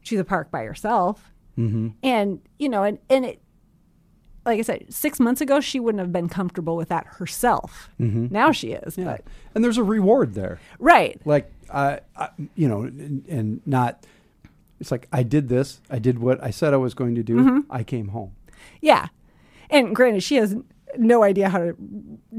to 0.05 0.17
the 0.17 0.25
park 0.25 0.51
by 0.51 0.65
herself. 0.65 1.33
Mm-hmm. 1.59 1.91
And, 2.03 2.41
you 2.59 2.71
know, 2.71 2.83
and, 2.83 2.99
and 3.11 3.27
it, 3.27 3.43
like 4.47 4.59
I 4.59 4.63
said, 4.63 4.93
six 4.93 5.19
months 5.21 5.41
ago, 5.41 5.61
she 5.61 5.81
wouldn't 5.81 6.01
have 6.01 6.13
been 6.13 6.29
comfortable 6.29 6.77
with 6.77 6.89
that 6.89 7.07
herself. 7.07 7.91
Now 7.99 8.53
she 8.53 8.73
is. 8.73 8.95
Mm-hmm. 8.95 9.03
Yeah. 9.03 9.17
But, 9.17 9.25
And 9.55 9.65
there's 9.65 9.79
a 9.79 9.83
reward 9.83 10.35
there. 10.35 10.59
right. 10.79 11.21
Like, 11.25 11.51
I, 11.73 12.01
I 12.17 12.29
you 12.55 12.69
know, 12.69 12.83
and, 12.83 13.25
and 13.27 13.61
not, 13.67 14.05
it's 14.81 14.91
like, 14.91 15.09
I 15.13 15.23
did 15.23 15.49
this. 15.49 15.81
I 15.89 15.99
did 15.99 16.19
what 16.19 16.43
I 16.43 16.51
said 16.51 16.75
I 16.75 16.77
was 16.77 16.95
going 16.95 17.15
to 17.15 17.23
do. 17.23 17.37
Mm-hmm. 17.37 17.61
I 17.73 17.83
came 17.85 18.09
home. 18.09 18.33
Yeah. 18.81 19.09
And 19.71 19.97
granted, 19.97 20.23
she 20.23 20.37
has 20.37 20.55
no 20.97 21.23
idea 21.23 21.49
how 21.49 21.59
to 21.59 21.77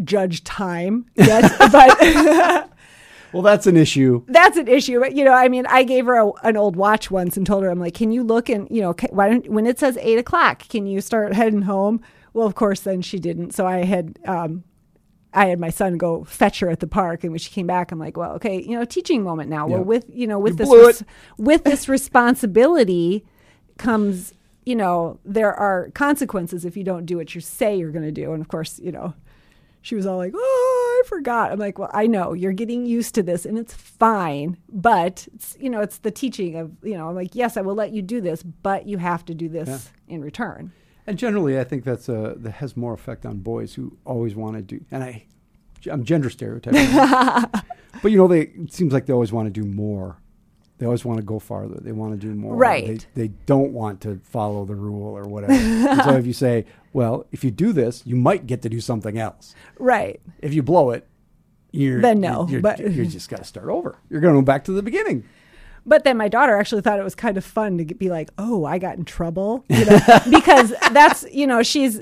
judge 0.03 0.43
time 0.43 1.05
yet, 1.15 1.51
but 1.71 2.69
Well, 3.35 3.43
that's 3.43 3.67
an 3.67 3.75
issue. 3.75 4.23
that's 4.27 4.55
an 4.55 4.69
issue. 4.69 4.99
But, 5.01 5.13
you 5.13 5.25
know, 5.25 5.33
I 5.33 5.49
mean, 5.49 5.65
I 5.67 5.83
gave 5.83 6.05
her 6.05 6.15
a, 6.15 6.31
an 6.43 6.55
old 6.55 6.77
watch 6.77 7.11
once 7.11 7.35
and 7.35 7.45
told 7.45 7.63
her, 7.63 7.69
I'm 7.69 7.79
like, 7.79 7.93
can 7.93 8.13
you 8.13 8.23
look 8.23 8.47
and, 8.47 8.65
you 8.71 8.81
know, 8.81 8.95
why 9.09 9.29
don't, 9.29 9.49
when 9.49 9.67
it 9.67 9.77
says 9.77 9.97
eight 9.99 10.17
o'clock, 10.17 10.67
can 10.69 10.87
you 10.87 11.01
start 11.01 11.33
heading 11.33 11.63
home? 11.63 11.99
Well, 12.31 12.47
of 12.47 12.55
course, 12.55 12.79
then 12.79 13.01
she 13.01 13.19
didn't. 13.19 13.51
So 13.53 13.67
I 13.67 13.83
had, 13.83 14.17
um, 14.25 14.63
I 15.33 15.47
had 15.47 15.59
my 15.59 15.69
son 15.69 15.97
go 15.97 16.23
fetch 16.23 16.59
her 16.61 16.69
at 16.69 16.79
the 16.79 16.87
park, 16.87 17.23
and 17.25 17.33
when 17.33 17.39
she 17.39 17.51
came 17.51 17.67
back, 17.67 17.91
I'm 17.91 17.99
like, 17.99 18.15
"Well, 18.15 18.31
okay, 18.35 18.61
you 18.61 18.77
know, 18.77 18.85
teaching 18.85 19.21
moment 19.21 19.49
now. 19.49 19.67
Yeah. 19.67 19.75
Well, 19.75 19.83
with 19.83 20.05
you 20.07 20.27
know, 20.27 20.39
with 20.39 20.53
You 20.53 20.65
this 20.65 20.69
res- 20.73 21.03
with 21.37 21.63
this 21.65 21.89
responsibility 22.35 23.25
comes, 23.77 24.33
you 24.65 24.77
know, 24.77 25.19
there 25.25 25.53
are 25.53 25.89
consequences 25.93 26.63
if 26.63 26.77
you 26.77 26.85
don't 26.85 27.05
do 27.05 27.17
what 27.17 27.35
you 27.35 27.41
say 27.41 27.75
you're 27.77 27.91
going 27.91 28.05
to 28.05 28.13
do. 28.13 28.31
And 28.31 28.41
of 28.41 28.47
course, 28.47 28.79
you 28.79 28.93
know, 28.93 29.13
she 29.81 29.95
was 29.95 30.05
all 30.05 30.17
like, 30.17 30.31
"Oh, 30.33 30.74
forgot." 31.05 31.51
I'm 31.51 31.59
like, 31.59 31.77
"Well, 31.79 31.89
I 31.93 32.07
know 32.07 32.33
you're 32.33 32.53
getting 32.53 32.85
used 32.85 33.15
to 33.15 33.23
this, 33.23 33.45
and 33.45 33.57
it's 33.57 33.73
fine, 33.73 34.57
but 34.69 35.27
it's 35.33 35.57
you 35.59 35.69
know, 35.69 35.81
it's 35.81 35.99
the 35.99 36.11
teaching 36.11 36.55
of 36.55 36.71
you 36.83 36.95
know, 36.95 37.09
I'm 37.09 37.15
like, 37.15 37.35
yes, 37.35 37.57
I 37.57 37.61
will 37.61 37.75
let 37.75 37.91
you 37.91 38.01
do 38.01 38.21
this, 38.21 38.43
but 38.43 38.87
you 38.87 38.97
have 38.97 39.25
to 39.25 39.33
do 39.33 39.49
this 39.49 39.89
in 40.07 40.21
return." 40.21 40.71
And 41.07 41.19
generally, 41.19 41.59
I 41.59 41.63
think 41.63 41.83
that's 41.83 42.09
a, 42.09 42.33
that 42.37 42.51
has 42.53 42.75
more 42.75 42.93
effect 42.93 43.25
on 43.25 43.37
boys 43.37 43.75
who 43.75 43.97
always 44.05 44.35
want 44.35 44.55
to 44.55 44.61
do. 44.61 44.83
And 44.89 45.03
I, 45.03 45.25
I'm 45.89 46.03
gender 46.03 46.31
stereotyping, 46.31 46.91
but 48.01 48.11
you 48.11 48.17
know, 48.17 48.27
they 48.27 48.41
it 48.41 48.73
seems 48.73 48.91
like 48.91 49.05
they 49.05 49.13
always 49.13 49.31
want 49.31 49.45
to 49.53 49.61
do 49.61 49.67
more. 49.67 50.17
They 50.77 50.85
always 50.85 51.05
want 51.05 51.19
to 51.19 51.25
go 51.25 51.39
farther. 51.39 51.75
They 51.81 51.93
want 51.93 52.19
to 52.19 52.27
do 52.27 52.33
more. 52.35 52.55
Right. 52.55 53.07
They, 53.15 53.27
they 53.27 53.33
don't 53.45 53.71
want 53.71 54.01
to 54.01 54.19
follow 54.23 54.65
the 54.65 54.75
rule 54.75 55.17
or 55.17 55.23
whatever. 55.23 55.53
so 56.03 56.11
if 56.17 56.25
you 56.25 56.33
say, 56.33 56.65
well, 56.91 57.25
if 57.31 57.43
you 57.43 57.51
do 57.51 57.71
this, 57.71 58.03
you 58.05 58.15
might 58.17 58.45
get 58.45 58.61
to 58.63 58.69
do 58.69 58.81
something 58.81 59.17
else. 59.17 59.55
Right. 59.79 60.19
If 60.41 60.53
you 60.53 60.63
blow 60.63 60.91
it, 60.91 61.07
you're 61.71 62.01
Then 62.01 62.19
no, 62.19 62.47
You're, 62.49 62.61
but- 62.61 62.79
you're, 62.79 62.89
you're 62.89 63.05
just 63.05 63.29
got 63.29 63.37
to 63.37 63.45
start 63.45 63.67
over. 63.69 63.97
You're 64.09 64.21
going 64.21 64.33
to 64.33 64.41
go 64.41 64.45
back 64.45 64.65
to 64.65 64.71
the 64.71 64.83
beginning. 64.83 65.23
But 65.87 66.03
then 66.03 66.17
my 66.17 66.27
daughter 66.29 66.57
actually 66.57 66.81
thought 66.81 66.99
it 66.99 67.03
was 67.03 67.13
kind 67.13 67.37
of 67.37 67.45
fun 67.45 67.77
to 67.77 67.85
be 67.85 68.09
like, 68.09 68.31
"Oh, 68.39 68.65
I 68.65 68.79
got 68.79 68.97
in 68.97 69.05
trouble," 69.05 69.63
you 69.69 69.85
know, 69.85 69.99
because 70.31 70.73
that's 70.91 71.25
you 71.31 71.45
know 71.45 71.61
she's 71.61 71.99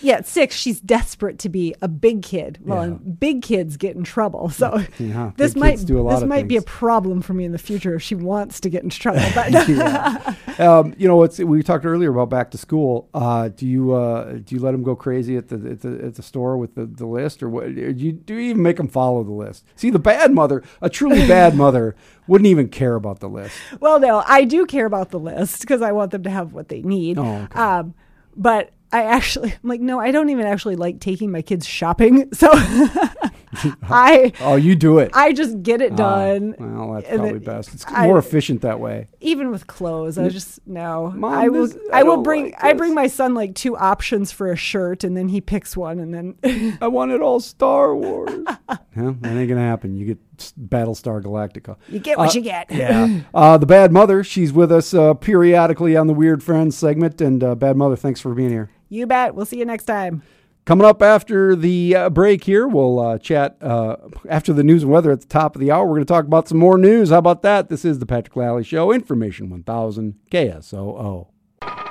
yeah 0.00 0.14
at 0.16 0.26
six 0.26 0.54
she's 0.54 0.80
desperate 0.80 1.38
to 1.40 1.48
be 1.48 1.74
a 1.82 1.88
big 1.88 2.22
kid. 2.22 2.58
Well, 2.62 2.88
Yeah. 2.88 2.94
big 2.96 3.42
kids 3.42 3.76
get 3.76 3.96
in 3.96 4.04
trouble, 4.04 4.48
so 4.62 4.80
Yeah, 4.98 5.32
this 5.36 5.54
might 5.56 5.84
do 5.86 5.98
a 5.98 6.02
lot 6.02 6.20
this 6.20 6.28
might 6.28 6.48
be 6.48 6.56
a 6.56 6.62
problem 6.62 7.22
for 7.22 7.34
me 7.34 7.44
in 7.44 7.52
the 7.52 7.58
future 7.58 7.94
if 7.94 8.02
she 8.02 8.14
wants 8.14 8.60
to 8.60 8.68
get 8.70 8.82
into 8.82 8.98
trouble. 8.98 9.22
But 9.34 9.50
yeah. 9.68 10.34
um, 10.58 10.94
you 10.98 11.06
know, 11.08 11.22
it's 11.22 11.38
we 11.38 11.62
talked 11.62 11.84
earlier 11.84 12.10
about 12.10 12.30
back 12.30 12.50
to 12.52 12.58
school. 12.58 13.08
Uh, 13.14 13.48
do 13.48 13.66
you 13.66 13.92
uh, 13.92 14.32
do 14.34 14.54
you 14.54 14.60
let 14.60 14.72
them 14.72 14.82
go 14.82 14.96
crazy 14.96 15.36
at 15.36 15.48
the 15.48 15.56
at 15.70 15.80
the, 15.80 16.04
at 16.06 16.14
the 16.14 16.22
store 16.22 16.56
with 16.56 16.74
the, 16.74 16.86
the 16.86 17.06
list, 17.06 17.42
or 17.42 17.48
what? 17.50 17.74
Do 17.74 17.80
you 17.96 18.12
do 18.12 18.34
you 18.34 18.40
even 18.50 18.62
make 18.62 18.76
them 18.76 18.88
follow 18.88 19.22
the 19.24 19.32
list? 19.32 19.64
See, 19.76 19.90
the 19.90 19.98
bad 19.98 20.32
mother, 20.32 20.62
a 20.80 20.88
truly 20.88 21.26
bad 21.26 21.54
mother, 21.64 21.94
wouldn't 22.26 22.46
even 22.48 22.68
care 22.68 22.94
about 22.94 23.20
the 23.20 23.28
list. 23.28 23.54
well, 23.80 23.98
no, 24.00 24.22
I 24.26 24.44
do 24.44 24.66
care 24.66 24.86
about 24.86 25.10
the 25.10 25.18
list 25.18 25.60
because 25.60 25.82
I 25.82 25.92
want 25.92 26.10
them 26.12 26.22
to 26.24 26.30
have 26.30 26.52
what 26.52 26.68
they 26.68 26.82
need. 26.82 27.18
Oh, 27.18 27.24
okay. 27.44 27.58
um, 27.58 27.94
but 28.36 28.70
I 28.92 29.02
actually, 29.02 29.52
I'm 29.52 29.68
like, 29.68 29.80
no, 29.80 29.98
I 29.98 30.10
don't 30.10 30.28
even 30.28 30.46
actually 30.46 30.76
like 30.76 31.00
taking 31.00 31.30
my 31.30 31.42
kids 31.42 31.66
shopping. 31.66 32.32
So 32.32 32.50
I 33.82 34.32
Oh, 34.40 34.56
you 34.56 34.74
do 34.76 34.98
it. 34.98 35.10
I 35.14 35.32
just 35.32 35.62
get 35.62 35.80
it 35.80 35.92
Ah, 35.92 35.96
done. 35.96 36.54
well, 36.58 36.92
that's 36.94 37.08
probably 37.08 37.30
it- 37.36 37.44
best. 37.44 37.74
It's 37.74 37.84
I- 37.88 38.06
more 38.06 38.18
efficient 38.18 38.62
that 38.62 38.80
way. 38.80 39.08
even 39.20 39.50
with 39.50 39.66
clothes, 39.66 40.18
I 40.18 40.28
just 40.28 40.60
no. 40.66 41.12
Mom, 41.14 41.32
I 41.32 41.48
will. 41.48 41.66
this- 41.66 41.76
I 41.92 42.00
I, 42.00 42.02
will 42.02 42.18
bring. 42.22 42.44
like 42.46 42.64
I 42.64 42.72
bring 42.72 42.94
my 42.94 43.06
son 43.06 43.34
like 43.34 43.54
two 43.54 43.76
options 43.76 44.32
for 44.32 44.50
a 44.50 44.56
shirt, 44.56 45.04
and 45.04 45.16
then 45.16 45.28
he 45.28 45.40
picks 45.40 45.76
one, 45.76 45.98
and 45.98 46.12
then 46.14 46.78
I 46.80 46.88
want 46.88 47.12
it 47.12 47.20
all 47.20 47.40
Star 47.40 47.94
Wars. 47.94 48.30
yeah, 48.48 48.76
that 48.94 49.36
ain't 49.36 49.48
gonna 49.48 49.60
happen. 49.60 49.96
You 49.96 50.06
get 50.06 50.18
Battlestar 50.60 51.22
Galactica. 51.22 51.76
you 51.88 51.98
get 51.98 52.18
what 52.18 52.30
Uh, 52.30 52.32
you 52.38 52.40
get. 52.42 52.70
Yeah. 52.70 53.20
Uh, 53.32 53.56
the 53.56 53.66
Bad 53.66 53.92
Mother, 53.92 54.22
she's 54.22 54.52
with 54.52 54.70
us 54.70 54.92
uh, 54.92 55.14
periodically 55.14 55.96
on 55.96 56.06
the 56.08 56.12
Weird 56.14 56.42
Friends 56.42 56.76
segment. 56.76 57.20
And 57.20 57.42
uh, 57.42 57.54
Bad 57.54 57.76
Mother, 57.76 57.96
thanks 57.96 58.20
for 58.20 58.34
being 58.34 58.50
here. 58.50 58.70
You 58.88 59.06
bet. 59.06 59.34
We'll 59.34 59.46
see 59.46 59.58
you 59.58 59.64
next 59.64 59.84
time. 59.84 60.22
Coming 60.66 60.84
up 60.84 61.00
after 61.00 61.54
the 61.54 61.94
uh, 61.94 62.10
break 62.10 62.42
here, 62.42 62.66
we'll 62.66 62.98
uh, 62.98 63.18
chat 63.18 63.56
uh, 63.62 63.98
after 64.28 64.52
the 64.52 64.64
news 64.64 64.82
and 64.82 64.90
weather 64.90 65.12
at 65.12 65.20
the 65.20 65.26
top 65.28 65.54
of 65.54 65.60
the 65.60 65.70
hour. 65.70 65.86
We're 65.86 65.94
going 65.94 66.06
to 66.06 66.12
talk 66.12 66.24
about 66.24 66.48
some 66.48 66.58
more 66.58 66.76
news. 66.76 67.10
How 67.10 67.18
about 67.18 67.42
that? 67.42 67.68
This 67.68 67.84
is 67.84 68.00
the 68.00 68.06
Patrick 68.06 68.34
Lally 68.34 68.64
Show, 68.64 68.90
Information 68.90 69.48
1000 69.48 70.16
KSOO. 70.28 71.28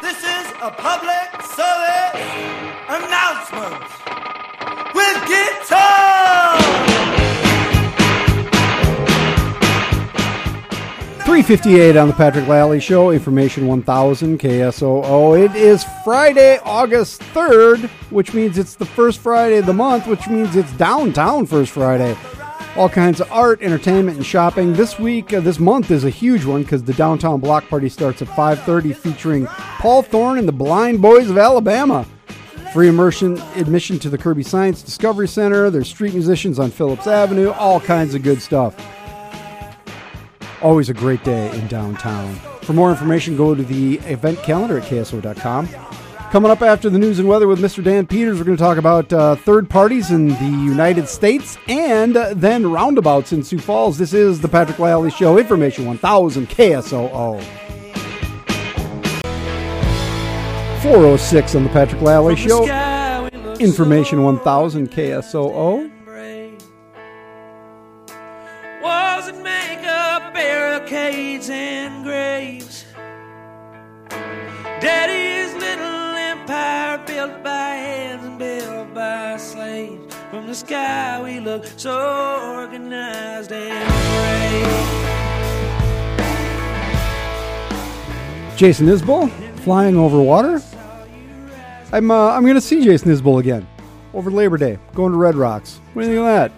This 0.02 0.18
is 0.18 0.52
a 0.62 0.72
public 0.72 1.15
358 11.46 11.96
on 11.96 12.08
the 12.08 12.14
Patrick 12.16 12.48
Lally 12.48 12.80
Show, 12.80 13.12
Information 13.12 13.68
1000 13.68 14.40
KSOO. 14.40 15.46
It 15.46 15.56
is 15.56 15.86
Friday, 16.04 16.58
August 16.64 17.22
3rd, 17.22 17.88
which 18.10 18.34
means 18.34 18.58
it's 18.58 18.74
the 18.74 18.84
first 18.84 19.20
Friday 19.20 19.58
of 19.58 19.68
the 19.68 19.74
month, 19.74 20.08
which 20.08 20.28
means 20.28 20.56
it's 20.56 20.72
downtown 20.74 21.46
First 21.46 21.70
Friday. 21.70 22.18
All 22.76 22.90
kinds 22.90 23.22
of 23.22 23.32
art, 23.32 23.62
entertainment, 23.62 24.18
and 24.18 24.26
shopping. 24.26 24.74
This 24.74 24.98
week, 24.98 25.34
uh, 25.34 25.40
this 25.40 25.60
month 25.60 25.92
is 25.92 26.04
a 26.04 26.10
huge 26.10 26.46
one 26.46 26.64
because 26.64 26.84
the 26.84 26.96
downtown 26.96 27.40
block 27.40 27.70
party 27.70 27.90
starts 27.90 28.24
at 28.24 28.28
5:30, 28.30 28.92
featuring 28.92 29.46
Paul 29.46 30.02
Thorn 30.02 30.40
and 30.40 30.48
the 30.48 30.52
Blind 30.52 31.00
Boys 31.00 31.30
of 31.30 31.38
Alabama. 31.38 32.08
Free 32.74 32.88
immersion 32.88 33.40
admission 33.56 34.00
to 34.00 34.10
the 34.10 34.18
Kirby 34.18 34.42
Science 34.42 34.82
Discovery 34.82 35.28
Center. 35.28 35.70
There's 35.70 35.90
street 35.90 36.14
musicians 36.14 36.58
on 36.58 36.72
Phillips 36.72 37.06
Avenue. 37.06 37.52
All 37.52 37.80
kinds 37.80 38.16
of 38.16 38.24
good 38.24 38.42
stuff. 38.42 38.76
Always 40.66 40.90
a 40.90 40.96
great 40.96 41.24
day 41.24 41.56
in 41.56 41.68
downtown. 41.68 42.34
For 42.64 42.74
more 42.74 42.90
information, 42.90 43.38
go 43.38 43.54
to 43.54 43.62
the 43.62 44.00
event 44.00 44.40
calendar 44.42 44.80
at 44.80 44.86
KSOO.com. 44.86 45.70
Coming 46.32 46.50
up 46.50 46.64
after 46.64 46.90
the 46.90 46.98
news 46.98 47.20
and 47.20 47.28
weather 47.28 47.48
with 47.48 47.60
Mr. 47.60 47.84
Dan 47.84 48.08
Peters, 48.08 48.40
we're 48.40 48.46
going 48.46 48.58
to 48.58 48.64
talk 48.64 48.80
about 48.80 49.14
uh, 49.14 49.36
third 49.36 49.70
parties 49.70 50.10
in 50.10 50.30
the 50.30 50.66
United 50.66 51.08
States 51.08 51.60
and 51.68 52.18
uh, 52.18 52.34
then 52.34 52.66
roundabouts 52.66 53.32
in 53.32 53.44
Sioux 53.44 53.60
Falls. 53.60 54.00
This 54.00 54.12
is 54.12 54.42
the 54.42 54.48
Patrick 54.48 54.80
Lally 54.80 55.12
Show, 55.12 55.38
Information 55.38 55.86
1000 55.86 56.50
KSOO. 56.50 57.44
406 60.82 61.56
on 61.56 61.64
the 61.64 61.70
Patrick 61.70 62.02
Lally 62.02 62.36
Show, 62.36 63.28
Information 63.60 64.24
1000 64.24 64.90
KSOO. 64.90 65.95
Barricades 70.36 71.50
and 71.50 72.04
graves. 72.04 72.86
Daddy's 74.82 75.54
little 75.54 76.14
empire 76.14 77.02
built 77.08 77.42
by 77.42 77.70
hands 77.70 78.26
and 78.26 78.38
built 78.38 78.94
by 78.94 79.38
slaves. 79.38 80.14
From 80.30 80.46
the 80.46 80.54
sky 80.54 81.22
we 81.24 81.40
look 81.40 81.66
so 81.78 81.98
organized 82.58 83.54
and 83.54 83.88
brave. 84.20 84.68
Jason 88.58 88.88
Isbell 88.88 89.32
flying 89.60 89.96
over 89.96 90.22
water. 90.22 90.62
I'm 91.94 92.12
uh, 92.12 92.32
I'm 92.32 92.46
to 92.46 92.60
see 92.60 92.84
Jason 92.84 93.10
Isbell 93.10 93.40
again 93.40 93.66
over 94.14 94.30
Labor 94.30 94.58
Day, 94.58 94.80
going 94.94 95.14
to 95.14 95.18
Red 95.18 95.36
Rocks. 95.36 95.80
What 95.94 96.04
do 96.04 96.10
you 96.10 96.16
think 96.16 96.20
of 96.20 96.26
that? 96.26 96.52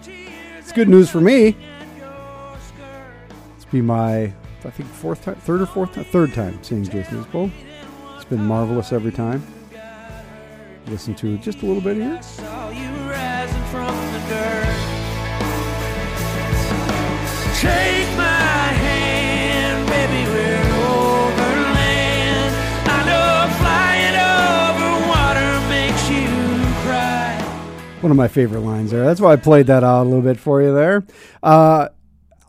It's 0.58 0.72
good 0.72 0.88
news 0.88 1.08
for 1.08 1.20
me. 1.20 1.56
Be 3.70 3.82
my 3.82 4.32
I 4.64 4.70
think 4.70 4.88
fourth 4.88 5.24
time, 5.24 5.36
third 5.36 5.60
or 5.60 5.66
fourth 5.66 5.92
time, 5.94 6.04
third 6.04 6.32
time 6.34 6.58
seeing 6.62 6.84
Jason 6.84 7.24
Isbell. 7.24 7.50
It's 8.16 8.24
been 8.24 8.44
marvelous 8.44 8.92
every 8.92 9.12
time. 9.12 9.46
Listen 10.86 11.14
to 11.16 11.36
just 11.38 11.62
a 11.62 11.66
little 11.66 11.82
bit 11.82 11.96
here. 11.96 12.20
Saw 12.22 12.70
you 12.70 12.88
rising 13.08 13.62
from 13.64 13.94
the 14.12 14.18
dirt. 14.28 14.74
Take 17.60 18.08
my 18.16 18.72
hand, 18.72 19.86
baby, 19.88 20.24
we're 20.30 20.64
over 20.88 21.60
land. 21.74 22.54
I 22.88 23.04
know 23.04 23.48
flying 23.58 24.16
over 24.16 24.90
water 25.08 25.68
makes 25.68 26.08
you 26.08 26.26
cry. 26.88 27.36
One 28.00 28.10
of 28.10 28.16
my 28.16 28.28
favorite 28.28 28.60
lines 28.60 28.92
there. 28.92 29.04
That's 29.04 29.20
why 29.20 29.32
I 29.34 29.36
played 29.36 29.66
that 29.66 29.84
out 29.84 30.02
a 30.02 30.04
little 30.04 30.22
bit 30.22 30.38
for 30.38 30.62
you 30.62 30.72
there. 30.74 31.04
Uh, 31.42 31.90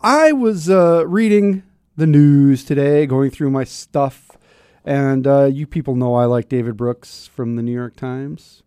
I 0.01 0.31
was 0.31 0.69
uh, 0.69 1.05
reading 1.05 1.63
the 1.97 2.07
news 2.07 2.63
today, 2.63 3.05
going 3.05 3.31
through 3.31 3.49
my 3.49 3.65
stuff, 3.65 4.37
and 4.85 5.27
uh, 5.27 5.45
you 5.45 5.67
people 5.67 5.93
know 5.93 6.15
I 6.15 6.23
like 6.23 6.47
David 6.47 6.77
Brooks 6.77 7.27
from 7.27 7.57
the 7.57 7.61
New 7.61 7.73
York 7.73 7.97
Times. 7.97 8.63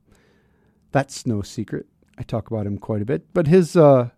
That's 0.90 1.26
no 1.26 1.40
secret. 1.40 1.86
I 2.18 2.22
talk 2.22 2.50
about 2.50 2.66
him 2.66 2.76
quite 2.76 3.00
a 3.00 3.06
bit. 3.06 3.32
But 3.32 3.46
his 3.46 3.76
uh, 3.76 4.10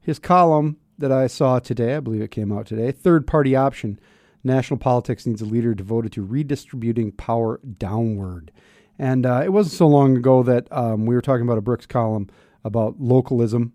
his 0.00 0.18
column 0.18 0.78
that 0.96 1.12
I 1.12 1.26
saw 1.26 1.58
today, 1.58 1.96
I 1.96 2.00
believe 2.00 2.22
it 2.22 2.30
came 2.30 2.50
out 2.50 2.64
today, 2.64 2.92
third 2.92 3.26
party 3.26 3.54
option. 3.54 4.00
National 4.42 4.78
politics 4.78 5.26
needs 5.26 5.42
a 5.42 5.44
leader 5.44 5.74
devoted 5.74 6.12
to 6.12 6.22
redistributing 6.22 7.12
power 7.12 7.60
downward. 7.76 8.52
And 8.98 9.26
uh, 9.26 9.42
it 9.44 9.52
wasn't 9.52 9.76
so 9.76 9.86
long 9.86 10.16
ago 10.16 10.42
that 10.44 10.66
um, 10.72 11.04
we 11.04 11.14
were 11.14 11.20
talking 11.20 11.42
about 11.42 11.58
a 11.58 11.62
Brooks 11.62 11.84
column 11.84 12.30
about 12.64 12.98
localism 12.98 13.74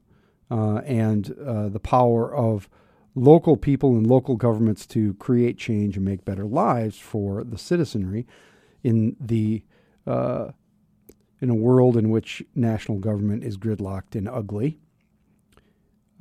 uh, 0.52 0.78
and 0.86 1.36
uh, 1.46 1.70
the 1.70 1.80
power 1.80 2.34
of 2.34 2.70
local 3.16 3.58
people 3.58 3.96
and 3.96 4.08
local 4.08 4.36
governments 4.36 4.86
to 4.88 5.14
create 5.16 5.58
change 5.58 5.96
and 5.96 6.06
make 6.06 6.26
better 6.26 6.46
lives 6.46 6.98
for 6.98 7.44
the 7.44 7.58
citizenry 7.58 8.26
in 8.84 9.16
the 9.20 9.64
uh, 10.06 10.50
in 11.42 11.50
a 11.50 11.56
world 11.56 11.98
in 11.98 12.10
which 12.10 12.42
national 12.56 13.00
government 13.00 13.44
is 13.44 13.58
gridlocked 13.58 14.16
and 14.16 14.28
ugly. 14.30 14.80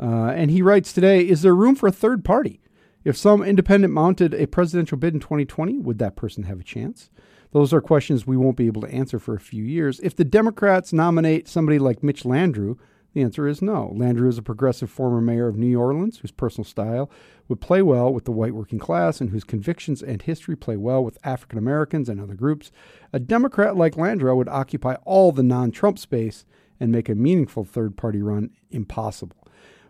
Uh, 0.01 0.33
and 0.35 0.51
he 0.51 0.63
writes 0.63 0.93
today 0.93 1.21
Is 1.21 1.43
there 1.43 1.55
room 1.55 1.75
for 1.75 1.87
a 1.87 1.93
third 1.93 2.25
party? 2.25 2.61
If 3.05 3.17
some 3.17 3.43
independent 3.43 3.93
mounted 3.93 4.35
a 4.35 4.47
presidential 4.47 4.97
bid 4.97 5.15
in 5.15 5.21
2020, 5.21 5.79
would 5.79 5.99
that 5.99 6.17
person 6.17 6.45
have 6.45 6.61
a 6.61 6.65
chance? 6.65 7.11
Those 7.53 7.73
are 7.73 7.81
questions 7.81 8.27
we 8.27 8.37
won't 8.37 8.57
be 8.57 8.67
able 8.67 8.83
to 8.83 8.91
answer 8.93 9.19
for 9.19 9.35
a 9.35 9.41
few 9.41 9.65
years. 9.65 10.01
If 10.01 10.17
the 10.17 10.25
Democrats 10.25 10.93
nominate 10.93 11.49
somebody 11.49 11.79
like 11.79 12.03
Mitch 12.03 12.23
Landrieu, 12.23 12.79
the 13.13 13.23
answer 13.23 13.47
is 13.47 13.61
no. 13.61 13.93
Landrieu 13.95 14.29
is 14.29 14.39
a 14.39 14.43
progressive 14.43 14.91
former 14.91 15.21
mayor 15.21 15.49
of 15.49 15.57
New 15.57 15.79
Orleans 15.79 16.19
whose 16.19 16.31
personal 16.31 16.65
style 16.65 17.11
would 17.49 17.61
play 17.61 17.83
well 17.83 18.13
with 18.13 18.25
the 18.25 18.33
white 18.33 18.55
working 18.55 18.79
class 18.79 19.21
and 19.21 19.31
whose 19.31 19.45
convictions 19.45 20.03
and 20.03 20.23
history 20.23 20.57
play 20.57 20.77
well 20.77 21.05
with 21.05 21.19
African 21.23 21.59
Americans 21.59 22.09
and 22.09 22.21
other 22.21 22.35
groups. 22.35 22.73
A 23.13 23.19
Democrat 23.19 23.77
like 23.77 23.95
Landrieu 23.95 24.37
would 24.37 24.49
occupy 24.49 24.95
all 25.05 25.33
the 25.33 25.43
non 25.43 25.71
Trump 25.71 25.99
space 25.99 26.45
and 26.81 26.91
make 26.91 27.09
a 27.09 27.15
meaningful 27.15 27.65
third 27.65 27.97
party 27.97 28.23
run 28.23 28.51
impossible. 28.71 29.37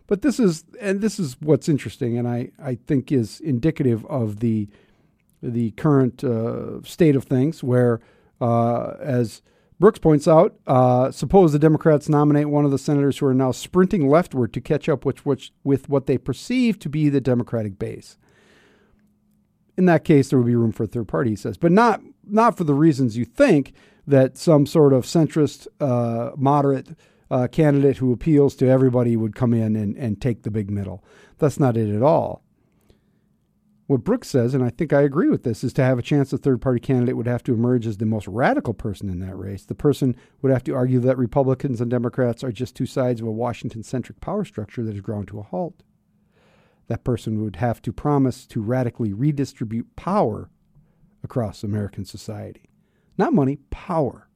But 0.07 0.21
this 0.21 0.39
is 0.39 0.65
and 0.81 0.99
this 0.99 1.17
is 1.17 1.37
what's 1.39 1.69
interesting 1.69 2.17
and 2.17 2.27
I, 2.27 2.51
I 2.61 2.75
think 2.75 3.11
is 3.11 3.39
indicative 3.39 4.05
of 4.07 4.41
the 4.41 4.67
the 5.41 5.71
current 5.71 6.23
uh, 6.23 6.81
state 6.83 7.15
of 7.15 7.23
things 7.23 7.63
where 7.63 8.01
uh, 8.41 8.95
as 8.99 9.41
Brooks 9.83 9.99
points 9.99 10.29
out, 10.29 10.55
uh, 10.65 11.11
suppose 11.11 11.51
the 11.51 11.59
Democrats 11.59 12.07
nominate 12.07 12.47
one 12.47 12.63
of 12.63 12.71
the 12.71 12.77
senators 12.77 13.17
who 13.17 13.25
are 13.25 13.33
now 13.33 13.51
sprinting 13.51 14.07
leftward 14.07 14.53
to 14.53 14.61
catch 14.61 14.87
up 14.87 15.03
with, 15.03 15.25
which, 15.25 15.51
with 15.65 15.89
what 15.89 16.07
they 16.07 16.17
perceive 16.17 16.79
to 16.79 16.87
be 16.87 17.09
the 17.09 17.19
Democratic 17.19 17.77
base. 17.77 18.17
In 19.75 19.83
that 19.87 20.05
case, 20.05 20.29
there 20.29 20.39
would 20.39 20.47
be 20.47 20.55
room 20.55 20.71
for 20.71 20.83
a 20.83 20.87
third 20.87 21.09
party, 21.09 21.31
he 21.31 21.35
says, 21.35 21.57
but 21.57 21.73
not 21.73 21.99
not 22.25 22.55
for 22.55 22.63
the 22.63 22.73
reasons 22.73 23.17
you 23.17 23.25
think 23.25 23.73
that 24.07 24.37
some 24.37 24.65
sort 24.65 24.93
of 24.93 25.03
centrist, 25.03 25.67
uh, 25.81 26.31
moderate 26.37 26.97
uh, 27.29 27.49
candidate 27.51 27.97
who 27.97 28.13
appeals 28.13 28.55
to 28.55 28.69
everybody 28.69 29.17
would 29.17 29.35
come 29.35 29.53
in 29.53 29.75
and, 29.75 29.97
and 29.97 30.21
take 30.21 30.43
the 30.43 30.51
big 30.51 30.71
middle. 30.71 31.03
That's 31.39 31.59
not 31.59 31.75
it 31.75 31.93
at 31.93 32.01
all. 32.01 32.42
What 33.87 34.05
Brooks 34.05 34.29
says, 34.29 34.53
and 34.53 34.63
I 34.63 34.69
think 34.69 34.93
I 34.93 35.01
agree 35.01 35.29
with 35.29 35.43
this, 35.43 35.63
is 35.63 35.73
to 35.73 35.83
have 35.83 35.99
a 35.99 36.03
chance 36.03 36.31
a 36.31 36.37
third 36.37 36.61
party 36.61 36.79
candidate 36.79 37.17
would 37.17 37.27
have 37.27 37.43
to 37.43 37.53
emerge 37.53 37.85
as 37.85 37.97
the 37.97 38.05
most 38.05 38.27
radical 38.27 38.73
person 38.73 39.09
in 39.09 39.19
that 39.19 39.37
race. 39.37 39.65
The 39.65 39.75
person 39.75 40.15
would 40.41 40.53
have 40.53 40.63
to 40.65 40.73
argue 40.73 40.99
that 41.01 41.17
Republicans 41.17 41.81
and 41.81 41.91
Democrats 41.91 42.43
are 42.43 42.51
just 42.51 42.75
two 42.75 42.85
sides 42.85 43.19
of 43.19 43.27
a 43.27 43.31
Washington 43.31 43.83
centric 43.83 44.21
power 44.21 44.45
structure 44.45 44.83
that 44.83 44.93
has 44.93 45.01
ground 45.01 45.27
to 45.29 45.39
a 45.39 45.43
halt. 45.43 45.83
That 46.87 47.03
person 47.03 47.43
would 47.43 47.57
have 47.57 47.81
to 47.81 47.91
promise 47.91 48.45
to 48.47 48.61
radically 48.61 49.11
redistribute 49.11 49.95
power 49.97 50.49
across 51.21 51.63
American 51.63 52.05
society. 52.05 52.69
Not 53.17 53.33
money, 53.33 53.57
power. 53.69 54.29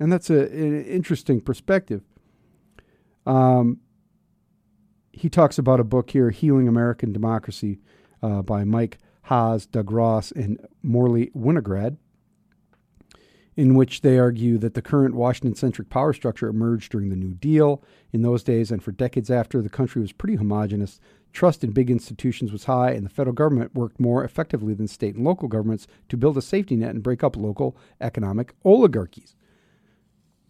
And 0.00 0.12
that's 0.12 0.30
a, 0.30 0.46
an 0.50 0.84
interesting 0.84 1.40
perspective. 1.40 2.02
Um, 3.26 3.80
he 5.16 5.30
talks 5.30 5.58
about 5.58 5.80
a 5.80 5.84
book 5.84 6.10
here, 6.10 6.30
Healing 6.30 6.68
American 6.68 7.10
Democracy, 7.10 7.78
uh, 8.22 8.42
by 8.42 8.64
Mike 8.64 8.98
Hais, 9.22 9.64
Doug 9.66 9.90
Ross, 9.90 10.30
and 10.30 10.64
Morley 10.82 11.30
Winograd, 11.34 11.96
in 13.56 13.74
which 13.74 14.02
they 14.02 14.18
argue 14.18 14.58
that 14.58 14.74
the 14.74 14.82
current 14.82 15.14
Washington 15.14 15.54
centric 15.54 15.88
power 15.88 16.12
structure 16.12 16.48
emerged 16.48 16.92
during 16.92 17.08
the 17.08 17.16
New 17.16 17.32
Deal. 17.32 17.82
In 18.12 18.20
those 18.20 18.44
days 18.44 18.70
and 18.70 18.82
for 18.82 18.92
decades 18.92 19.30
after, 19.30 19.62
the 19.62 19.70
country 19.70 20.02
was 20.02 20.12
pretty 20.12 20.36
homogenous. 20.36 21.00
Trust 21.32 21.64
in 21.64 21.70
big 21.70 21.90
institutions 21.90 22.52
was 22.52 22.64
high, 22.64 22.90
and 22.90 23.06
the 23.06 23.10
federal 23.10 23.34
government 23.34 23.74
worked 23.74 23.98
more 23.98 24.22
effectively 24.22 24.74
than 24.74 24.86
state 24.86 25.14
and 25.14 25.24
local 25.24 25.48
governments 25.48 25.86
to 26.10 26.18
build 26.18 26.36
a 26.36 26.42
safety 26.42 26.76
net 26.76 26.90
and 26.90 27.02
break 27.02 27.24
up 27.24 27.36
local 27.36 27.74
economic 28.02 28.52
oligarchies. 28.64 29.34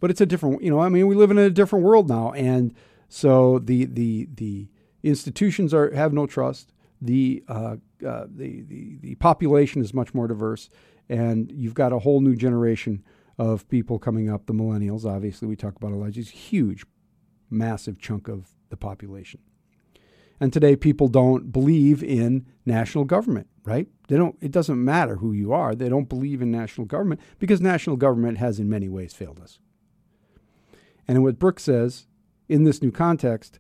But 0.00 0.10
it's 0.10 0.20
a 0.20 0.26
different, 0.26 0.62
you 0.62 0.70
know, 0.70 0.80
I 0.80 0.88
mean, 0.88 1.06
we 1.06 1.14
live 1.14 1.30
in 1.30 1.38
a 1.38 1.50
different 1.50 1.84
world 1.84 2.08
now, 2.08 2.32
and 2.32 2.74
so 3.08 3.58
the 3.58 3.86
the 3.86 4.28
the 4.34 4.68
institutions 5.02 5.72
are 5.72 5.94
have 5.94 6.12
no 6.12 6.26
trust. 6.26 6.72
The 7.00 7.44
uh, 7.48 7.76
uh, 8.06 8.26
the, 8.28 8.62
the 8.62 8.98
the 9.00 9.14
population 9.16 9.82
is 9.82 9.94
much 9.94 10.14
more 10.14 10.26
diverse, 10.26 10.68
and 11.08 11.50
you've 11.52 11.74
got 11.74 11.92
a 11.92 12.00
whole 12.00 12.20
new 12.20 12.34
generation 12.34 13.04
of 13.38 13.68
people 13.68 13.98
coming 13.98 14.30
up. 14.30 14.46
The 14.46 14.54
millennials, 14.54 15.04
obviously, 15.04 15.46
we 15.46 15.56
talk 15.56 15.76
about 15.76 15.92
a 15.92 16.02
a 16.02 16.22
huge, 16.22 16.84
massive 17.50 17.98
chunk 17.98 18.28
of 18.28 18.54
the 18.70 18.76
population. 18.76 19.40
And 20.40 20.52
today, 20.52 20.76
people 20.76 21.08
don't 21.08 21.52
believe 21.52 22.02
in 22.02 22.46
national 22.64 23.04
government. 23.04 23.48
Right? 23.64 23.88
They 24.08 24.16
don't. 24.16 24.36
It 24.40 24.52
doesn't 24.52 24.82
matter 24.82 25.16
who 25.16 25.32
you 25.32 25.52
are. 25.52 25.74
They 25.74 25.88
don't 25.88 26.08
believe 26.08 26.40
in 26.40 26.50
national 26.50 26.86
government 26.86 27.20
because 27.38 27.60
national 27.60 27.96
government 27.96 28.38
has, 28.38 28.58
in 28.58 28.68
many 28.68 28.88
ways, 28.88 29.12
failed 29.12 29.40
us. 29.40 29.58
And 31.08 31.22
what 31.22 31.38
Brooks 31.38 31.64
says 31.64 32.06
in 32.48 32.64
this 32.64 32.82
new 32.82 32.90
context, 32.90 33.58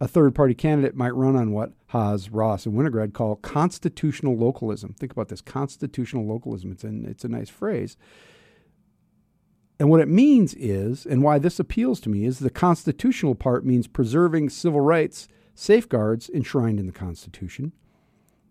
a 0.00 0.08
third 0.08 0.34
party 0.34 0.54
candidate 0.54 0.96
might 0.96 1.14
run 1.14 1.36
on 1.36 1.52
what 1.52 1.72
Hais, 1.88 2.30
Ross, 2.30 2.64
and 2.64 2.74
Winograd 2.74 3.12
call 3.12 3.36
constitutional 3.36 4.36
localism. 4.36 4.94
Think 4.94 5.12
about 5.12 5.28
this 5.28 5.42
constitutional 5.42 6.26
localism. 6.26 6.72
It's, 6.72 6.84
it's 6.84 7.24
a 7.24 7.28
nice 7.28 7.50
phrase. 7.50 7.96
And 9.78 9.90
what 9.90 10.00
it 10.00 10.08
means 10.08 10.54
is, 10.54 11.04
and 11.04 11.22
why 11.22 11.38
this 11.38 11.58
appeals 11.58 12.00
to 12.00 12.08
me, 12.08 12.24
is 12.24 12.38
the 12.38 12.50
constitutional 12.50 13.34
part 13.34 13.64
means 13.64 13.86
preserving 13.86 14.50
civil 14.50 14.80
rights 14.80 15.28
safeguards 15.54 16.30
enshrined 16.30 16.78
in 16.78 16.86
the 16.86 16.92
Constitution. 16.92 17.72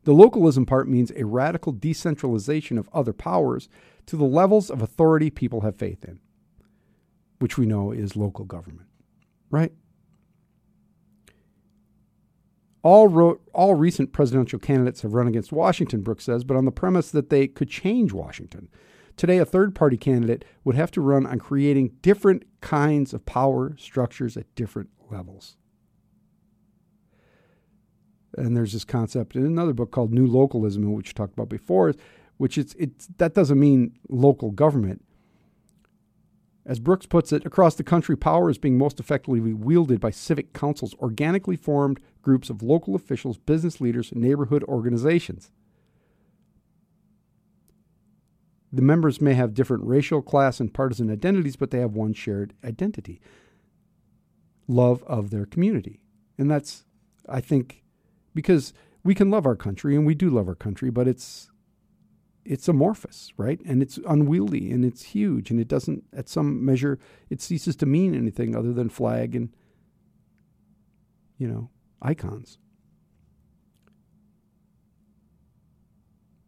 The 0.04 0.14
localism 0.14 0.66
part 0.66 0.88
means 0.88 1.12
a 1.12 1.26
radical 1.26 1.72
decentralization 1.72 2.78
of 2.78 2.90
other 2.94 3.14
powers 3.14 3.70
to 4.06 4.16
the 4.16 4.26
levels 4.26 4.70
of 4.70 4.82
authority 4.82 5.30
people 5.30 5.62
have 5.62 5.76
faith 5.76 6.04
in, 6.04 6.20
which 7.40 7.58
we 7.58 7.66
know 7.66 7.92
is 7.92 8.16
local 8.16 8.46
government 8.46 8.89
right? 9.50 9.72
All, 12.82 13.08
ro- 13.08 13.42
all 13.54 13.76
recent 13.76 14.14
presidential 14.14 14.60
candidates 14.60 15.02
have 15.02 15.14
run 15.14 15.28
against 15.28 15.52
Washington, 15.52 16.02
Brooks 16.02 16.24
says, 16.24 16.44
but 16.44 16.56
on 16.56 16.66
the 16.66 16.72
premise 16.72 17.12
that 17.12 17.30
they 17.30 17.48
could 17.48 17.70
change 17.70 18.14
Washington. 18.14 18.70
Today, 19.18 19.38
a 19.38 19.46
third 19.46 19.76
party 19.76 19.98
candidate 19.98 20.46
would 20.64 20.76
have 20.76 20.92
to 20.92 21.02
run 21.02 21.26
on 21.26 21.40
creating 21.40 21.92
different 22.02 22.44
kinds 22.62 23.14
of 23.14 23.26
power 23.26 23.76
structures 23.78 24.38
at 24.38 24.56
different 24.56 24.90
levels. 25.10 25.58
And 28.38 28.56
there's 28.56 28.72
this 28.72 28.86
concept 28.86 29.36
in 29.36 29.46
another 29.46 29.74
book 29.74 29.92
called 29.92 30.14
New 30.14 30.26
Localism, 30.26 30.94
which 30.94 31.10
we 31.10 31.14
talked 31.14 31.34
about 31.34 31.50
before, 31.50 31.94
which 32.38 32.58
it's, 32.58 32.74
it's, 32.76 33.08
that 33.18 33.34
doesn't 33.34 33.60
mean 33.60 34.00
local 34.08 34.52
government. 34.52 35.04
As 36.66 36.80
Brooks 36.80 37.06
puts 37.06 37.32
it, 37.32 37.46
across 37.46 37.76
the 37.76 37.84
country, 37.84 38.16
power 38.16 38.50
is 38.50 38.58
being 38.58 38.78
most 38.78 39.00
effectively 39.00 39.40
wielded 39.40 40.00
by 40.00 40.12
civic 40.12 40.54
councils, 40.54 40.94
organically 40.96 41.56
formed 41.56 42.00
groups 42.22 42.50
of 42.50 42.62
local 42.62 42.96
officials, 42.96 43.38
business 43.38 43.82
leaders, 43.82 44.14
neighborhood 44.14 44.64
organizations. 44.66 45.52
The 48.72 48.82
members 48.84 49.20
may 49.20 49.34
have 49.34 49.56
different 49.56 49.84
racial, 49.86 50.22
class, 50.22 50.60
and 50.60 50.72
partisan 50.72 51.10
identities, 51.10 51.56
but 51.56 51.72
they 51.72 51.80
have 51.80 51.96
one 51.96 52.14
shared 52.14 52.54
identity 52.64 53.20
love 54.68 55.04
of 55.08 55.32
their 55.32 55.46
community. 55.46 56.04
And 56.38 56.52
that's, 56.52 56.86
I 57.28 57.42
think, 57.42 57.84
because 58.36 58.74
we 59.04 59.16
can 59.16 59.32
love 59.32 59.48
our 59.48 59.56
country 59.56 59.96
and 59.96 60.06
we 60.06 60.14
do 60.14 60.30
love 60.30 60.48
our 60.48 60.56
country, 60.56 60.92
but 60.92 61.08
it's 61.08 61.50
it's 62.50 62.68
amorphous, 62.68 63.32
right? 63.38 63.62
And 63.64 63.82
it's 63.84 64.00
unwieldy 64.08 64.72
and 64.72 64.84
it's 64.84 65.04
huge 65.04 65.52
and 65.52 65.60
it 65.60 65.68
doesn't 65.68 66.04
at 66.12 66.28
some 66.28 66.66
measure 66.66 66.98
it 67.30 67.42
ceases 67.42 67.76
to 67.78 67.86
mean 67.86 68.16
anything 68.16 68.56
other 68.56 68.74
than 68.74 68.90
flag 68.90 69.36
and 69.36 69.50
you 71.38 71.48
know, 71.48 71.70
icons. 72.02 72.58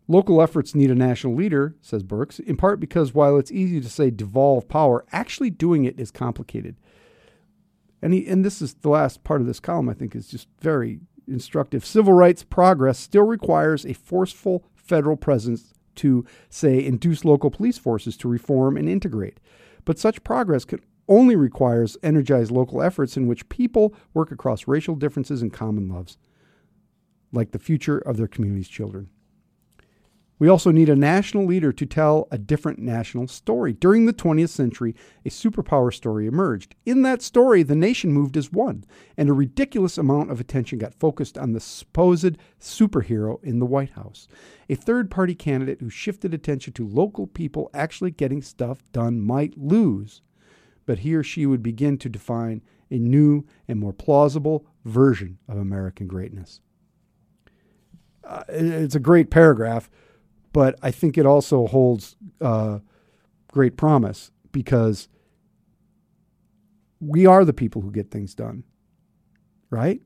Local 0.08 0.41
efforts 0.41 0.74
need 0.74 0.89
a 0.89 0.95
national 0.95 1.36
leader, 1.36 1.76
says 1.82 2.04
Brooks, 2.04 2.39
in 2.39 2.58
part 2.58 2.80
because 2.80 3.14
while 3.14 3.38
it's 3.38 3.52
easy 3.52 3.80
to 3.80 3.88
say 3.88 4.10
devolve 4.10 4.68
power, 4.68 5.06
actually 5.12 5.52
doing 5.52 5.86
it 5.86 5.99
is 5.99 6.10
complicated. 6.10 6.76
And 8.02 8.12
he, 8.12 8.28
and 8.28 8.43
this 8.43 8.60
is 8.60 8.74
the 8.74 8.89
last 8.89 9.24
part 9.24 9.39
of 9.39 9.47
this 9.47 9.60
column 9.60 9.88
I 9.88 9.93
think 9.93 10.16
is 10.16 10.28
just 10.28 10.47
very 10.60 10.99
instructive. 11.28 11.86
Civil 11.86 12.14
rights 12.14 12.43
progress 12.43 12.97
still 12.97 13.24
requires 13.24 13.86
a 13.86 13.93
forceful 13.93 14.66
federal 14.76 15.16
presence 15.16 15.76
to 16.02 16.26
say 16.49 16.84
induce 16.84 17.24
local 17.24 17.52
police 17.52 17.78
forces 17.78 18.18
to 18.18 18.28
reform 18.28 18.78
and 18.78 18.89
integrate. 18.89 19.39
But 19.86 19.99
such 19.99 20.24
progress 20.24 20.66
can 20.66 20.80
only 21.08 21.36
requires 21.36 21.97
energized 22.04 22.52
local 22.52 22.82
efforts 22.82 23.18
in 23.18 23.28
which 23.28 23.49
people 23.49 23.93
work 24.14 24.32
across 24.32 24.68
racial 24.68 24.95
differences 24.95 25.41
and 25.41 25.52
common 25.52 25.89
loves, 25.89 26.18
like 27.32 27.52
the 27.52 27.60
future 27.60 27.97
of 27.97 28.18
their 28.18 28.28
community's 28.28 28.68
children. 28.68 29.10
We 30.42 30.50
also 30.50 30.72
need 30.72 30.89
a 30.89 30.96
national 30.96 31.46
leader 31.46 31.72
to 31.72 31.86
tell 31.86 32.28
a 32.32 32.39
different 32.39 32.80
national 32.80 33.28
story. 33.28 33.74
During 33.74 34.08
the 34.08 34.12
20th 34.12 34.50
century, 34.50 34.96
a 35.24 35.30
superpower 35.30 35.94
story 35.94 36.26
emerged. 36.26 36.74
In 36.84 37.04
that 37.04 37.22
story, 37.22 37.62
the 37.62 37.76
nation 37.76 38.12
moved 38.12 38.36
as 38.36 38.52
one, 38.52 38.84
and 39.16 39.30
a 39.30 39.34
ridiculous 39.34 40.00
amount 40.00 40.32
of 40.32 40.39
attention 40.39 40.80
got 40.80 40.96
focused 40.96 41.38
on 41.38 41.52
the 41.52 41.60
supposed 41.60 42.39
superhero 42.60 43.38
in 43.44 43.60
the 43.60 43.68
White 43.68 43.92
House. 43.92 44.28
A 44.68 44.74
third 44.74 45.12
party 45.12 45.36
candidate 45.36 45.80
who 45.80 45.92
shifted 45.92 46.34
attention 46.34 46.74
to 46.74 46.88
local 46.88 47.28
people 47.28 47.70
actually 47.72 48.10
getting 48.10 48.42
stuff 48.42 48.82
done 48.92 49.22
might 49.22 49.56
lose, 49.60 50.24
but 50.88 50.98
he 50.98 51.14
or 51.14 51.22
she 51.22 51.46
would 51.46 51.62
begin 51.62 52.00
to 52.00 52.10
define 52.10 52.64
a 52.89 52.98
new 52.98 53.46
and 53.68 53.80
more 53.80 53.94
plausible 53.94 54.66
version 54.86 55.38
of 55.48 55.60
American 55.60 56.08
greatness. 56.08 56.62
Uh, 58.24 58.42
it's 58.50 58.96
a 58.96 59.00
great 59.00 59.30
paragraph 59.30 59.88
but 60.54 60.78
I 60.82 60.91
think 60.91 61.18
it 61.18 61.26
also 61.26 61.68
holds 61.68 62.16
uh, 62.39 62.80
great 63.52 63.78
promise 63.78 64.32
because 64.52 65.08
we 66.99 67.26
are 67.26 67.43
the 67.45 67.54
people 67.54 67.82
who 67.82 67.91
get 67.91 68.12
things 68.12 68.36
done, 68.36 68.64
right? 69.70 70.02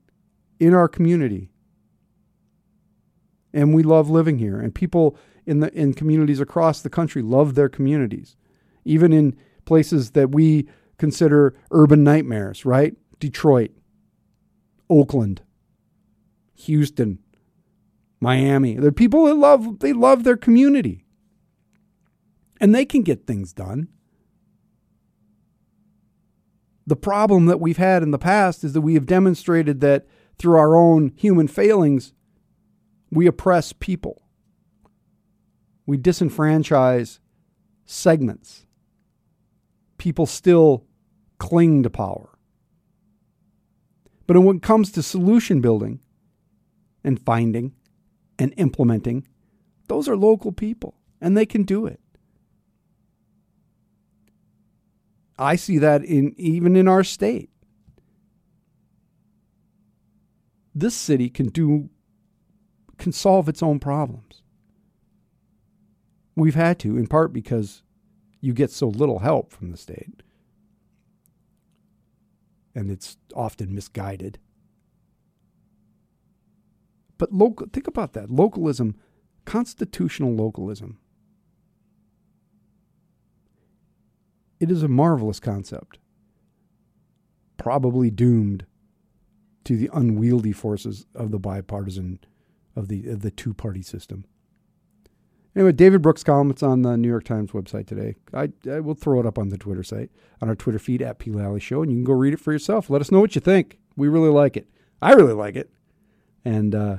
In 0.60 0.74
our 0.74 0.88
community. 0.88 1.50
And 3.54 3.74
we 3.74 3.84
love 3.84 4.10
living 4.10 4.40
here. 4.40 4.60
And 4.60 4.74
people 4.74 5.18
in 5.46 5.60
the 5.60 5.72
in 5.74 5.94
communities 5.94 6.40
across 6.40 6.82
the 6.82 6.90
country 6.90 7.22
love 7.22 7.56
their 7.56 7.70
communities. 7.70 8.36
Even 8.84 9.14
in 9.14 9.36
places 9.66 10.12
that 10.12 10.32
we 10.32 10.68
consider 10.98 11.56
urban 11.72 12.04
nightmares, 12.04 12.66
right? 12.66 12.96
Detroit, 13.20 13.72
Oakland, 14.90 15.42
Houston, 16.56 17.20
Miami. 18.20 18.76
They're 18.76 18.92
people 18.92 19.26
that 19.26 19.36
love 19.36 19.80
they 19.80 19.94
love 19.94 20.24
their 20.24 20.38
community. 20.38 21.06
And 22.62 22.74
they 22.74 22.86
can 22.86 23.02
get 23.02 23.28
things 23.28 23.54
done. 23.54 23.90
The 26.88 26.96
problem 26.96 27.48
that 27.48 27.60
we've 27.60 27.78
had 27.78 28.04
in 28.04 28.12
the 28.12 28.20
past 28.20 28.64
is 28.64 28.74
that 28.74 28.82
we 28.82 28.94
have 28.94 29.06
demonstrated 29.06 29.82
that 29.82 30.06
through 30.38 30.58
our 30.58 30.76
own 30.76 31.12
human 31.16 31.48
failings, 31.48 32.14
we 33.12 33.28
oppress 33.28 33.74
people. 33.74 34.22
We 35.86 35.98
disenfranchise 35.98 37.20
segments. 37.86 38.66
People 39.98 40.26
still 40.26 40.86
cling 41.38 41.84
to 41.84 41.90
power. 41.90 42.30
But 44.28 44.40
when 44.40 44.58
it 44.58 44.64
comes 44.64 44.92
to 44.92 45.04
solution 45.04 45.62
building 45.62 46.00
and 47.04 47.20
finding, 47.24 47.74
and 48.38 48.54
implementing, 48.58 49.28
those 49.88 50.08
are 50.08 50.18
local 50.18 50.52
people 50.52 50.96
and 51.22 51.36
they 51.36 51.46
can 51.46 51.64
do 51.64 51.86
it. 51.86 52.00
I 55.38 55.56
see 55.56 55.78
that 55.80 56.04
in 56.04 56.34
even 56.38 56.76
in 56.76 56.88
our 56.88 57.04
state. 57.04 57.50
This 60.74 60.96
city 60.96 61.30
can 61.30 61.48
do 61.48 61.90
can 62.98 63.12
solve 63.12 63.50
its 63.50 63.62
own 63.62 63.80
problems. 63.80 64.42
We've 66.36 66.56
had 66.56 66.80
to 66.80 66.98
in 66.98 67.08
part 67.08 67.34
because 67.34 67.84
you 68.42 68.54
get 68.54 68.72
so 68.72 68.88
little 68.88 69.20
help 69.20 69.52
from 69.52 69.72
the 69.72 69.78
state. 69.78 70.22
And 72.74 72.92
it's 72.92 73.18
often 73.34 73.74
misguided. 73.74 74.38
But 77.18 77.34
local, 77.34 77.68
think 77.72 77.88
about 77.88 78.14
that 78.14 78.30
localism, 78.30 78.96
constitutional 79.46 80.34
localism. 80.34 81.00
It 84.60 84.72
is 84.72 84.84
a 84.84 84.88
marvelous 84.88 85.40
concept, 85.40 86.00
probably 87.58 88.10
doomed 88.10 88.66
to 89.66 89.76
the 89.76 89.90
unwieldy 89.94 90.52
forces 90.52 91.06
of 91.14 91.32
the 91.32 91.40
bipartisan, 91.40 92.20
of 92.76 92.88
the 92.88 93.08
of 93.10 93.22
the 93.22 93.32
two 93.32 93.54
party 93.54 93.82
system. 93.82 94.26
Anyway, 95.56 95.72
David 95.72 96.02
Brooks' 96.02 96.24
column, 96.24 96.50
it's 96.50 96.64
on 96.64 96.82
the 96.82 96.98
New 96.98 97.08
York 97.08 97.24
Times 97.24 97.52
website 97.52 97.88
today. 97.88 98.16
I, 98.34 98.50
I 98.70 98.82
will 98.82 98.94
throw 98.94 99.22
it 99.22 99.26
up 99.26 99.38
on 99.38 99.50
the 99.50 99.58
Twitter 99.58 99.84
site, 99.84 100.12
on 100.42 100.50
our 100.50 100.56
Twitter 100.56 100.80
feed 100.80 101.02
at 101.02 101.18
P. 101.18 101.32
Lally 101.32 101.62
Show, 101.62 101.82
and 101.82 101.90
you 101.90 101.98
can 101.98 102.04
go 102.04 102.12
read 102.12 102.34
it 102.34 102.42
for 102.42 102.52
yourself. 102.52 102.90
Let 102.90 103.00
us 103.00 103.10
know 103.10 103.22
what 103.22 103.36
you 103.36 103.42
think. 103.42 103.78
We 103.96 104.10
really 104.10 104.30
like 104.30 104.58
it. 104.58 104.68
I 105.02 105.14
really 105.14 105.34
like 105.34 105.56
it. 105.56 105.72
And 106.46 106.74
uh, 106.74 106.98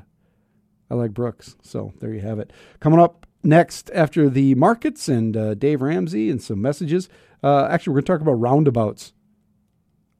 I 0.91 0.95
like 0.95 1.13
Brooks. 1.13 1.57
So 1.63 1.93
there 2.01 2.13
you 2.13 2.21
have 2.21 2.39
it. 2.39 2.53
Coming 2.81 3.01
up 3.01 3.27
next 3.43 3.91
after 3.95 4.29
the 4.29 4.55
markets 4.57 5.09
and 5.09 5.37
uh, 5.37 5.55
Dave 5.55 5.81
Ramsey 5.81 6.31
and 6.31 6.43
some 6.43 6.61
messages. 6.61 7.09
Uh, 7.43 7.69
actually, 7.71 7.93
we're 7.93 8.01
going 8.01 8.05
to 8.05 8.13
talk 8.13 8.21
about 8.21 8.41
roundabouts. 8.41 9.13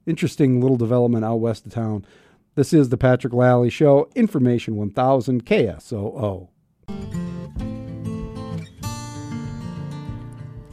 Interesting 0.05 0.61
little 0.61 0.77
development 0.77 1.25
out 1.25 1.35
west 1.35 1.65
of 1.65 1.73
town. 1.73 2.05
This 2.55 2.73
is 2.73 2.89
the 2.89 2.97
Patrick 2.97 3.33
Lally 3.33 3.69
Show, 3.69 4.09
Information 4.15 4.77
1000 4.77 5.45
KSOO. 5.45 6.47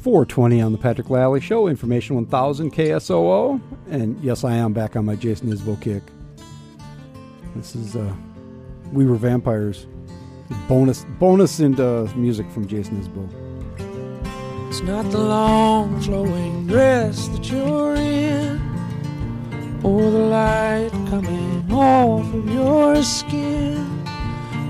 420 0.04 0.60
on 0.60 0.72
the 0.72 0.78
Patrick 0.78 1.08
Lally 1.08 1.40
Show, 1.40 1.66
Information 1.66 2.14
1000 2.16 2.72
KSOO. 2.72 3.60
And 3.88 4.22
yes, 4.22 4.44
I 4.44 4.54
am 4.54 4.72
back 4.72 4.96
on 4.96 5.06
my 5.06 5.16
Jason 5.16 5.50
Isbell 5.50 5.80
kick. 5.80 6.02
This 7.56 7.74
is 7.74 7.96
uh, 7.96 8.14
we 8.94 9.04
Were 9.04 9.16
Vampires. 9.16 9.86
Bonus 10.68 11.04
bonus 11.18 11.58
into 11.58 11.84
uh, 11.84 12.08
music 12.14 12.48
from 12.50 12.66
Jason 12.66 13.02
Isbell. 13.02 13.28
It's 14.68 14.82
not 14.82 15.10
the 15.10 15.18
long 15.18 16.00
flowing 16.00 16.66
dress 16.66 17.28
that 17.28 17.50
you're 17.50 17.96
in, 17.96 18.60
or 19.82 20.10
the 20.10 20.18
light 20.18 20.90
coming 21.10 21.70
off 21.72 22.32
of 22.32 22.48
your 22.48 23.02
skin, 23.02 24.04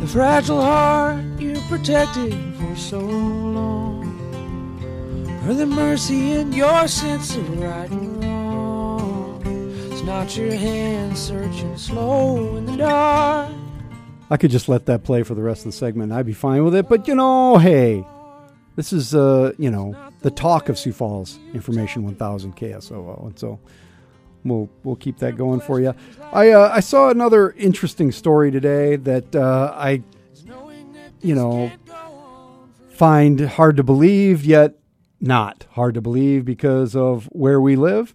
the 0.00 0.06
fragile 0.06 0.60
heart 0.60 1.22
you 1.38 1.60
protected 1.68 2.34
for 2.56 2.76
so 2.76 3.00
long, 3.00 4.04
or 5.46 5.54
the 5.54 5.66
mercy 5.66 6.32
in 6.32 6.52
your 6.52 6.88
sense 6.88 7.36
of 7.36 7.60
right 7.60 7.90
and 7.90 8.24
wrong. 8.24 9.42
It's 9.92 10.02
not 10.02 10.34
your 10.36 10.54
hand 10.54 11.18
searching 11.18 11.76
slow 11.76 12.56
in 12.56 12.64
the 12.64 12.76
dark. 12.76 13.53
I 14.30 14.36
could 14.36 14.50
just 14.50 14.68
let 14.68 14.86
that 14.86 15.04
play 15.04 15.22
for 15.22 15.34
the 15.34 15.42
rest 15.42 15.60
of 15.60 15.72
the 15.72 15.76
segment. 15.76 16.12
I'd 16.12 16.26
be 16.26 16.32
fine 16.32 16.64
with 16.64 16.74
it. 16.74 16.88
But 16.88 17.06
you 17.06 17.14
know, 17.14 17.58
hey, 17.58 18.04
this 18.76 18.92
is 18.92 19.14
uh, 19.14 19.52
you 19.58 19.70
know 19.70 19.94
the 20.20 20.30
talk 20.30 20.68
of 20.68 20.78
Sioux 20.78 20.92
Falls 20.92 21.38
Information 21.52 22.04
1000 22.04 22.56
KSOO, 22.56 23.26
and 23.26 23.38
so 23.38 23.60
we'll 24.44 24.68
we'll 24.82 24.96
keep 24.96 25.18
that 25.18 25.36
going 25.36 25.60
for 25.60 25.80
you. 25.80 25.94
I 26.32 26.50
uh, 26.50 26.70
I 26.72 26.80
saw 26.80 27.10
another 27.10 27.50
interesting 27.52 28.12
story 28.12 28.50
today 28.50 28.96
that 28.96 29.34
uh, 29.36 29.72
I 29.74 30.02
you 31.20 31.34
know 31.34 31.70
find 32.92 33.40
hard 33.40 33.76
to 33.76 33.82
believe, 33.82 34.44
yet 34.44 34.74
not 35.20 35.66
hard 35.72 35.94
to 35.94 36.00
believe 36.00 36.44
because 36.44 36.96
of 36.96 37.26
where 37.26 37.60
we 37.60 37.76
live, 37.76 38.14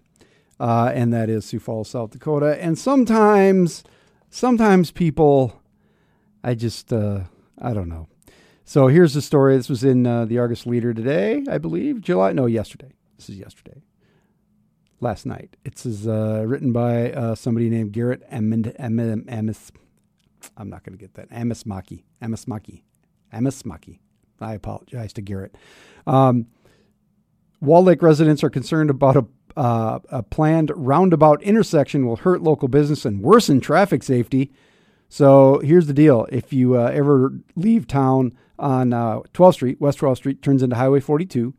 uh, 0.60 0.92
and 0.94 1.14
that 1.14 1.30
is 1.30 1.46
Sioux 1.46 1.60
Falls, 1.60 1.90
South 1.90 2.12
Dakota. 2.12 2.62
And 2.62 2.78
sometimes 2.78 3.84
sometimes 4.30 4.92
people 4.92 5.59
I 6.44 6.56
just, 6.56 6.94
uh, 6.94 7.22
I 7.62 7.74
don't 7.74 7.90
know. 7.90 8.08
So 8.64 8.88
here's 8.88 9.14
the 9.14 9.22
story. 9.22 9.58
This 9.58 9.70
was 9.70 9.84
in 9.84 10.06
uh, 10.06 10.26
the 10.26 10.38
Argus 10.38 10.66
Leader 10.66 10.94
today, 10.94 11.44
I 11.50 11.58
believe. 11.58 12.02
July, 12.02 12.34
no, 12.34 12.46
yesterday. 12.46 12.94
This 13.18 13.30
is 13.30 13.38
yesterday. 13.38 13.82
Last 15.02 15.26
night. 15.26 15.58
It's 15.66 15.86
uh, 15.86 16.44
written 16.46 16.72
by 16.72 17.12
uh, 17.12 17.36
somebody 17.36 17.70
named 17.70 17.94
Garrett 17.94 18.22
Emmons. 18.30 18.68
I'm 20.56 20.70
not 20.70 20.84
going 20.84 20.98
to 20.98 21.02
get 21.02 21.16
that. 21.16 21.30
Amismaki. 21.32 22.04
Amismaki. 22.22 22.84
Amismaki. 23.34 24.00
I 24.40 24.54
apologize 24.54 25.14
to 25.14 25.22
Garrett. 25.22 25.56
Um, 26.08 26.48
Wall 27.62 27.84
Lake 27.84 28.02
residents 28.02 28.44
are 28.44 28.50
concerned 28.50 28.90
about 28.90 29.18
a, 29.18 29.26
uh, 29.58 30.00
a 30.10 30.24
planned 30.24 30.72
roundabout 30.76 31.42
intersection 31.44 32.06
will 32.06 32.18
hurt 32.18 32.42
local 32.42 32.68
business 32.68 33.04
and 33.04 33.22
worsen 33.22 33.60
traffic 33.60 34.04
safety. 34.04 34.52
So 35.10 35.60
here's 35.60 35.88
the 35.88 35.94
deal: 35.94 36.28
if 36.32 36.54
you 36.54 36.78
uh, 36.78 36.92
ever 36.94 37.34
leave 37.56 37.88
town 37.88 38.34
on 38.60 38.94
uh, 38.94 39.22
12th 39.34 39.56
Street, 39.56 39.82
West 39.82 40.00
12th 40.00 40.18
Street 40.18 40.42
turns 40.42 40.62
into 40.62 40.76
Highway 40.76 41.00
42, 41.00 41.54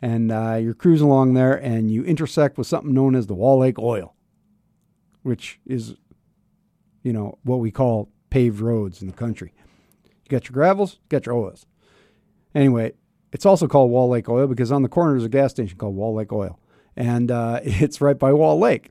and 0.00 0.30
uh, 0.30 0.58
you're 0.60 0.74
cruising 0.74 1.08
along 1.08 1.34
there, 1.34 1.54
and 1.54 1.90
you 1.90 2.04
intersect 2.04 2.56
with 2.56 2.66
something 2.66 2.94
known 2.94 3.16
as 3.16 3.26
the 3.26 3.34
Wall 3.34 3.58
Lake 3.58 3.78
Oil, 3.78 4.14
which 5.22 5.58
is, 5.66 5.96
you 7.02 7.12
know, 7.12 7.38
what 7.42 7.56
we 7.56 7.70
call 7.70 8.08
paved 8.30 8.60
roads 8.60 9.02
in 9.02 9.08
the 9.08 9.14
country. 9.14 9.52
You 10.04 10.28
got 10.28 10.48
your 10.48 10.54
gravels, 10.54 10.94
you 10.94 11.08
got 11.08 11.26
your 11.26 11.34
oils. 11.34 11.66
Anyway, 12.54 12.92
it's 13.32 13.46
also 13.46 13.66
called 13.66 13.90
Wall 13.90 14.08
Lake 14.08 14.28
Oil 14.28 14.46
because 14.46 14.70
on 14.70 14.82
the 14.82 14.88
corner 14.88 15.12
there's 15.12 15.24
a 15.24 15.28
gas 15.28 15.50
station 15.50 15.76
called 15.76 15.96
Wall 15.96 16.14
Lake 16.14 16.32
Oil, 16.32 16.58
and 16.96 17.30
uh, 17.30 17.60
it's 17.64 18.00
right 18.00 18.18
by 18.18 18.32
Wall 18.32 18.58
Lake. 18.58 18.90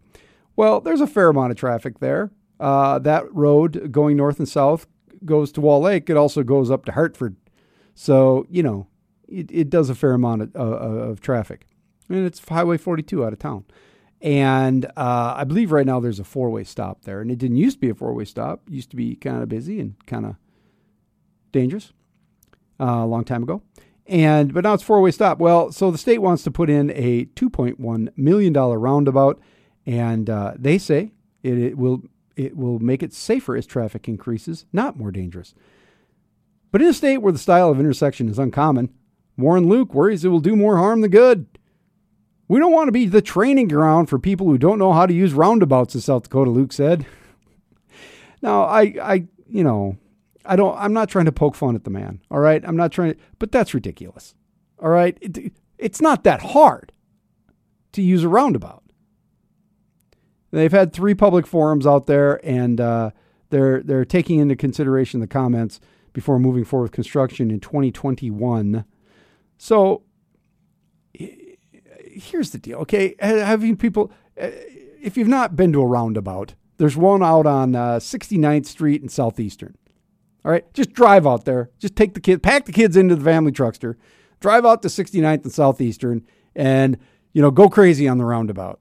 Well, 0.57 0.81
there's 0.81 1.01
a 1.01 1.07
fair 1.07 1.29
amount 1.29 1.51
of 1.51 1.57
traffic 1.57 1.99
there. 1.99 2.31
Uh, 2.61 2.99
that 2.99 3.25
road 3.33 3.91
going 3.91 4.15
north 4.15 4.37
and 4.37 4.47
south 4.47 4.85
goes 5.25 5.51
to 5.51 5.61
Wall 5.61 5.81
Lake. 5.81 6.09
It 6.09 6.15
also 6.15 6.43
goes 6.43 6.69
up 6.69 6.85
to 6.85 6.91
Hartford. 6.91 7.35
So, 7.95 8.45
you 8.49 8.63
know, 8.63 8.87
it, 9.27 9.49
it 9.51 9.69
does 9.69 9.89
a 9.89 9.95
fair 9.95 10.13
amount 10.13 10.43
of, 10.43 10.55
of 10.55 11.21
traffic. 11.21 11.65
And 12.07 12.25
it's 12.25 12.39
Highway 12.47 12.77
42 12.77 13.25
out 13.25 13.33
of 13.33 13.39
town. 13.39 13.65
And 14.21 14.85
uh, 14.95 15.33
I 15.37 15.43
believe 15.43 15.71
right 15.71 15.85
now 15.85 15.99
there's 15.99 16.19
a 16.19 16.23
four 16.23 16.51
way 16.51 16.63
stop 16.63 17.03
there. 17.03 17.21
And 17.21 17.31
it 17.31 17.39
didn't 17.39 17.57
used 17.57 17.77
to 17.77 17.81
be 17.81 17.89
a 17.89 17.95
four 17.95 18.13
way 18.13 18.25
stop, 18.25 18.61
it 18.67 18.73
used 18.73 18.91
to 18.91 18.95
be 18.95 19.15
kind 19.15 19.41
of 19.41 19.49
busy 19.49 19.79
and 19.79 19.95
kind 20.05 20.25
of 20.25 20.35
dangerous 21.51 21.93
uh, 22.79 22.85
a 22.85 23.05
long 23.07 23.23
time 23.23 23.43
ago. 23.43 23.63
And 24.05 24.53
but 24.53 24.63
now 24.63 24.73
it's 24.73 24.83
four 24.83 25.01
way 25.01 25.11
stop. 25.11 25.39
Well, 25.39 25.71
so 25.71 25.89
the 25.89 25.97
state 25.97 26.19
wants 26.19 26.43
to 26.43 26.51
put 26.51 26.69
in 26.69 26.91
a 26.91 27.25
2.1 27.25 28.09
million 28.17 28.53
dollar 28.53 28.77
roundabout, 28.77 29.39
and 29.85 30.29
uh, 30.29 30.53
they 30.57 30.77
say 30.77 31.13
it, 31.43 31.57
it 31.57 31.77
will 31.77 32.03
it 32.35 32.55
will 32.55 32.79
make 32.79 33.03
it 33.03 33.13
safer 33.13 33.55
as 33.55 33.65
traffic 33.65 34.07
increases, 34.07 34.65
not 34.71 34.97
more 34.97 35.11
dangerous. 35.11 35.53
But 36.71 36.81
in 36.81 36.87
a 36.87 36.93
state 36.93 37.17
where 37.17 37.33
the 37.33 37.39
style 37.39 37.69
of 37.69 37.79
intersection 37.79 38.29
is 38.29 38.39
uncommon, 38.39 38.89
Warren 39.37 39.67
Luke 39.67 39.93
worries 39.93 40.23
it 40.23 40.29
will 40.29 40.39
do 40.39 40.55
more 40.55 40.77
harm 40.77 41.01
than 41.01 41.11
good. 41.11 41.45
We 42.47 42.59
don't 42.59 42.73
want 42.73 42.89
to 42.89 42.93
be 42.93 43.05
the 43.05 43.21
training 43.21 43.69
ground 43.69 44.09
for 44.09 44.19
people 44.19 44.47
who 44.47 44.57
don't 44.57 44.79
know 44.79 44.93
how 44.93 45.05
to 45.05 45.13
use 45.13 45.33
roundabouts, 45.33 45.95
as 45.95 46.05
South 46.05 46.23
Dakota 46.23 46.51
Luke 46.51 46.73
said. 46.73 47.05
now, 48.41 48.63
I, 48.63 48.93
I, 49.01 49.27
you 49.47 49.63
know, 49.63 49.97
I 50.45 50.55
don't. 50.55 50.77
I'm 50.77 50.93
not 50.93 51.09
trying 51.09 51.25
to 51.25 51.31
poke 51.31 51.55
fun 51.55 51.75
at 51.75 51.83
the 51.83 51.89
man. 51.89 52.19
All 52.29 52.39
right, 52.39 52.61
I'm 52.65 52.75
not 52.75 52.91
trying. 52.91 53.13
To, 53.13 53.19
but 53.39 53.51
that's 53.51 53.73
ridiculous. 53.73 54.35
All 54.79 54.89
right, 54.89 55.17
it, 55.21 55.53
it's 55.77 56.01
not 56.01 56.23
that 56.23 56.41
hard 56.41 56.91
to 57.93 58.01
use 58.01 58.23
a 58.23 58.29
roundabout. 58.29 58.83
They've 60.51 60.71
had 60.71 60.93
three 60.93 61.15
public 61.15 61.47
forums 61.47 61.87
out 61.87 62.07
there, 62.07 62.45
and 62.45 62.79
uh, 62.79 63.11
they're 63.49 63.81
they're 63.81 64.05
taking 64.05 64.39
into 64.39 64.55
consideration 64.55 65.19
the 65.19 65.27
comments 65.27 65.79
before 66.13 66.39
moving 66.39 66.65
forward 66.65 66.85
with 66.85 66.91
construction 66.91 67.49
in 67.49 67.59
2021. 67.59 68.85
So 69.57 70.03
here's 71.13 72.51
the 72.51 72.57
deal, 72.57 72.79
okay? 72.79 73.15
Having 73.19 73.77
people, 73.77 74.11
uh, 74.39 74.49
if 75.01 75.17
you've 75.17 75.27
not 75.27 75.55
been 75.55 75.71
to 75.73 75.81
a 75.81 75.85
roundabout, 75.85 76.55
there's 76.77 76.97
one 76.97 77.23
out 77.23 77.45
on 77.45 77.75
uh, 77.75 77.97
69th 77.97 78.65
Street 78.65 79.01
in 79.01 79.09
Southeastern. 79.09 79.77
All 80.43 80.51
right, 80.51 80.71
just 80.73 80.91
drive 80.93 81.27
out 81.27 81.45
there. 81.45 81.69
Just 81.77 81.95
take 81.95 82.15
the 82.15 82.19
kids, 82.19 82.41
pack 82.41 82.65
the 82.65 82.71
kids 82.71 82.97
into 82.97 83.15
the 83.15 83.23
family 83.23 83.51
truckster, 83.51 83.95
drive 84.39 84.65
out 84.65 84.81
to 84.81 84.87
69th 84.87 85.43
and 85.43 85.51
Southeastern, 85.51 86.25
and 86.55 86.97
you 87.31 87.41
know 87.41 87.51
go 87.51 87.69
crazy 87.69 88.07
on 88.07 88.17
the 88.17 88.25
roundabout. 88.25 88.79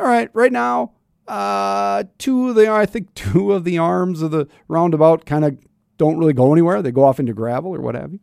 All 0.00 0.06
right, 0.06 0.30
right 0.32 0.50
now, 0.50 0.92
uh, 1.28 2.04
two 2.16 2.48
of 2.48 2.54
the 2.54 2.70
I 2.72 2.86
think 2.86 3.14
two 3.14 3.52
of 3.52 3.64
the 3.64 3.76
arms 3.76 4.22
of 4.22 4.30
the 4.30 4.48
roundabout 4.66 5.26
kind 5.26 5.44
of 5.44 5.58
don't 5.98 6.16
really 6.16 6.32
go 6.32 6.52
anywhere. 6.52 6.80
They 6.80 6.90
go 6.90 7.04
off 7.04 7.20
into 7.20 7.34
gravel 7.34 7.74
or 7.74 7.80
what 7.82 7.94
have 7.94 8.14
you. 8.14 8.20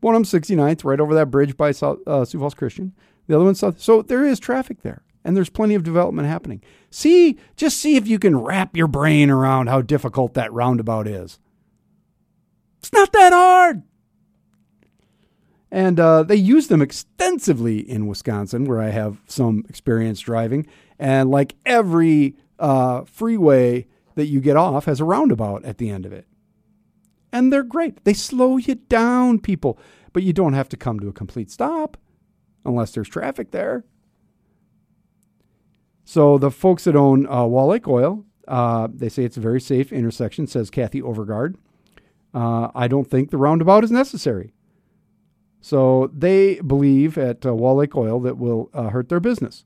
One 0.00 0.14
of 0.14 0.30
them 0.30 0.40
69th, 0.40 0.82
right 0.82 0.98
over 0.98 1.12
that 1.14 1.30
bridge 1.30 1.58
by 1.58 1.72
South, 1.72 1.98
uh, 2.06 2.24
Sioux 2.24 2.38
Falls 2.38 2.54
Christian. 2.54 2.94
The 3.26 3.34
other 3.34 3.44
one's 3.44 3.60
South. 3.60 3.82
So 3.82 4.00
there 4.00 4.24
is 4.24 4.40
traffic 4.40 4.80
there, 4.80 5.02
and 5.24 5.36
there's 5.36 5.50
plenty 5.50 5.74
of 5.74 5.82
development 5.82 6.26
happening. 6.26 6.62
See, 6.90 7.38
just 7.54 7.78
see 7.78 7.96
if 7.96 8.08
you 8.08 8.18
can 8.18 8.38
wrap 8.38 8.74
your 8.74 8.88
brain 8.88 9.28
around 9.28 9.66
how 9.66 9.82
difficult 9.82 10.32
that 10.34 10.52
roundabout 10.54 11.06
is. 11.06 11.38
It's 12.78 12.92
not 12.94 13.12
that 13.12 13.34
hard. 13.34 13.82
And 15.70 15.98
uh, 15.98 16.22
they 16.22 16.36
use 16.36 16.68
them 16.68 16.80
extensively 16.80 17.78
in 17.78 18.06
Wisconsin, 18.06 18.64
where 18.64 18.80
I 18.80 18.90
have 18.90 19.20
some 19.26 19.64
experience 19.68 20.20
driving. 20.20 20.68
And 20.98 21.30
like 21.30 21.56
every 21.66 22.36
uh, 22.58 23.04
freeway 23.04 23.86
that 24.14 24.26
you 24.26 24.40
get 24.40 24.56
off 24.56 24.84
has 24.84 25.00
a 25.00 25.04
roundabout 25.04 25.64
at 25.64 25.78
the 25.78 25.90
end 25.90 26.06
of 26.06 26.12
it. 26.12 26.26
And 27.32 27.52
they're 27.52 27.64
great. 27.64 28.04
They 28.04 28.14
slow 28.14 28.56
you 28.56 28.76
down, 28.76 29.40
people. 29.40 29.78
But 30.12 30.22
you 30.22 30.32
don't 30.32 30.52
have 30.52 30.68
to 30.68 30.76
come 30.76 31.00
to 31.00 31.08
a 31.08 31.12
complete 31.12 31.50
stop 31.50 31.96
unless 32.64 32.92
there's 32.92 33.08
traffic 33.08 33.50
there. 33.50 33.84
So 36.04 36.38
the 36.38 36.50
folks 36.50 36.84
that 36.84 36.94
own 36.94 37.26
uh, 37.26 37.44
Wall 37.44 37.68
Lake 37.68 37.88
Oil, 37.88 38.24
uh, 38.46 38.88
they 38.92 39.08
say 39.08 39.24
it's 39.24 39.36
a 39.36 39.40
very 39.40 39.60
safe 39.60 39.92
intersection, 39.92 40.46
says 40.46 40.70
Kathy 40.70 41.00
Overgard. 41.00 41.56
Uh, 42.32 42.68
I 42.74 42.88
don't 42.88 43.10
think 43.10 43.30
the 43.30 43.38
roundabout 43.38 43.84
is 43.84 43.90
necessary. 43.90 44.52
So 45.60 46.10
they 46.12 46.60
believe 46.60 47.16
at 47.16 47.46
uh, 47.46 47.54
Wall 47.54 47.76
Lake 47.76 47.96
Oil 47.96 48.20
that 48.20 48.36
will 48.36 48.70
uh, 48.74 48.90
hurt 48.90 49.08
their 49.08 49.20
business, 49.20 49.64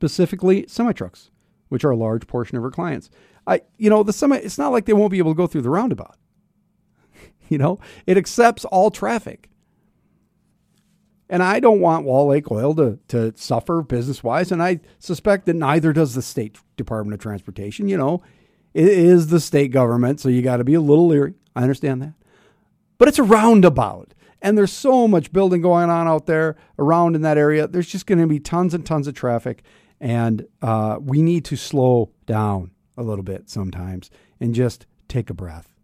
specifically 0.00 0.64
semi 0.66 0.92
trucks, 0.92 1.30
which 1.68 1.84
are 1.84 1.90
a 1.90 1.96
large 1.96 2.26
portion 2.26 2.56
of 2.56 2.64
our 2.64 2.70
clients. 2.70 3.10
I, 3.46 3.60
you 3.76 3.90
know, 3.90 4.02
the 4.02 4.14
semi. 4.14 4.36
It's 4.36 4.56
not 4.56 4.72
like 4.72 4.86
they 4.86 4.94
won't 4.94 5.10
be 5.10 5.18
able 5.18 5.32
to 5.32 5.36
go 5.36 5.46
through 5.46 5.60
the 5.60 5.70
roundabout. 5.70 6.16
you 7.50 7.58
know, 7.58 7.78
it 8.06 8.16
accepts 8.16 8.64
all 8.64 8.90
traffic. 8.90 9.50
And 11.28 11.42
I 11.42 11.60
don't 11.60 11.80
want 11.80 12.06
Wall 12.06 12.28
Lake 12.28 12.50
Oil 12.50 12.74
to, 12.76 12.98
to 13.08 13.32
suffer 13.36 13.82
business 13.82 14.24
wise. 14.24 14.50
And 14.50 14.62
I 14.62 14.80
suspect 14.98 15.46
that 15.46 15.54
neither 15.54 15.92
does 15.92 16.14
the 16.14 16.22
State 16.22 16.58
Department 16.76 17.14
of 17.14 17.20
Transportation. 17.20 17.86
You 17.86 17.98
know, 17.98 18.22
it 18.72 18.88
is 18.88 19.28
the 19.28 19.38
state 19.38 19.70
government, 19.70 20.18
so 20.18 20.28
you 20.28 20.42
got 20.42 20.56
to 20.56 20.64
be 20.64 20.74
a 20.74 20.80
little 20.80 21.06
leery. 21.06 21.34
I 21.54 21.62
understand 21.62 22.02
that. 22.02 22.14
But 22.98 23.06
it's 23.06 23.18
a 23.18 23.22
roundabout. 23.22 24.14
And 24.42 24.56
there's 24.56 24.72
so 24.72 25.06
much 25.06 25.32
building 25.32 25.60
going 25.60 25.90
on 25.90 26.08
out 26.08 26.26
there 26.26 26.56
around 26.78 27.14
in 27.14 27.22
that 27.22 27.36
area. 27.36 27.68
There's 27.68 27.88
just 27.88 28.06
going 28.06 28.20
to 28.20 28.26
be 28.26 28.40
tons 28.40 28.74
and 28.74 28.84
tons 28.84 29.06
of 29.06 29.14
traffic. 29.14 29.62
And 30.00 30.46
uh, 30.62 30.98
we 31.00 31.22
need 31.22 31.44
to 31.46 31.56
slow 31.56 32.10
down 32.26 32.70
a 32.96 33.02
little 33.02 33.24
bit 33.24 33.50
sometimes 33.50 34.10
and 34.40 34.54
just 34.54 34.86
take 35.08 35.28
a 35.28 35.34
breath. 35.34 35.74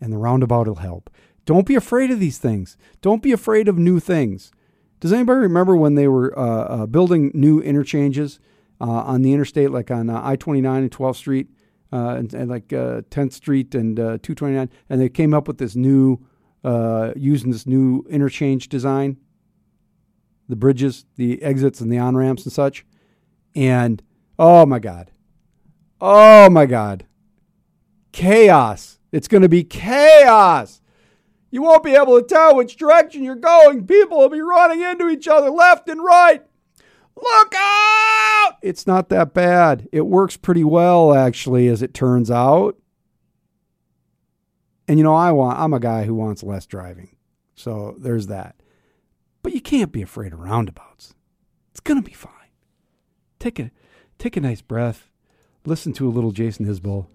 And 0.00 0.12
the 0.12 0.18
roundabout 0.18 0.68
will 0.68 0.76
help. 0.76 1.10
Don't 1.44 1.66
be 1.66 1.74
afraid 1.74 2.10
of 2.10 2.20
these 2.20 2.38
things. 2.38 2.76
Don't 3.00 3.22
be 3.22 3.32
afraid 3.32 3.68
of 3.68 3.78
new 3.78 3.98
things. 4.00 4.52
Does 5.00 5.12
anybody 5.12 5.40
remember 5.40 5.76
when 5.76 5.94
they 5.94 6.08
were 6.08 6.36
uh, 6.38 6.42
uh, 6.42 6.86
building 6.86 7.30
new 7.32 7.60
interchanges 7.60 8.38
uh, 8.80 8.84
on 8.84 9.22
the 9.22 9.32
interstate, 9.32 9.70
like 9.70 9.90
on 9.90 10.10
uh, 10.10 10.20
I 10.22 10.36
29 10.36 10.82
and 10.82 10.90
12th 10.90 11.16
Street, 11.16 11.48
uh, 11.92 12.16
and, 12.18 12.34
and, 12.34 12.50
like 12.50 12.68
10th 12.68 13.28
uh, 13.28 13.30
Street 13.30 13.74
and 13.74 13.96
229? 13.96 14.68
And 14.90 15.00
they 15.00 15.08
came 15.08 15.32
up 15.32 15.48
with 15.48 15.58
this 15.58 15.74
new, 15.74 16.18
using 17.16 17.50
this 17.50 17.66
new 17.66 18.04
interchange 18.10 18.68
design, 18.68 19.16
the 20.48 20.56
bridges, 20.56 21.06
the 21.16 21.42
exits, 21.42 21.80
and 21.80 21.90
the 21.90 21.98
on 21.98 22.16
ramps 22.16 22.44
and 22.44 22.52
such. 22.52 22.84
And 23.58 24.04
oh 24.38 24.66
my 24.66 24.78
God. 24.78 25.10
Oh 26.00 26.48
my 26.48 26.64
God. 26.64 27.06
Chaos. 28.12 29.00
It's 29.10 29.26
going 29.26 29.42
to 29.42 29.48
be 29.48 29.64
chaos. 29.64 30.80
You 31.50 31.62
won't 31.62 31.82
be 31.82 31.96
able 31.96 32.20
to 32.20 32.24
tell 32.24 32.54
which 32.54 32.76
direction 32.76 33.24
you're 33.24 33.34
going. 33.34 33.84
People 33.84 34.18
will 34.18 34.28
be 34.28 34.40
running 34.40 34.80
into 34.82 35.08
each 35.08 35.26
other 35.26 35.50
left 35.50 35.88
and 35.88 36.00
right. 36.00 36.44
Look 37.16 37.54
out! 37.56 38.58
It's 38.62 38.86
not 38.86 39.08
that 39.08 39.34
bad. 39.34 39.88
It 39.90 40.02
works 40.02 40.36
pretty 40.36 40.62
well, 40.62 41.12
actually, 41.12 41.66
as 41.66 41.82
it 41.82 41.94
turns 41.94 42.30
out. 42.30 42.76
And 44.86 44.98
you 44.98 45.02
know, 45.02 45.16
I 45.16 45.32
want 45.32 45.58
I'm 45.58 45.74
a 45.74 45.80
guy 45.80 46.04
who 46.04 46.14
wants 46.14 46.44
less 46.44 46.64
driving. 46.64 47.16
So 47.56 47.96
there's 47.98 48.28
that. 48.28 48.54
But 49.42 49.52
you 49.52 49.60
can't 49.60 49.90
be 49.90 50.02
afraid 50.02 50.32
of 50.32 50.38
roundabouts. 50.38 51.14
It's 51.72 51.80
gonna 51.80 52.02
be 52.02 52.12
fine. 52.12 52.37
Take 53.38 53.58
a 53.58 53.70
take 54.18 54.36
a 54.36 54.40
nice 54.40 54.60
breath, 54.60 55.08
listen 55.64 55.92
to 55.94 56.08
a 56.08 56.10
little 56.10 56.32
Jason 56.32 56.66
Isbell, 56.66 57.06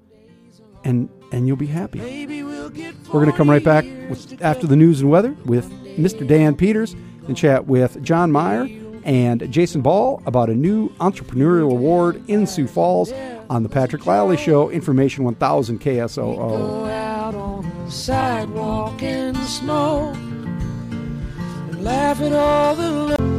and 0.83 1.09
and 1.31 1.47
you'll 1.47 1.57
be 1.57 1.67
happy. 1.67 1.99
We're 1.99 3.19
going 3.19 3.31
to 3.31 3.37
come 3.37 3.49
right 3.49 3.63
back 3.63 3.85
with, 4.09 4.41
after 4.41 4.65
the 4.65 4.75
news 4.75 5.01
and 5.01 5.09
weather 5.09 5.35
with 5.45 5.69
Mr. 5.97 6.27
Dan 6.27 6.55
Peters 6.55 6.93
and 7.27 7.37
chat 7.37 7.67
with 7.67 8.01
John 8.01 8.31
Meyer 8.31 8.67
and 9.03 9.51
Jason 9.51 9.81
Ball 9.81 10.21
about 10.25 10.49
a 10.49 10.55
new 10.55 10.89
entrepreneurial 10.95 11.71
award 11.71 12.23
in 12.29 12.47
Sioux 12.47 12.67
Falls 12.67 13.11
on 13.49 13.63
the 13.63 13.69
Patrick 13.69 14.05
Lally 14.05 14.37
Show, 14.37 14.69
Information 14.69 15.23
1000 15.25 15.79
KSOO. 15.81 16.35
Go 16.37 16.85
out 16.85 17.35
on 17.35 17.85
the 17.85 17.91
sidewalk 17.91 19.03
in 19.03 19.33
the 19.33 19.45
snow 19.45 20.13
and 20.13 21.83
laugh 21.83 22.21
at 22.21 22.33
all 22.33 22.75
the 22.75 23.32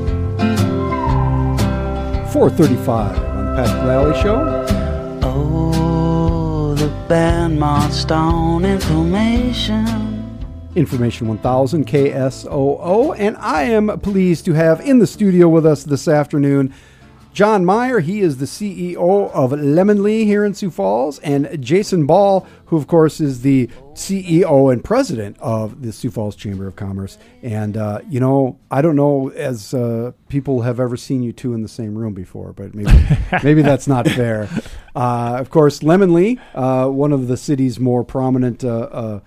435 2.35 3.16
on 3.16 3.47
the 3.47 3.55
Patrick 3.55 3.85
Lally 3.85 4.20
Show. 4.20 4.66
Oh, 5.22 6.74
the 6.74 6.89
band 7.09 7.61
marched 7.61 8.11
on 8.11 8.64
information. 8.64 10.45
Information 10.74 11.28
1000 11.28 11.87
KSOO. 11.87 13.14
And 13.16 13.37
I 13.37 13.62
am 13.62 14.01
pleased 14.01 14.47
to 14.47 14.53
have 14.55 14.80
in 14.80 14.99
the 14.99 15.07
studio 15.07 15.49
with 15.49 15.64
us 15.64 15.85
this 15.85 16.09
afternoon 16.09 16.74
John 17.32 17.64
Meyer. 17.64 18.01
He 18.01 18.20
is 18.20 18.39
the 18.39 18.47
CEO 18.47 19.30
of 19.30 19.53
Lemonly 19.53 20.24
here 20.24 20.45
in 20.45 20.55
Sioux 20.55 20.72
Falls, 20.72 21.20
and 21.20 21.62
Jason 21.62 22.05
Ball, 22.05 22.45
who, 22.66 22.76
of 22.76 22.89
course, 22.89 23.20
is 23.20 23.43
the 23.43 23.70
CEO 23.95 24.73
and 24.73 24.83
president 24.83 25.37
of 25.41 25.83
the 25.83 25.93
Sioux 25.93 26.11
Falls 26.11 26.37
Chamber 26.37 26.67
of 26.67 26.77
Commerce. 26.77 27.19
And, 27.43 27.77
uh, 27.77 28.01
you 28.09 28.21
know, 28.21 28.59
I 28.71 28.83
don't 28.83 28.97
know 28.97 29.31
as 29.31 29.75
uh, 29.75 30.13
people 30.29 30.63
have 30.63 30.81
ever 30.81 30.97
seen 30.97 31.23
you 31.23 31.33
two 31.33 31.55
in 31.55 31.63
the 31.63 31.69
same 31.69 31.97
room 31.97 32.15
before, 32.15 32.53
but 32.53 32.75
maybe, 32.75 32.93
maybe 33.43 33.63
that's 33.63 33.87
not 33.87 34.09
fair. 34.09 34.49
Uh, 34.95 35.37
of 35.39 35.51
course, 35.51 35.81
Lemonly, 35.81 36.39
uh, 36.55 36.89
one 36.89 37.13
of 37.13 37.29
the 37.29 37.37
city's 37.37 37.79
more 37.81 38.05
prominent. 38.05 38.65
Uh, 38.65 38.69
uh, 38.69 39.21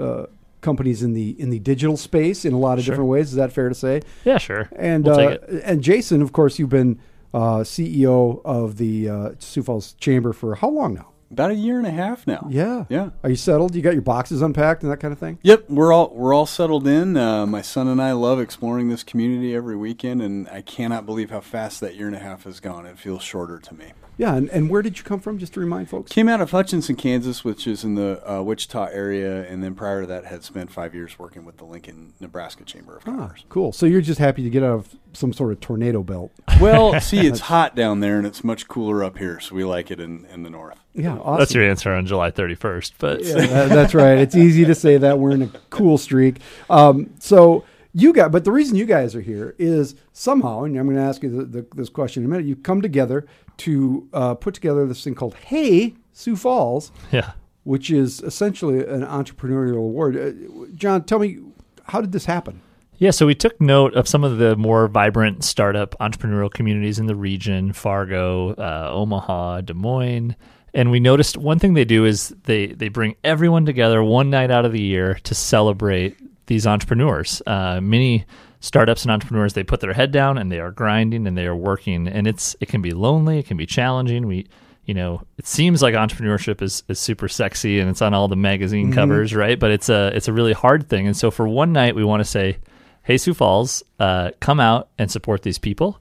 uh, 0.00 0.26
companies 0.62 1.02
in 1.02 1.12
the 1.12 1.30
in 1.40 1.50
the 1.50 1.58
digital 1.58 1.96
space 1.96 2.44
in 2.44 2.52
a 2.52 2.58
lot 2.58 2.78
of 2.78 2.84
different 2.84 3.10
ways 3.10 3.30
is 3.30 3.34
that 3.34 3.52
fair 3.52 3.68
to 3.68 3.74
say 3.74 4.00
Yeah, 4.24 4.38
sure. 4.38 4.70
and 4.76 5.04
We'll 5.04 5.18
uh, 5.18 5.36
and 5.64 5.82
Jason, 5.82 6.22
of 6.22 6.32
course, 6.32 6.58
you've 6.58 6.70
been 6.70 7.00
uh, 7.34 7.58
CEO 7.58 8.40
of 8.44 8.76
the 8.76 9.08
uh, 9.08 9.30
Sioux 9.38 9.62
Falls 9.62 9.94
Chamber 9.94 10.32
for 10.32 10.54
how 10.56 10.68
long 10.68 10.94
now? 10.94 11.11
About 11.32 11.50
a 11.50 11.54
year 11.54 11.78
and 11.78 11.86
a 11.86 11.90
half 11.90 12.26
now. 12.26 12.46
Yeah, 12.50 12.84
Yeah. 12.90 13.10
Are 13.24 13.30
you 13.30 13.36
settled? 13.36 13.74
You 13.74 13.80
got 13.80 13.94
your 13.94 14.02
boxes 14.02 14.42
unpacked 14.42 14.82
and 14.82 14.92
that 14.92 14.98
kind 14.98 15.12
of 15.12 15.18
thing? 15.18 15.38
Yep, 15.42 15.70
we're 15.70 15.90
all 15.90 16.12
we're 16.14 16.34
all 16.34 16.44
settled 16.44 16.86
in. 16.86 17.16
Uh, 17.16 17.46
my 17.46 17.62
son 17.62 17.88
and 17.88 18.02
I 18.02 18.12
love 18.12 18.38
exploring 18.38 18.90
this 18.90 19.02
community 19.02 19.54
every 19.54 19.74
weekend, 19.74 20.20
and 20.20 20.46
I 20.50 20.60
cannot 20.60 21.06
believe 21.06 21.30
how 21.30 21.40
fast 21.40 21.80
that 21.80 21.96
year 21.96 22.06
and 22.06 22.14
a 22.14 22.18
half 22.18 22.44
has 22.44 22.60
gone. 22.60 22.84
It 22.84 22.98
feels 22.98 23.22
shorter 23.22 23.58
to 23.58 23.74
me. 23.74 23.92
Yeah. 24.22 24.34
And, 24.36 24.48
and 24.50 24.70
where 24.70 24.82
did 24.82 24.98
you 24.98 25.04
come 25.04 25.20
from? 25.20 25.38
Just 25.38 25.54
to 25.54 25.60
remind 25.60 25.88
folks. 25.90 26.12
Came 26.12 26.28
out 26.28 26.40
of 26.40 26.50
Hutchinson, 26.52 26.96
Kansas, 26.96 27.44
which 27.44 27.66
is 27.66 27.82
in 27.84 27.96
the 27.96 28.22
uh, 28.30 28.42
Wichita 28.42 28.86
area, 28.92 29.44
and 29.48 29.62
then 29.62 29.74
prior 29.74 30.02
to 30.02 30.06
that, 30.06 30.24
had 30.26 30.44
spent 30.44 30.70
five 30.70 30.94
years 30.94 31.18
working 31.18 31.44
with 31.44 31.56
the 31.58 31.64
Lincoln, 31.64 32.12
Nebraska 32.20 32.64
Chamber 32.64 32.96
of 32.98 33.02
Ah, 33.02 33.10
Commerce. 33.10 33.44
cool. 33.48 33.72
So 33.72 33.84
you're 33.86 34.00
just 34.00 34.20
happy 34.20 34.42
to 34.44 34.50
get 34.50 34.62
out 34.62 34.72
of 34.74 34.94
some 35.12 35.32
sort 35.32 35.52
of 35.52 35.60
tornado 35.60 36.02
belt. 36.02 36.30
Well, 36.60 36.98
see, 37.00 37.20
it's 37.26 37.40
hot 37.40 37.74
down 37.74 38.00
there, 38.00 38.16
and 38.18 38.26
it's 38.26 38.44
much 38.44 38.68
cooler 38.68 39.02
up 39.04 39.18
here, 39.18 39.40
so 39.40 39.54
we 39.54 39.64
like 39.64 39.90
it 39.90 39.98
in, 40.00 40.24
in 40.26 40.42
the 40.44 40.50
north. 40.50 40.78
Yeah, 40.94 41.16
awesome. 41.18 41.38
That's 41.38 41.54
your 41.54 41.64
answer 41.68 41.92
on 41.92 42.06
July 42.06 42.30
31st. 42.30 42.92
But 42.98 43.24
Yeah, 43.24 43.34
that- 43.34 43.68
that's 43.70 43.94
right. 43.94 44.18
It's 44.18 44.36
easy 44.36 44.64
to 44.66 44.74
say 44.74 44.98
that 44.98 45.18
we're 45.18 45.32
in 45.32 45.42
a 45.42 45.50
cool 45.70 45.98
streak. 45.98 46.36
Um, 46.70 47.10
so 47.18 47.64
you 47.94 48.12
got, 48.12 48.32
but 48.32 48.44
the 48.44 48.52
reason 48.52 48.76
you 48.76 48.86
guys 48.86 49.14
are 49.14 49.20
here 49.20 49.54
is 49.58 49.94
somehow, 50.12 50.64
and 50.64 50.76
I'm 50.78 50.86
going 50.86 50.96
to 50.96 51.02
ask 51.02 51.22
you 51.22 51.28
the, 51.28 51.44
the, 51.44 51.66
this 51.74 51.88
question 51.88 52.22
in 52.22 52.26
a 52.26 52.30
minute. 52.30 52.46
You 52.46 52.56
come 52.56 52.80
together 52.80 53.26
to 53.58 54.08
uh, 54.12 54.34
put 54.34 54.54
together 54.54 54.86
this 54.86 55.04
thing 55.04 55.14
called 55.14 55.34
Hey 55.34 55.94
Sioux 56.12 56.36
Falls, 56.36 56.90
yeah. 57.10 57.32
which 57.64 57.90
is 57.90 58.20
essentially 58.20 58.78
an 58.78 59.02
entrepreneurial 59.02 59.76
award. 59.76 60.16
Uh, 60.16 60.66
John, 60.74 61.04
tell 61.04 61.18
me, 61.18 61.40
how 61.84 62.00
did 62.00 62.12
this 62.12 62.24
happen? 62.24 62.62
Yeah, 62.96 63.10
so 63.10 63.26
we 63.26 63.34
took 63.34 63.60
note 63.60 63.94
of 63.94 64.06
some 64.06 64.22
of 64.22 64.38
the 64.38 64.56
more 64.56 64.86
vibrant 64.86 65.44
startup 65.44 65.96
entrepreneurial 66.00 66.50
communities 66.50 66.98
in 66.98 67.06
the 67.06 67.16
region 67.16 67.72
Fargo, 67.72 68.52
uh, 68.52 68.90
Omaha, 68.92 69.62
Des 69.62 69.74
Moines. 69.74 70.36
And 70.72 70.90
we 70.90 71.00
noticed 71.00 71.36
one 71.36 71.58
thing 71.58 71.74
they 71.74 71.84
do 71.84 72.06
is 72.06 72.28
they, 72.44 72.68
they 72.68 72.88
bring 72.88 73.16
everyone 73.24 73.66
together 73.66 74.02
one 74.02 74.30
night 74.30 74.50
out 74.50 74.64
of 74.64 74.72
the 74.72 74.80
year 74.80 75.14
to 75.24 75.34
celebrate 75.34 76.16
these 76.46 76.66
entrepreneurs. 76.66 77.42
Uh, 77.46 77.80
many 77.80 78.26
startups 78.60 79.02
and 79.02 79.10
entrepreneurs, 79.10 79.54
they 79.54 79.64
put 79.64 79.80
their 79.80 79.92
head 79.92 80.12
down 80.12 80.38
and 80.38 80.50
they 80.50 80.60
are 80.60 80.70
grinding 80.70 81.26
and 81.26 81.36
they 81.36 81.46
are 81.46 81.56
working. 81.56 82.08
And 82.08 82.26
it's 82.26 82.56
it 82.60 82.68
can 82.68 82.82
be 82.82 82.92
lonely, 82.92 83.38
it 83.38 83.46
can 83.46 83.56
be 83.56 83.66
challenging. 83.66 84.26
We 84.26 84.46
you 84.84 84.94
know, 84.94 85.22
it 85.38 85.46
seems 85.46 85.80
like 85.80 85.94
entrepreneurship 85.94 86.60
is, 86.60 86.82
is 86.88 86.98
super 86.98 87.28
sexy 87.28 87.78
and 87.78 87.88
it's 87.88 88.02
on 88.02 88.14
all 88.14 88.26
the 88.26 88.36
magazine 88.36 88.92
covers, 88.92 89.34
right? 89.34 89.58
But 89.58 89.70
it's 89.70 89.88
a 89.88 90.08
it's 90.14 90.28
a 90.28 90.32
really 90.32 90.52
hard 90.52 90.88
thing. 90.88 91.06
And 91.06 91.16
so 91.16 91.30
for 91.30 91.46
one 91.46 91.72
night 91.72 91.94
we 91.94 92.04
want 92.04 92.20
to 92.20 92.28
say, 92.28 92.58
Hey 93.02 93.16
Sioux 93.16 93.34
Falls, 93.34 93.82
uh, 93.98 94.30
come 94.40 94.60
out 94.60 94.88
and 94.98 95.10
support 95.10 95.42
these 95.42 95.58
people. 95.58 96.00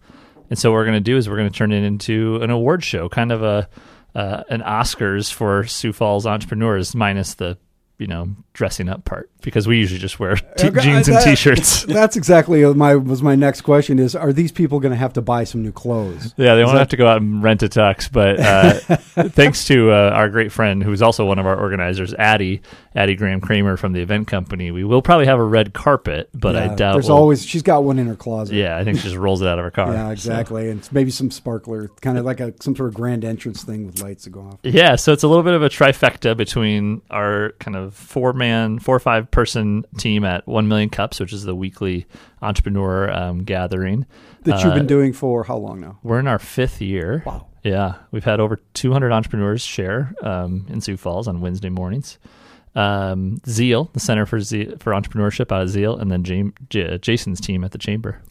And 0.50 0.60
so 0.60 0.70
what 0.70 0.76
we're 0.76 0.86
going 0.86 0.96
to 0.96 1.00
do 1.00 1.16
is 1.16 1.30
we're 1.30 1.38
going 1.38 1.50
to 1.50 1.58
turn 1.58 1.72
it 1.72 1.84
into 1.84 2.38
an 2.42 2.50
award 2.50 2.84
show, 2.84 3.08
kind 3.08 3.32
of 3.32 3.44
a 3.44 3.70
uh, 4.14 4.44
an 4.50 4.62
Oscars 4.62 5.32
for 5.32 5.66
Sioux 5.66 5.94
Falls 5.94 6.26
entrepreneurs, 6.26 6.94
minus 6.94 7.36
the 7.36 7.58
you 8.02 8.08
know 8.08 8.30
dressing 8.54 8.90
up 8.90 9.06
part, 9.06 9.30
because 9.42 9.68
we 9.68 9.78
usually 9.78 10.00
just 10.00 10.20
wear 10.20 10.36
t- 10.36 10.68
Okay, 10.68 10.82
jeans 10.82 11.08
and 11.08 11.16
that- 11.18 11.24
t-shirts. 11.24 11.84
That's 11.86 12.18
exactly 12.18 12.66
my 12.74 12.96
was 12.96 13.22
my 13.22 13.36
next 13.36 13.62
question. 13.62 14.00
Is 14.00 14.16
are 14.16 14.34
these 14.34 14.52
people 14.52 14.80
going 14.80 14.92
to 14.92 14.98
have 14.98 15.14
to 15.14 15.22
buy 15.22 15.44
some 15.46 15.62
new 15.64 15.72
clothes? 15.72 16.34
Yeah, 16.36 16.56
they 16.56 16.62
Is 16.62 16.66
won't 16.66 16.76
that- 16.76 16.80
have 16.80 16.90
to 16.90 16.98
go 16.98 17.08
out 17.08 17.22
and 17.22 17.42
rent 17.44 17.64
a 17.64 17.70
tux, 17.70 18.12
but 18.12 18.40
uh, 18.40 18.74
thanks 19.30 19.66
to 19.68 19.92
uh, 19.92 20.12
our 20.14 20.30
great 20.30 20.52
friend, 20.52 20.84
who's 20.84 21.02
also 21.02 21.26
one 21.26 21.40
of 21.40 21.46
our 21.46 21.58
organizers, 21.58 22.14
Addie, 22.16 22.62
Addie 22.96 23.16
Graham 23.16 23.40
Kramer 23.40 23.78
from 23.78 23.94
the 23.94 24.02
event 24.02 24.28
company, 24.28 24.72
we 24.72 24.84
will 24.84 25.02
probably 25.02 25.28
have 25.28 25.40
a 25.40 25.44
red 25.44 25.74
carpet, 25.74 26.30
but 26.34 26.56
I 26.56 26.74
doubt 26.76 26.94
there's 26.94 27.08
we'll- 27.08 27.18
always 27.18 27.46
she's 27.46 27.62
got 27.64 27.84
one 27.84 28.00
in 28.00 28.08
her 28.08 28.16
closet. 28.16 28.56
Yeah, 28.56 28.78
I 28.78 28.84
think 28.84 28.98
she 28.98 29.04
just 29.04 29.16
rolls 29.16 29.42
it 29.42 29.48
out 29.48 29.60
of 29.60 29.64
her 29.66 29.72
car. 29.72 29.94
Yeah, 29.94 30.08
so. 30.08 30.12
exactly. 30.12 30.70
And 30.70 30.88
maybe 30.92 31.12
some 31.12 31.30
sparkler, 31.32 31.90
kind 32.02 32.18
of 32.18 32.26
like 32.26 32.40
a 32.40 32.54
some 32.62 32.76
sort 32.76 32.90
of 32.90 32.96
grand 32.96 33.24
entrance 33.24 33.64
thing 33.64 33.86
with 33.86 34.02
lights 34.02 34.24
that 34.26 34.32
go 34.32 34.42
off. 34.42 34.60
Yeah, 34.64 34.96
so 34.96 35.14
it's 35.14 35.24
a 35.24 35.28
little 35.28 35.44
bit 35.44 35.54
of 35.54 35.64
a 35.64 35.70
trifecta 35.70 36.36
between 36.36 37.02
our 37.10 37.54
kind 37.60 37.78
of 37.78 37.91
four 37.94 38.34
man, 38.34 38.80
four 38.80 38.96
or 38.96 39.00
five 39.00 39.30
person 39.32 39.86
team 39.98 40.24
at 40.26 40.48
One 40.48 40.68
Million 40.68 40.90
Cups, 40.90 41.20
which 41.20 41.34
is 41.34 41.44
the 41.44 41.56
weekly 41.56 42.06
entrepreneur 42.42 43.10
um, 43.12 43.44
gathering. 43.44 44.06
That 44.44 44.64
you've 44.64 44.74
Uh, 44.74 44.76
been 44.76 44.88
doing 44.88 45.14
for 45.14 45.44
how 45.44 45.58
long 45.58 45.80
now? 45.80 46.00
We're 46.04 46.20
in 46.20 46.28
our 46.28 46.40
fifth 46.40 46.82
year. 46.82 47.24
Wow. 47.26 47.48
Yeah, 47.64 47.96
we've 48.10 48.24
had 48.24 48.40
over 48.40 48.60
200 48.74 49.12
entrepreneurs 49.12 49.62
share 49.62 50.14
um, 50.24 50.66
in 50.68 50.82
Sioux 50.82 50.98
Falls 50.98 51.28
on 51.28 51.42
Wednesday 51.42 51.70
mornings. 51.70 52.18
Um, 52.74 53.40
Zeal, 53.48 53.90
the 53.94 54.00
Center 54.00 54.26
for 54.26 54.40
for 54.40 54.94
Entrepreneurship 54.94 55.52
out 55.52 55.62
of 55.62 55.70
Zeal, 55.70 55.98
and 55.98 56.10
then 56.10 56.24
J- 56.70 56.98
Jason's 56.98 57.40
team 57.42 57.64
at 57.64 57.72
the 57.72 57.78
Chamber. 57.78 58.22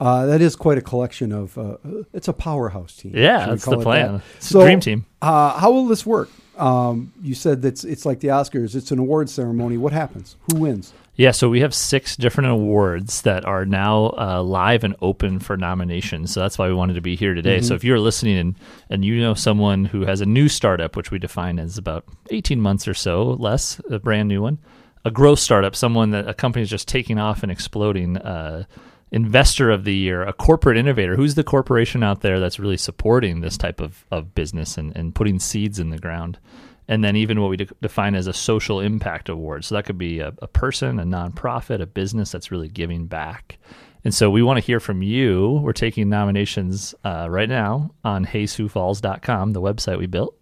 Uh, 0.00 0.24
that 0.26 0.40
is 0.40 0.56
quite 0.56 0.78
a 0.78 0.80
collection 0.80 1.30
of. 1.30 1.56
Uh, 1.58 1.76
it's 2.14 2.26
a 2.26 2.32
powerhouse 2.32 2.96
team. 2.96 3.12
Yeah, 3.14 3.46
that's 3.46 3.66
the 3.66 3.76
plan. 3.78 4.14
that? 4.14 4.22
It's 4.38 4.54
a 4.54 4.60
dream 4.64 4.80
team. 4.80 5.04
Uh, 5.20 5.58
how 5.58 5.70
will 5.70 5.86
this 5.86 6.06
work? 6.06 6.30
Um, 6.60 7.12
you 7.22 7.34
said 7.34 7.62
that's 7.62 7.84
it's 7.84 8.04
like 8.04 8.20
the 8.20 8.28
Oscars. 8.28 8.74
It's 8.74 8.90
an 8.90 8.98
award 8.98 9.30
ceremony. 9.30 9.78
What 9.78 9.92
happens? 9.92 10.36
Who 10.50 10.60
wins? 10.60 10.92
Yeah, 11.16 11.32
so 11.32 11.50
we 11.50 11.60
have 11.60 11.74
six 11.74 12.16
different 12.16 12.50
awards 12.50 13.22
that 13.22 13.44
are 13.44 13.66
now 13.66 14.14
uh, 14.16 14.42
live 14.42 14.84
and 14.84 14.96
open 15.02 15.38
for 15.38 15.56
nominations. 15.56 16.32
So 16.32 16.40
that's 16.40 16.56
why 16.56 16.68
we 16.68 16.72
wanted 16.74 16.94
to 16.94 17.02
be 17.02 17.14
here 17.14 17.34
today. 17.34 17.60
So 17.60 17.74
if 17.74 17.84
you're 17.84 18.00
listening 18.00 18.38
and, 18.38 18.54
and 18.88 19.04
you 19.04 19.20
know 19.20 19.34
someone 19.34 19.84
who 19.84 20.06
has 20.06 20.22
a 20.22 20.26
new 20.26 20.48
startup, 20.48 20.96
which 20.96 21.10
we 21.10 21.18
define 21.18 21.58
as 21.58 21.76
about 21.76 22.04
18 22.30 22.58
months 22.58 22.88
or 22.88 22.94
so 22.94 23.32
less, 23.32 23.80
a 23.90 23.98
brand 23.98 24.28
new 24.28 24.40
one, 24.40 24.58
a 25.04 25.10
growth 25.10 25.40
startup, 25.40 25.76
someone 25.76 26.10
that 26.12 26.26
a 26.26 26.32
company 26.32 26.62
is 26.62 26.70
just 26.70 26.88
taking 26.88 27.18
off 27.18 27.42
and 27.42 27.52
exploding, 27.52 28.16
uh, 28.16 28.64
investor 29.12 29.70
of 29.70 29.84
the 29.84 29.94
year, 29.94 30.22
a 30.22 30.32
corporate 30.32 30.76
innovator, 30.76 31.16
who's 31.16 31.34
the 31.34 31.44
corporation 31.44 32.02
out 32.02 32.20
there 32.20 32.38
that's 32.40 32.58
really 32.58 32.76
supporting 32.76 33.40
this 33.40 33.56
type 33.56 33.80
of, 33.80 34.04
of 34.10 34.34
business 34.34 34.78
and, 34.78 34.96
and 34.96 35.14
putting 35.14 35.38
seeds 35.38 35.78
in 35.78 35.90
the 35.90 35.98
ground 35.98 36.38
and 36.90 37.04
then 37.04 37.14
even 37.14 37.40
what 37.40 37.50
we 37.50 37.56
de- 37.56 37.68
define 37.80 38.16
as 38.16 38.26
a 38.26 38.32
social 38.32 38.80
impact 38.80 39.28
award. 39.28 39.64
So 39.64 39.76
that 39.76 39.84
could 39.84 39.96
be 39.96 40.18
a, 40.18 40.34
a 40.42 40.48
person, 40.48 40.98
a 40.98 41.04
nonprofit, 41.04 41.80
a 41.80 41.86
business 41.86 42.32
that's 42.32 42.50
really 42.50 42.68
giving 42.68 43.06
back. 43.06 43.58
And 44.02 44.12
so 44.12 44.28
we 44.28 44.42
want 44.42 44.58
to 44.58 44.64
hear 44.64 44.80
from 44.80 45.00
you. 45.00 45.60
We're 45.62 45.72
taking 45.72 46.08
nominations 46.08 46.92
uh, 47.04 47.28
right 47.30 47.48
now 47.48 47.92
on 48.02 48.26
heysiouxfalls.com, 48.26 49.52
the 49.52 49.60
website 49.60 49.98
we 49.98 50.06
built. 50.06 50.34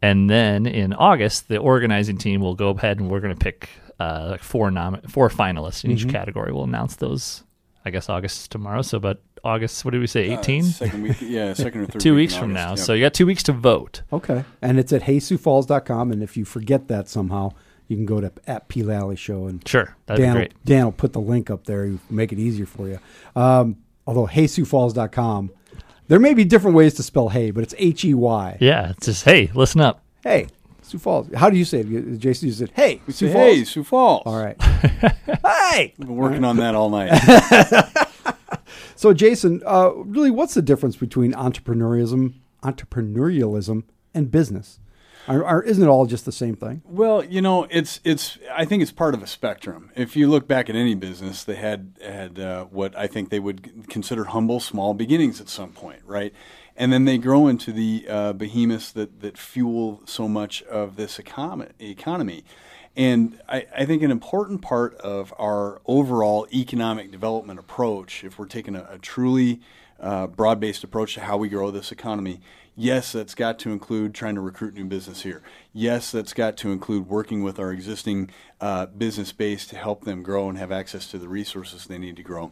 And 0.00 0.30
then 0.30 0.66
in 0.66 0.92
August, 0.92 1.48
the 1.48 1.58
organizing 1.58 2.16
team 2.16 2.40
will 2.40 2.54
go 2.54 2.70
ahead 2.70 3.00
and 3.00 3.10
we're 3.10 3.20
going 3.20 3.34
to 3.34 3.44
pick 3.44 3.68
uh, 3.98 4.28
like 4.30 4.42
four 4.42 4.70
nom- 4.70 5.00
four 5.08 5.30
finalists 5.30 5.84
in 5.84 5.90
each 5.90 6.08
category. 6.08 6.52
We'll 6.52 6.64
announce 6.64 6.96
those, 6.96 7.42
I 7.84 7.90
guess, 7.90 8.08
August 8.08 8.40
is 8.42 8.48
tomorrow. 8.48 8.82
So, 8.82 8.98
but 8.98 9.20
August, 9.44 9.84
what 9.84 9.90
did 9.92 10.00
we 10.00 10.06
say, 10.06 10.30
18? 10.38 10.62
Uh, 10.64 10.66
second 10.68 11.02
week, 11.02 11.16
yeah, 11.20 11.52
second 11.54 11.80
or 11.82 11.86
third. 11.86 12.00
two 12.00 12.14
week 12.14 12.22
weeks 12.30 12.34
in 12.34 12.40
from 12.40 12.50
August, 12.52 12.64
now. 12.64 12.70
yep. 12.70 12.78
So 12.78 12.92
you 12.94 13.00
got 13.04 13.14
two 13.14 13.26
weeks 13.26 13.42
to 13.44 13.52
vote. 13.52 14.02
Okay, 14.12 14.44
and 14.60 14.78
it's 14.78 14.92
at 14.92 15.02
heysiouxfalls.com. 15.02 16.12
And 16.12 16.22
if 16.22 16.36
you 16.36 16.44
forget 16.44 16.88
that 16.88 17.08
somehow, 17.08 17.52
you 17.88 17.96
can 17.96 18.06
go 18.06 18.20
to 18.20 18.32
at 18.46 18.68
P 18.68 18.82
Lally 18.82 19.16
Show 19.16 19.46
and 19.46 19.66
Sure, 19.68 19.96
that'd 20.06 20.22
Dan 20.22 20.32
be 20.32 20.38
will, 20.38 20.40
great. 20.46 20.64
Dan 20.64 20.84
will 20.84 20.92
put 20.92 21.12
the 21.12 21.20
link 21.20 21.50
up 21.50 21.64
there. 21.64 21.86
He'll 21.86 21.98
Make 22.08 22.32
it 22.32 22.38
easier 22.38 22.66
for 22.66 22.88
you. 22.88 22.98
Um, 23.34 23.76
although 24.06 24.26
heysiouxfalls.com, 24.28 25.50
there 26.08 26.18
may 26.20 26.34
be 26.34 26.44
different 26.44 26.76
ways 26.76 26.94
to 26.94 27.02
spell 27.02 27.28
hey, 27.30 27.50
but 27.50 27.62
it's 27.62 27.74
H 27.78 28.04
E 28.04 28.14
Y. 28.14 28.58
Yeah, 28.60 28.90
it's 28.90 29.06
just 29.06 29.24
hey, 29.24 29.50
listen 29.54 29.80
up. 29.80 30.02
Hey, 30.22 30.46
Sioux 30.92 30.98
Falls. 30.98 31.28
How 31.34 31.48
do 31.50 31.56
you 31.56 31.64
say 31.64 31.80
it? 31.80 32.18
Jason, 32.18 32.48
you 32.48 32.54
said 32.54 32.70
hey, 32.74 33.00
We 33.06 33.12
Sioux 33.14 33.28
say, 33.28 33.32
Falls. 33.32 33.54
hey, 33.54 33.64
Sioux 33.64 33.82
Falls. 33.84 34.22
All 34.26 34.36
right. 34.42 34.60
hey. 34.62 35.94
We've 35.98 36.06
been 36.06 36.16
working 36.16 36.44
on 36.44 36.58
that 36.58 36.74
all 36.74 36.90
night. 36.90 37.10
So, 38.94 39.12
Jason, 39.12 39.62
uh, 39.66 39.90
really, 39.96 40.30
what's 40.30 40.54
the 40.54 40.62
difference 40.62 40.94
between 40.94 41.32
entrepreneurialism, 41.32 42.34
entrepreneurialism, 42.62 43.82
and 44.14 44.30
business? 44.30 44.78
Or, 45.26 45.44
or 45.44 45.62
isn't 45.64 45.82
it 45.82 45.88
all 45.88 46.06
just 46.06 46.24
the 46.24 46.30
same 46.30 46.54
thing? 46.54 46.82
Well, 46.84 47.24
you 47.24 47.40
know, 47.42 47.66
it's 47.68 47.98
it's. 48.04 48.38
I 48.52 48.64
think 48.64 48.80
it's 48.80 48.92
part 48.92 49.14
of 49.14 49.22
a 49.22 49.26
spectrum. 49.26 49.90
If 49.96 50.14
you 50.14 50.28
look 50.28 50.46
back 50.46 50.70
at 50.70 50.76
any 50.76 50.94
business, 50.94 51.42
they 51.42 51.56
had 51.56 51.94
had 52.04 52.38
uh, 52.38 52.64
what 52.66 52.96
I 52.96 53.08
think 53.08 53.30
they 53.30 53.40
would 53.40 53.88
consider 53.88 54.24
humble, 54.24 54.60
small 54.60 54.94
beginnings 54.94 55.40
at 55.40 55.48
some 55.48 55.70
point, 55.72 56.02
right? 56.04 56.32
And 56.76 56.92
then 56.92 57.04
they 57.04 57.18
grow 57.18 57.48
into 57.48 57.72
the 57.72 58.06
uh, 58.08 58.32
behemoths 58.32 58.92
that 58.92 59.20
that 59.20 59.36
fuel 59.36 60.02
so 60.06 60.28
much 60.28 60.62
of 60.62 60.96
this 60.96 61.18
economy. 61.18 61.70
Economy, 61.78 62.44
and 62.96 63.38
I, 63.48 63.66
I 63.76 63.84
think 63.84 64.02
an 64.02 64.10
important 64.10 64.62
part 64.62 64.94
of 64.96 65.34
our 65.38 65.80
overall 65.86 66.46
economic 66.52 67.10
development 67.10 67.58
approach, 67.58 68.24
if 68.24 68.38
we're 68.38 68.46
taking 68.46 68.74
a, 68.74 68.86
a 68.90 68.98
truly 68.98 69.60
uh, 70.00 70.26
broad-based 70.26 70.82
approach 70.82 71.14
to 71.14 71.20
how 71.20 71.36
we 71.36 71.48
grow 71.48 71.70
this 71.70 71.92
economy, 71.92 72.40
Yes, 72.74 73.12
that's 73.12 73.34
got 73.34 73.58
to 73.60 73.70
include 73.70 74.14
trying 74.14 74.34
to 74.34 74.40
recruit 74.40 74.74
new 74.74 74.86
business 74.86 75.22
here. 75.22 75.42
Yes, 75.74 76.10
that's 76.10 76.32
got 76.32 76.56
to 76.58 76.72
include 76.72 77.06
working 77.06 77.42
with 77.42 77.58
our 77.58 77.70
existing 77.70 78.30
uh, 78.62 78.86
business 78.86 79.30
base 79.30 79.66
to 79.66 79.76
help 79.76 80.04
them 80.04 80.22
grow 80.22 80.48
and 80.48 80.56
have 80.56 80.72
access 80.72 81.06
to 81.08 81.18
the 81.18 81.28
resources 81.28 81.86
they 81.86 81.98
need 81.98 82.16
to 82.16 82.22
grow. 82.22 82.50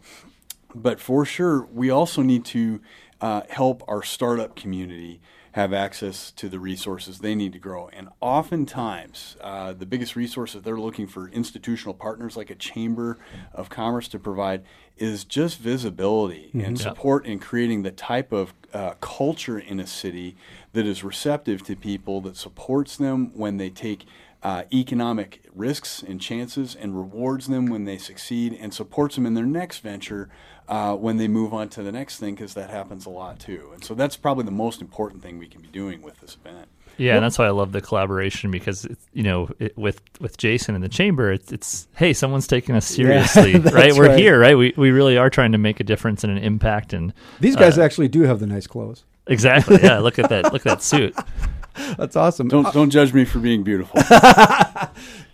But 0.74 1.00
for 1.00 1.24
sure, 1.24 1.62
we 1.72 1.88
also 1.88 2.20
need 2.20 2.44
to 2.46 2.82
uh, 3.20 3.42
help 3.48 3.82
our 3.88 4.02
startup 4.02 4.56
community 4.56 5.20
have 5.52 5.72
access 5.72 6.30
to 6.30 6.48
the 6.48 6.60
resources 6.60 7.18
they 7.18 7.34
need 7.34 7.52
to 7.52 7.58
grow. 7.58 7.88
And 7.92 8.08
oftentimes, 8.20 9.36
uh, 9.40 9.72
the 9.72 9.86
biggest 9.86 10.14
resource 10.14 10.52
that 10.52 10.62
they're 10.62 10.78
looking 10.78 11.08
for 11.08 11.28
institutional 11.28 11.94
partners 11.94 12.36
like 12.36 12.50
a 12.50 12.54
chamber 12.54 13.18
of 13.52 13.68
commerce 13.68 14.06
to 14.08 14.18
provide 14.18 14.62
is 14.96 15.24
just 15.24 15.58
visibility 15.58 16.50
and 16.66 16.78
support 16.78 17.26
in 17.26 17.40
creating 17.40 17.82
the 17.82 17.90
type 17.90 18.32
of 18.32 18.54
uh, 18.72 18.94
culture 19.00 19.58
in 19.58 19.80
a 19.80 19.86
city 19.86 20.36
that 20.72 20.86
is 20.86 21.02
receptive 21.02 21.64
to 21.64 21.74
people, 21.74 22.20
that 22.20 22.36
supports 22.36 22.96
them 22.96 23.32
when 23.34 23.56
they 23.56 23.70
take 23.70 24.04
uh, 24.42 24.62
economic 24.72 25.42
risks 25.54 26.02
and 26.02 26.20
chances 26.20 26.74
and 26.74 26.96
rewards 26.96 27.48
them 27.48 27.66
when 27.66 27.84
they 27.84 27.98
succeed 27.98 28.56
and 28.58 28.72
supports 28.72 29.16
them 29.16 29.26
in 29.26 29.34
their 29.34 29.44
next 29.44 29.80
venture 29.80 30.30
uh, 30.70 30.94
when 30.94 31.16
they 31.18 31.28
move 31.28 31.52
on 31.52 31.68
to 31.68 31.82
the 31.82 31.92
next 31.92 32.18
thing 32.18 32.34
because 32.34 32.54
that 32.54 32.70
happens 32.70 33.04
a 33.04 33.10
lot 33.10 33.38
too. 33.40 33.70
And 33.74 33.84
so 33.84 33.94
that's 33.94 34.16
probably 34.16 34.44
the 34.44 34.52
most 34.52 34.80
important 34.80 35.22
thing 35.22 35.36
we 35.36 35.48
can 35.48 35.60
be 35.60 35.68
doing 35.68 36.00
with 36.00 36.18
this 36.20 36.36
event. 36.42 36.68
Yeah, 36.96 37.16
and 37.16 37.24
that's 37.24 37.38
why 37.38 37.46
I 37.46 37.50
love 37.50 37.72
the 37.72 37.80
collaboration 37.80 38.50
because 38.50 38.84
it's, 38.84 39.06
you 39.12 39.22
know 39.22 39.48
it, 39.58 39.76
with 39.76 40.00
with 40.20 40.36
Jason 40.36 40.74
in 40.74 40.80
the 40.80 40.88
chamber, 40.88 41.32
it's, 41.32 41.50
it's 41.50 41.88
hey, 41.96 42.12
someone's 42.12 42.46
taking 42.46 42.74
us 42.76 42.86
seriously, 42.96 43.58
that's 43.58 43.74
right? 43.74 43.92
We're 43.94 44.08
right. 44.08 44.18
here, 44.18 44.38
right? 44.38 44.56
We 44.56 44.74
we 44.76 44.90
really 44.90 45.16
are 45.16 45.30
trying 45.30 45.52
to 45.52 45.58
make 45.58 45.80
a 45.80 45.84
difference 45.84 46.24
and 46.24 46.36
an 46.36 46.42
impact, 46.42 46.92
and 46.92 47.12
These 47.40 47.56
guys 47.56 47.78
uh, 47.78 47.82
actually 47.82 48.08
do 48.08 48.22
have 48.22 48.38
the 48.38 48.46
nice 48.46 48.66
clothes. 48.66 49.04
exactly, 49.26 49.78
yeah. 49.82 49.98
Look 50.06 50.18
at 50.18 50.28
that, 50.28 50.52
look 50.52 50.66
at 50.66 50.72
that 50.72 50.82
suit. 50.82 51.16
That's 51.96 52.16
awesome. 52.16 52.48
Don't 52.48 52.70
don't 52.74 52.90
judge 52.90 53.14
me 53.14 53.24
for 53.24 53.38
being 53.38 53.62
beautiful. 53.62 53.98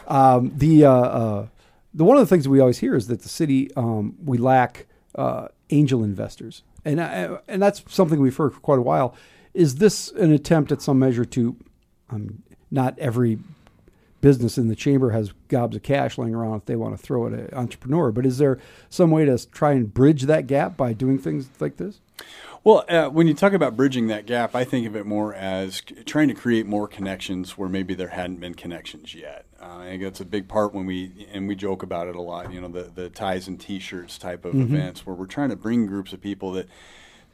Um, 0.06 0.52
the 0.54 0.84
uh, 0.84 0.90
uh, 0.90 1.46
the 1.94 2.04
one 2.04 2.16
of 2.16 2.20
the 2.20 2.26
things 2.26 2.44
that 2.44 2.50
we 2.50 2.60
always 2.60 2.78
hear 2.78 2.94
is 2.94 3.08
that 3.08 3.22
the 3.22 3.28
city 3.28 3.74
um, 3.74 4.14
we 4.24 4.38
lack 4.38 4.86
uh, 5.16 5.48
angel 5.70 6.04
investors, 6.04 6.62
and 6.84 7.00
uh, 7.00 7.38
and 7.48 7.62
that's 7.62 7.82
something 7.88 8.20
we've 8.20 8.36
heard 8.36 8.54
for 8.54 8.60
quite 8.60 8.78
a 8.78 8.82
while. 8.82 9.14
Is 9.54 9.76
this 9.76 10.10
an 10.12 10.32
attempt 10.32 10.70
at 10.70 10.82
some 10.82 10.98
measure 10.98 11.24
to 11.24 11.56
um, 12.10 12.42
not 12.70 12.98
every 12.98 13.38
business 14.20 14.58
in 14.58 14.68
the 14.68 14.76
chamber 14.76 15.10
has 15.10 15.32
gobs 15.48 15.76
of 15.76 15.82
cash 15.82 16.18
laying 16.18 16.34
around 16.34 16.56
if 16.56 16.64
they 16.64 16.76
want 16.76 16.96
to 16.96 17.02
throw 17.02 17.26
at 17.26 17.32
an 17.32 17.48
entrepreneur, 17.52 18.10
but 18.10 18.26
is 18.26 18.38
there 18.38 18.58
some 18.88 19.10
way 19.10 19.24
to 19.24 19.38
try 19.50 19.72
and 19.72 19.94
bridge 19.94 20.22
that 20.22 20.46
gap 20.46 20.76
by 20.76 20.92
doing 20.92 21.18
things 21.18 21.48
like 21.60 21.76
this? 21.76 22.00
Well, 22.64 22.84
uh, 22.88 23.08
when 23.08 23.28
you 23.28 23.34
talk 23.34 23.52
about 23.52 23.76
bridging 23.76 24.08
that 24.08 24.26
gap, 24.26 24.56
I 24.56 24.64
think 24.64 24.86
of 24.86 24.96
it 24.96 25.06
more 25.06 25.32
as 25.32 25.80
trying 26.04 26.26
to 26.26 26.34
create 26.34 26.66
more 26.66 26.88
connections 26.88 27.56
where 27.56 27.68
maybe 27.68 27.94
there 27.94 28.08
hadn't 28.08 28.40
been 28.40 28.54
connections 28.54 29.14
yet. 29.14 29.45
Uh, 29.60 29.78
I 29.78 29.86
think 29.86 30.02
that's 30.02 30.20
a 30.20 30.24
big 30.24 30.48
part 30.48 30.74
when 30.74 30.86
we 30.86 31.26
and 31.32 31.48
we 31.48 31.54
joke 31.54 31.82
about 31.82 32.08
it 32.08 32.16
a 32.16 32.20
lot. 32.20 32.52
You 32.52 32.60
know, 32.60 32.68
the 32.68 32.90
the 32.94 33.08
ties 33.10 33.48
and 33.48 33.58
T-shirts 33.58 34.18
type 34.18 34.44
of 34.44 34.54
events 34.54 35.06
where 35.06 35.16
we're 35.16 35.26
trying 35.26 35.50
to 35.50 35.56
bring 35.56 35.86
groups 35.86 36.12
of 36.12 36.20
people 36.20 36.52
that 36.52 36.68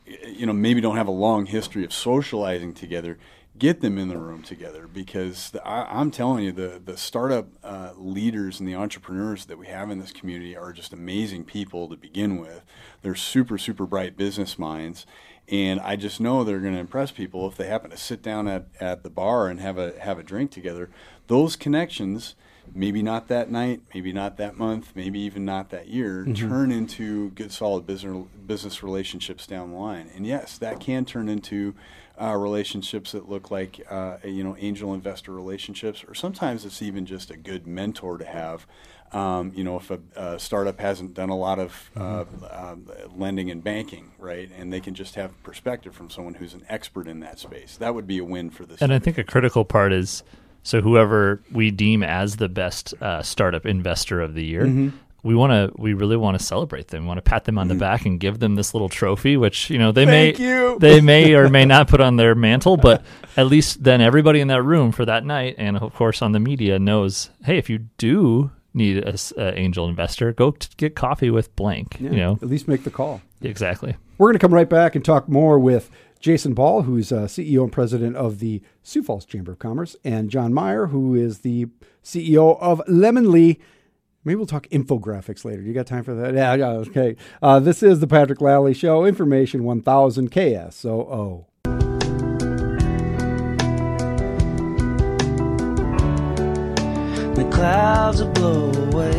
you 0.07 0.47
know 0.47 0.53
maybe 0.53 0.81
don't 0.81 0.97
have 0.97 1.09
a 1.09 1.13
long 1.13 1.47
history 1.47 1.85
of 1.85 1.93
socializing 1.93 2.75
together. 2.75 3.19
Get 3.59 3.83
them 3.83 3.99
in 3.99 4.09
the 4.09 4.17
room 4.17 4.43
together 4.43 4.87
because 4.87 5.51
the, 5.51 5.63
I, 5.67 6.01
I'm 6.01 6.11
telling 6.11 6.45
you, 6.45 6.53
the 6.53 6.81
the 6.83 6.97
startup 6.97 7.49
uh, 7.63 7.91
leaders 7.97 8.61
and 8.61 8.69
the 8.69 8.75
entrepreneurs 8.77 9.45
that 9.45 9.59
we 9.59 9.67
have 9.67 9.91
in 9.91 9.99
this 9.99 10.11
community 10.11 10.57
are 10.57 10.73
just 10.73 10.93
amazing 10.95 11.45
people 11.45 11.87
to 11.89 11.97
begin 11.97 12.39
with. 12.39 12.65
They're 13.03 13.15
super 13.15 13.59
super 13.59 13.85
bright 13.85 14.17
business 14.17 14.59
minds, 14.59 15.07
and 15.49 15.81
I 15.81 15.97
just 15.97 16.21
know 16.21 16.45
they're 16.45 16.61
going 16.61 16.75
to 16.75 16.81
impress 16.81 17.11
people 17.11 17.47
if 17.49 17.57
they 17.57 17.67
happen 17.67 17.91
to 17.91 17.97
sit 17.97 18.23
down 18.23 18.49
at, 18.49 18.67
at 18.81 19.03
the 19.03 19.11
bar 19.11 19.49
and 19.49 19.61
have 19.61 19.79
a 19.79 19.99
have 20.01 20.19
a 20.19 20.23
drink 20.23 20.51
together. 20.51 20.89
Those 21.27 21.57
connections, 21.57 22.35
maybe 22.75 23.03
not 23.03 23.29
that 23.29 23.51
night, 23.51 23.83
maybe 23.95 24.13
not 24.13 24.37
that 24.37 24.57
month, 24.57 24.93
maybe 24.95 25.19
even 25.21 25.45
not 25.45 25.71
that 25.71 25.89
year, 25.89 26.25
turn 26.35 26.71
into 26.73 27.31
good 27.31 27.53
solid 27.53 27.87
business 27.87 28.27
business 28.47 28.83
relationships 28.83 29.47
down 29.47 29.71
the 29.73 29.77
line. 29.77 30.11
And 30.15 30.27
yes, 30.27 30.59
that 30.59 30.81
can 30.81 31.05
turn 31.05 31.29
into 31.29 31.75
uh, 32.21 32.35
relationships 32.37 33.13
that 33.13 33.29
look 33.29 33.51
like 33.51 33.85
uh, 33.91 34.19
you 34.25 34.45
know 34.45 34.57
angel 34.59 34.95
investor 34.95 35.33
relationships, 35.33 36.05
or 36.07 36.15
sometimes 36.15 36.65
it's 36.65 36.83
even 36.83 37.05
just 37.07 37.31
a 37.31 37.37
good 37.37 37.67
mentor 37.67 38.19
to 38.19 38.25
have. 38.25 38.67
Um, 39.13 39.53
you 39.55 39.63
know, 39.63 39.77
if 39.77 39.91
a, 39.91 40.01
a 40.17 40.39
startup 40.39 40.81
hasn't 40.81 41.13
done 41.15 41.29
a 41.29 41.37
lot 41.37 41.59
of 41.59 41.91
uh, 41.97 42.25
um, 42.51 42.91
lending 43.15 43.51
and 43.51 43.63
banking, 43.63 44.13
right, 44.19 44.49
and 44.59 44.73
they 44.73 44.81
can 44.81 44.95
just 44.95 45.17
have 45.17 45.41
perspective 45.43 45.95
from 45.95 46.09
someone 46.09 46.35
who's 46.35 46.55
an 46.55 46.65
expert 46.69 47.07
in 47.07 47.21
that 47.21 47.39
space, 47.39 47.77
that 47.77 47.95
would 47.95 48.07
be 48.07 48.19
a 48.19 48.25
win 48.25 48.49
for 48.51 48.65
this. 48.65 48.81
And 48.81 48.93
I 48.93 48.99
think 48.99 49.19
a 49.19 49.25
critical 49.25 49.65
part 49.67 49.93
is 49.93 50.23
so 50.63 50.81
whoever 50.81 51.43
we 51.51 51.71
deem 51.71 52.03
as 52.03 52.37
the 52.37 52.49
best 52.49 52.95
uh, 53.03 53.23
startup 53.23 53.67
investor 53.67 54.21
of 54.21 54.35
the 54.35 54.45
year, 54.45 54.65
Mm-hmm. 54.65 54.97
we 55.25 55.35
want 55.35 55.53
to, 55.53 55.73
we 55.81 55.93
really 55.93 56.17
want 56.17 56.39
to 56.39 56.45
celebrate 56.45 56.89
them. 56.89 57.03
We 57.03 57.09
want 57.09 57.19
to 57.19 57.23
pat 57.29 57.45
them 57.45 57.59
on 57.59 57.69
the 57.69 57.75
back 57.75 58.07
and 58.07 58.19
give 58.19 58.39
them 58.39 58.55
this 58.55 58.73
little 58.73 58.89
trophy, 58.89 59.37
which 59.37 59.69
you 59.71 59.79
know 59.79 59.93
they 59.93 60.07
Thank 60.07 60.39
may, 60.39 60.45
you. 60.45 60.79
they 60.81 61.01
may 61.01 61.35
or 61.35 61.49
may 61.51 61.65
not 61.65 61.89
put 61.89 62.01
on 62.01 62.17
their 62.17 62.35
mantle, 62.35 62.77
but 62.77 63.05
at 63.37 63.47
least 63.47 63.83
then 63.85 64.01
everybody 64.01 64.41
in 64.41 64.49
that 64.49 64.63
room 64.63 64.91
for 64.93 65.05
that 65.05 65.25
night, 65.25 65.57
and 65.59 65.77
of 65.77 65.93
course 65.95 66.23
on 66.23 66.33
the 66.33 66.41
media 66.41 66.79
knows, 66.79 67.31
hey, 67.45 67.59
if 67.59 67.69
you 67.69 67.79
do 67.99 68.51
need 68.75 68.99
a, 68.99 69.17
a 69.37 69.59
angel 69.59 69.89
investor, 69.89 70.33
go 70.33 70.53
t- 70.53 70.69
get 70.77 70.95
coffee 70.95 71.31
with 71.31 71.55
blank. 71.57 71.97
Yeah, 72.01 72.11
You 72.11 72.17
know 72.17 72.33
at 72.43 72.49
least 72.49 72.69
make 72.69 72.85
the 72.85 72.91
call. 72.91 73.21
exactly. 73.41 73.97
We're 74.19 74.29
going 74.29 74.39
to 74.39 74.39
come 74.39 74.55
right 74.55 74.69
back 74.69 74.95
and 74.95 75.05
talk 75.05 75.29
more 75.29 75.59
with 75.59 75.91
Jason 76.21 76.55
Ball, 76.55 76.83
who's 76.83 77.11
uh, 77.11 77.23
CEO 77.23 77.65
and 77.65 77.73
president 77.73 78.15
of 78.17 78.39
the 78.39 78.63
Sioux 78.83 79.03
Falls 79.03 79.25
Chamber 79.25 79.53
of 79.53 79.59
Commerce, 79.59 79.97
and 80.05 80.31
John 80.31 80.55
Meyer, 80.55 80.87
who 80.87 81.15
is 81.17 81.41
the 81.41 81.67
CEO 82.05 82.57
of 82.61 82.81
Lemonly. 82.89 83.59
Maybe 84.25 84.37
we'll 84.37 84.47
talk 84.47 84.69
infographics 84.69 85.45
later. 85.45 85.63
You 85.63 85.73
got 85.73 85.89
time 85.89 86.05
for 86.05 86.15
that? 86.15 86.35
Yeah, 86.35 86.55
yeah 86.55 86.69
okay. 86.69 87.17
Uh, 87.43 87.59
this 87.59 87.83
is 87.83 87.99
the 87.99 88.07
Patrick 88.07 88.41
Lally 88.41 88.73
Show, 88.73 89.05
Information 89.05 89.65
1000 89.65 90.31
KSOO. 90.31 91.47
Clouds 97.63 98.21
will 98.21 98.33
blow 98.33 98.73
away. 98.91 99.13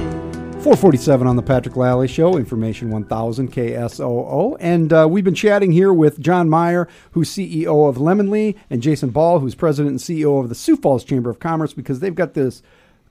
447 0.64 1.26
on 1.26 1.38
the 1.38 1.42
Patrick 1.42 1.78
Lally 1.78 2.10
Show, 2.10 2.36
Information 2.36 2.90
1000 2.90 3.50
KSOO. 3.50 4.58
And 4.60 4.92
uh, 4.92 5.08
we've 5.10 5.24
been 5.24 5.34
chatting 5.34 5.72
here 5.72 5.94
with 5.94 6.20
John 6.20 6.50
Meyer, 6.50 6.90
who's 7.12 7.30
CEO 7.30 7.88
of 7.88 7.96
Lemonly, 7.96 8.58
and 8.70 8.82
Jason 8.82 9.12
Ball, 9.12 9.40
who's 9.40 9.56
president 9.56 9.92
and 9.92 10.00
CEO 10.02 10.42
of 10.42 10.50
the 10.50 10.56
Sioux 10.56 10.76
Falls 10.76 11.06
Chamber 11.06 11.30
of 11.30 11.40
Commerce, 11.40 11.72
because 11.72 12.02
they've 12.02 12.14
got 12.14 12.34
this 12.34 12.62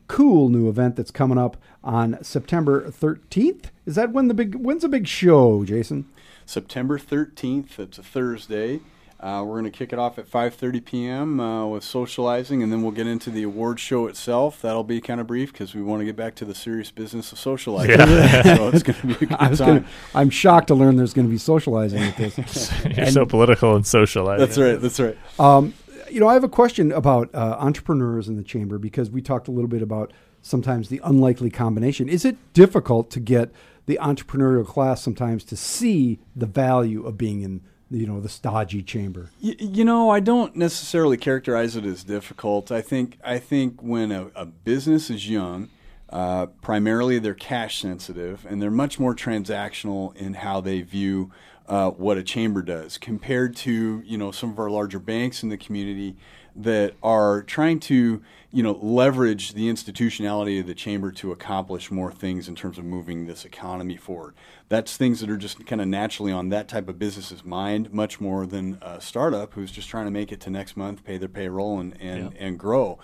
cool 0.06 0.50
new 0.50 0.68
event 0.68 0.96
that's 0.96 1.10
coming 1.10 1.38
up 1.38 1.56
on 1.82 2.22
September 2.22 2.90
13th. 2.90 3.70
Is 3.86 3.94
that 3.94 4.12
when 4.12 4.28
the 4.28 4.34
big, 4.34 4.56
when's 4.56 4.82
the 4.82 4.88
big 4.90 5.06
show, 5.06 5.64
Jason? 5.64 6.10
September 6.44 6.98
13th. 6.98 7.78
It's 7.78 7.96
a 7.96 8.02
Thursday. 8.02 8.80
Uh, 9.22 9.44
we're 9.44 9.60
going 9.60 9.70
to 9.70 9.70
kick 9.70 9.92
it 9.92 9.98
off 10.00 10.18
at 10.18 10.28
5:30 10.28 10.84
p.m. 10.84 11.38
Uh, 11.38 11.66
with 11.66 11.84
socializing, 11.84 12.60
and 12.62 12.72
then 12.72 12.82
we'll 12.82 12.90
get 12.90 13.06
into 13.06 13.30
the 13.30 13.44
award 13.44 13.78
show 13.78 14.08
itself. 14.08 14.60
That'll 14.60 14.82
be 14.82 15.00
kind 15.00 15.20
of 15.20 15.28
brief 15.28 15.52
because 15.52 15.74
we 15.74 15.82
want 15.82 16.00
to 16.00 16.04
get 16.04 16.16
back 16.16 16.34
to 16.36 16.44
the 16.44 16.54
serious 16.56 16.90
business 16.90 17.30
of 17.30 17.38
socializing. 17.38 17.96
so 17.98 18.68
it's 18.68 18.82
going 18.82 18.98
to 19.00 19.06
be 19.06 19.12
a 19.12 19.16
good 19.28 19.32
I 19.34 19.48
was 19.48 19.60
time. 19.60 19.68
gonna, 19.68 19.86
I'm 20.14 20.30
shocked 20.30 20.68
to 20.68 20.74
learn 20.74 20.96
there's 20.96 21.14
going 21.14 21.28
to 21.28 21.30
be 21.30 21.38
socializing 21.38 22.00
with 22.00 22.16
this. 22.36 22.84
You're 22.96 23.06
so 23.06 23.24
political 23.24 23.76
and 23.76 23.86
socialized. 23.86 24.42
That's 24.42 24.58
right. 24.58 24.80
That's 24.80 24.98
right. 24.98 25.16
Um, 25.38 25.74
you 26.10 26.18
know, 26.18 26.28
I 26.28 26.34
have 26.34 26.44
a 26.44 26.48
question 26.48 26.90
about 26.90 27.32
uh, 27.34 27.56
entrepreneurs 27.60 28.28
in 28.28 28.36
the 28.36 28.42
chamber 28.42 28.76
because 28.78 29.08
we 29.10 29.22
talked 29.22 29.46
a 29.46 29.52
little 29.52 29.68
bit 29.68 29.82
about 29.82 30.12
sometimes 30.42 30.88
the 30.88 31.00
unlikely 31.04 31.48
combination. 31.48 32.08
Is 32.08 32.24
it 32.24 32.36
difficult 32.52 33.10
to 33.12 33.20
get 33.20 33.50
the 33.86 33.98
entrepreneurial 34.02 34.66
class 34.66 35.00
sometimes 35.00 35.44
to 35.44 35.56
see 35.56 36.18
the 36.36 36.46
value 36.46 37.06
of 37.06 37.16
being 37.16 37.42
in, 37.42 37.62
you 37.93 38.07
know, 38.07 38.20
the 38.20 38.28
stodgy 38.28 38.82
chamber? 38.82 39.30
Y- 39.43 39.57
you 39.59 39.84
know, 39.84 40.11
I 40.11 40.20
don't 40.20 40.57
necessarily 40.57 41.16
characterize 41.16 41.76
it 41.76 41.84
as 41.84 42.05
difficult. 42.05 42.72
I 42.72 42.80
think 42.80 43.18
I 43.24 43.38
think 43.38 43.82
when 43.82 44.11
a, 44.12 44.30
a 44.34 44.47
business 44.47 45.11
is 45.11 45.28
young, 45.28 45.68
Uh, 46.12 46.45
primarily, 46.61 47.18
they're 47.18 47.32
cash 47.53 47.80
sensitive, 47.80 48.45
and 48.47 48.61
they're 48.61 48.70
much 48.84 49.01
more 49.01 49.14
transactional 49.14 50.14
in 50.14 50.34
how 50.34 50.61
they 50.61 50.82
view 50.82 51.30
uh, 51.66 51.90
what 52.05 52.18
a 52.18 52.22
chamber 52.22 52.61
does 52.61 52.99
compared 52.99 53.57
to 53.57 54.03
you 54.05 54.18
know 54.18 54.30
some 54.30 54.51
of 54.53 54.59
our 54.59 54.68
larger 54.68 54.99
banks 54.99 55.43
in 55.43 55.49
the 55.49 55.57
community 55.57 56.14
that 56.55 56.93
are 57.03 57.43
trying 57.43 57.80
to 57.80 58.20
you 58.53 58.62
know 58.62 58.78
leverage 58.82 59.55
the 59.55 59.68
institutionality 59.68 60.61
of 60.61 60.66
the 60.66 60.74
chamber 60.74 61.11
to 61.11 61.32
accomplish 61.32 61.90
more 61.90 62.12
things 62.12 62.48
in 62.48 62.55
terms 62.55 62.78
of 62.78 62.84
moving 62.84 63.26
this 63.26 63.44
economy 63.44 63.96
forward. 63.96 64.34
That's 64.68 64.96
things 64.96 65.20
that 65.20 65.30
are 65.30 65.36
just 65.36 65.64
kind 65.66 65.80
of 65.80 65.88
naturally 65.88 66.32
on 66.32 66.50
that 66.50 66.68
type 66.68 66.88
of 66.88 66.98
business's 66.98 67.44
mind, 67.44 67.92
much 67.92 68.20
more 68.20 68.46
than 68.46 68.78
a 68.82 69.00
startup 69.00 69.55
who's 69.55 69.72
just 69.72 69.88
trying 69.88 70.05
to 70.05 70.11
make 70.11 70.32
it 70.32 70.40
to 70.42 70.50
next 70.50 70.76
month, 70.76 71.03
pay 71.03 71.18
their 71.18 71.28
payroll, 71.28 71.80
and 71.80 71.98
and, 72.00 72.36
and 72.38 72.59
grow. 72.59 72.98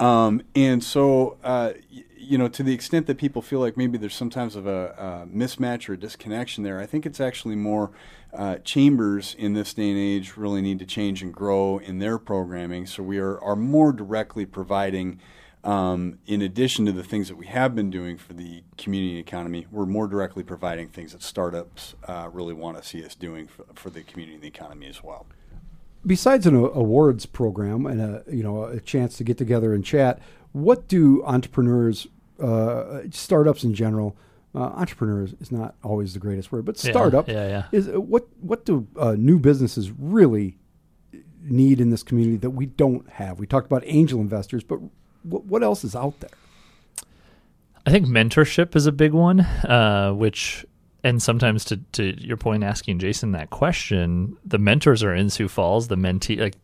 Um, 0.00 0.42
and 0.54 0.82
so, 0.82 1.38
uh, 1.42 1.72
you 2.16 2.38
know, 2.38 2.48
to 2.48 2.62
the 2.62 2.72
extent 2.72 3.06
that 3.06 3.18
people 3.18 3.42
feel 3.42 3.60
like 3.60 3.76
maybe 3.76 3.98
there's 3.98 4.14
sometimes 4.14 4.54
of 4.54 4.66
a, 4.66 5.26
a 5.26 5.36
mismatch 5.36 5.88
or 5.88 5.94
a 5.94 5.96
disconnection 5.96 6.62
there, 6.64 6.78
I 6.80 6.86
think 6.86 7.06
it's 7.06 7.20
actually 7.20 7.56
more 7.56 7.90
uh, 8.32 8.56
chambers 8.58 9.34
in 9.38 9.54
this 9.54 9.72
day 9.74 9.90
and 9.90 9.98
age 9.98 10.36
really 10.36 10.60
need 10.60 10.78
to 10.78 10.86
change 10.86 11.22
and 11.22 11.32
grow 11.32 11.78
in 11.78 11.98
their 11.98 12.18
programming. 12.18 12.86
So 12.86 13.02
we 13.02 13.18
are, 13.18 13.40
are 13.40 13.56
more 13.56 13.92
directly 13.92 14.44
providing, 14.44 15.20
um, 15.64 16.18
in 16.26 16.42
addition 16.42 16.84
to 16.86 16.92
the 16.92 17.02
things 17.02 17.28
that 17.28 17.36
we 17.36 17.46
have 17.46 17.74
been 17.74 17.90
doing 17.90 18.18
for 18.18 18.34
the 18.34 18.62
community 18.76 19.18
economy, 19.18 19.66
we're 19.70 19.86
more 19.86 20.06
directly 20.06 20.42
providing 20.42 20.88
things 20.88 21.12
that 21.12 21.22
startups 21.22 21.94
uh, 22.06 22.28
really 22.32 22.54
want 22.54 22.76
to 22.76 22.86
see 22.86 23.04
us 23.04 23.14
doing 23.14 23.46
for, 23.46 23.64
for 23.74 23.90
the 23.90 24.02
community 24.02 24.34
and 24.34 24.42
the 24.42 24.48
economy 24.48 24.86
as 24.86 25.02
well. 25.02 25.26
Besides 26.06 26.46
an 26.46 26.54
awards 26.54 27.26
program 27.26 27.84
and 27.84 28.00
a 28.00 28.22
you 28.30 28.42
know 28.42 28.64
a 28.64 28.78
chance 28.78 29.16
to 29.16 29.24
get 29.24 29.36
together 29.36 29.74
and 29.74 29.84
chat, 29.84 30.20
what 30.52 30.86
do 30.86 31.24
entrepreneurs, 31.24 32.06
uh, 32.40 33.00
startups 33.10 33.64
in 33.64 33.74
general, 33.74 34.16
uh, 34.54 34.60
entrepreneurs 34.60 35.34
is 35.40 35.52
not 35.52 35.74
always 35.82 36.14
the 36.14 36.20
greatest 36.20 36.50
word, 36.50 36.64
but 36.64 36.78
startup 36.78 37.28
yeah, 37.28 37.48
yeah. 37.48 37.64
is 37.72 37.88
uh, 37.88 38.00
what 38.00 38.26
what 38.40 38.64
do 38.64 38.86
uh, 38.96 39.14
new 39.18 39.38
businesses 39.38 39.90
really 39.98 40.58
need 41.42 41.80
in 41.80 41.90
this 41.90 42.02
community 42.02 42.36
that 42.38 42.50
we 42.50 42.66
don't 42.66 43.08
have? 43.10 43.38
We 43.38 43.46
talked 43.46 43.66
about 43.66 43.82
angel 43.86 44.20
investors, 44.20 44.64
but 44.64 44.80
what, 45.22 45.44
what 45.44 45.62
else 45.62 45.84
is 45.84 45.94
out 45.94 46.18
there? 46.20 46.30
I 47.86 47.90
think 47.90 48.06
mentorship 48.06 48.76
is 48.76 48.86
a 48.86 48.92
big 48.92 49.12
one, 49.12 49.40
uh, 49.40 50.12
which, 50.12 50.66
and 51.04 51.22
sometimes 51.22 51.64
to, 51.66 51.78
to 51.92 52.14
your 52.22 52.36
point, 52.36 52.62
asking 52.62 52.98
Jason 52.98 53.32
that 53.32 53.50
question, 53.50 54.36
the 54.44 54.58
mentors 54.58 55.02
are 55.02 55.14
in 55.14 55.30
Sioux 55.30 55.48
Falls, 55.48 55.88
the 55.88 55.96
mentee, 55.96 56.38
like 56.38 56.56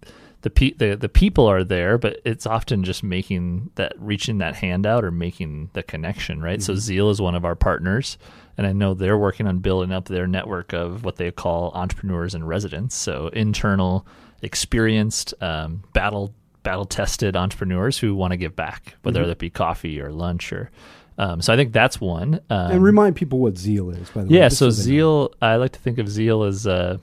the, 0.45 0.51
pe- 0.51 0.73
the, 0.73 0.95
the 0.95 1.09
people 1.09 1.47
are 1.47 1.65
there, 1.65 1.99
but 1.99 2.21
it's 2.25 2.47
often 2.47 2.85
just 2.85 3.03
making 3.03 3.71
that, 3.77 3.93
reaching 3.99 4.39
that 4.39 4.55
hand 4.55 4.87
out 4.87 5.03
or 5.05 5.11
making 5.11 5.71
the 5.73 5.83
connection, 5.83 6.41
right? 6.41 6.63
So 6.63 6.75
Zeal 6.75 7.09
is 7.11 7.21
one 7.21 7.35
of 7.35 7.45
our 7.45 7.55
partners, 7.55 8.19
and 8.59 8.67
I 8.67 8.73
know 8.73 8.93
they're 8.95 9.17
working 9.19 9.47
on 9.47 9.59
building 9.61 9.91
up 9.91 10.05
their 10.05 10.27
network 10.27 10.73
of 10.75 11.03
what 11.03 11.17
they 11.17 11.31
call 11.31 11.73
entrepreneurs 11.75 12.35
and 12.35 12.47
residents. 12.47 12.95
So 12.95 13.29
internal, 13.29 14.07
experienced, 14.43 15.35
um, 15.41 15.83
battle 15.93 16.35
battle 16.63 16.85
tested 16.87 17.37
entrepreneurs 17.37 17.99
who 17.99 18.15
want 18.15 18.31
to 18.33 18.37
give 18.39 18.57
back, 18.57 18.95
whether 19.03 19.23
Mhm. 19.23 19.27
that 19.27 19.39
be 19.39 19.51
coffee 19.51 20.01
or 20.01 20.11
lunch 20.13 20.53
or. 20.53 20.71
Um, 21.19 21.41
so 21.43 21.53
I 21.53 21.57
think 21.57 21.73
that's 21.73 22.01
one. 22.01 22.41
Um, 22.51 22.71
and 22.73 22.83
remind 22.83 23.17
people 23.17 23.39
what 23.39 23.57
Zeal 23.59 23.91
is. 23.91 24.09
By 24.11 24.25
the 24.25 24.31
way, 24.31 24.37
yeah, 24.39 24.49
so. 24.49 24.71
Zeal, 24.71 25.33
I 25.43 25.57
like 25.57 25.73
to 25.73 25.79
think 25.79 25.99
of 25.99 26.09
Zeal 26.09 26.43
as, 26.43 26.67
uh, 26.67 26.97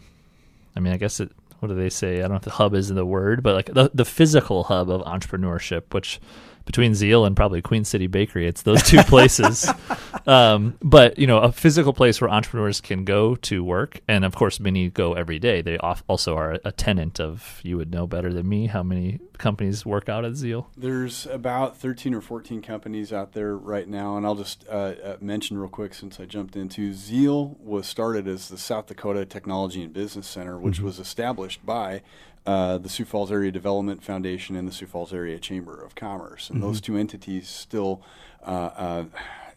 I 0.75 0.79
mean, 0.79 0.93
I 0.93 0.97
guess 0.97 1.19
it. 1.19 1.31
What 1.61 1.67
do 1.67 1.75
they 1.75 1.91
say? 1.91 2.17
I 2.17 2.21
don't 2.21 2.31
know 2.31 2.35
if 2.37 2.41
the 2.41 2.49
hub 2.49 2.73
is 2.73 2.89
in 2.89 2.95
the 2.95 3.05
word, 3.05 3.43
but 3.43 3.53
like 3.53 3.67
the 3.67 3.91
the 3.93 4.03
physical 4.03 4.63
hub 4.63 4.89
of 4.89 5.01
entrepreneurship, 5.03 5.93
which 5.93 6.19
between 6.65 6.93
Zeal 6.95 7.25
and 7.25 7.35
probably 7.35 7.61
Queen 7.61 7.83
City 7.83 8.07
Bakery, 8.07 8.47
it's 8.47 8.61
those 8.63 8.83
two 8.83 9.01
places. 9.03 9.69
um, 10.27 10.75
but 10.81 11.17
you 11.17 11.27
know, 11.27 11.39
a 11.39 11.51
physical 11.51 11.93
place 11.93 12.21
where 12.21 12.29
entrepreneurs 12.29 12.81
can 12.81 13.05
go 13.05 13.35
to 13.35 13.63
work, 13.63 14.01
and 14.07 14.23
of 14.25 14.35
course, 14.35 14.59
many 14.59 14.89
go 14.89 15.13
every 15.13 15.39
day. 15.39 15.61
They 15.61 15.77
also 15.77 16.35
are 16.35 16.59
a 16.63 16.71
tenant 16.71 17.19
of. 17.19 17.59
You 17.63 17.77
would 17.77 17.91
know 17.91 18.07
better 18.07 18.33
than 18.33 18.47
me 18.47 18.67
how 18.67 18.83
many 18.83 19.19
companies 19.37 19.85
work 19.85 20.07
out 20.07 20.23
at 20.23 20.35
Zeal. 20.35 20.69
There's 20.77 21.25
about 21.25 21.75
13 21.77 22.13
or 22.13 22.21
14 22.21 22.61
companies 22.61 23.11
out 23.11 23.33
there 23.33 23.55
right 23.57 23.87
now, 23.87 24.17
and 24.17 24.25
I'll 24.25 24.35
just 24.35 24.65
uh, 24.69 24.71
uh, 25.03 25.17
mention 25.19 25.57
real 25.57 25.69
quick 25.69 25.93
since 25.93 26.19
I 26.19 26.25
jumped 26.25 26.55
into 26.55 26.93
Zeal 26.93 27.57
was 27.59 27.87
started 27.87 28.27
as 28.27 28.49
the 28.49 28.57
South 28.57 28.87
Dakota 28.87 29.25
Technology 29.25 29.81
and 29.81 29.91
Business 29.93 30.27
Center, 30.27 30.59
which 30.59 30.79
Mhm. 30.79 30.83
was 30.83 30.99
established 30.99 31.65
by 31.65 32.01
uh, 32.45 32.77
the 32.77 32.89
Sioux 32.89 33.05
Falls 33.05 33.31
Area 33.31 33.51
Development 33.51 34.03
Foundation 34.03 34.55
and 34.55 34.67
the 34.67 34.71
Sioux 34.71 34.87
Falls 34.87 35.13
Area 35.13 35.37
Chamber 35.39 35.79
of 35.83 35.95
Commerce, 35.95 36.49
and 36.49 36.61
those 36.61 36.79
Mhm. 36.79 36.83
two 36.83 36.97
entities 36.97 37.47
still 37.47 38.01
uh, 38.45 38.49
uh, 38.49 39.05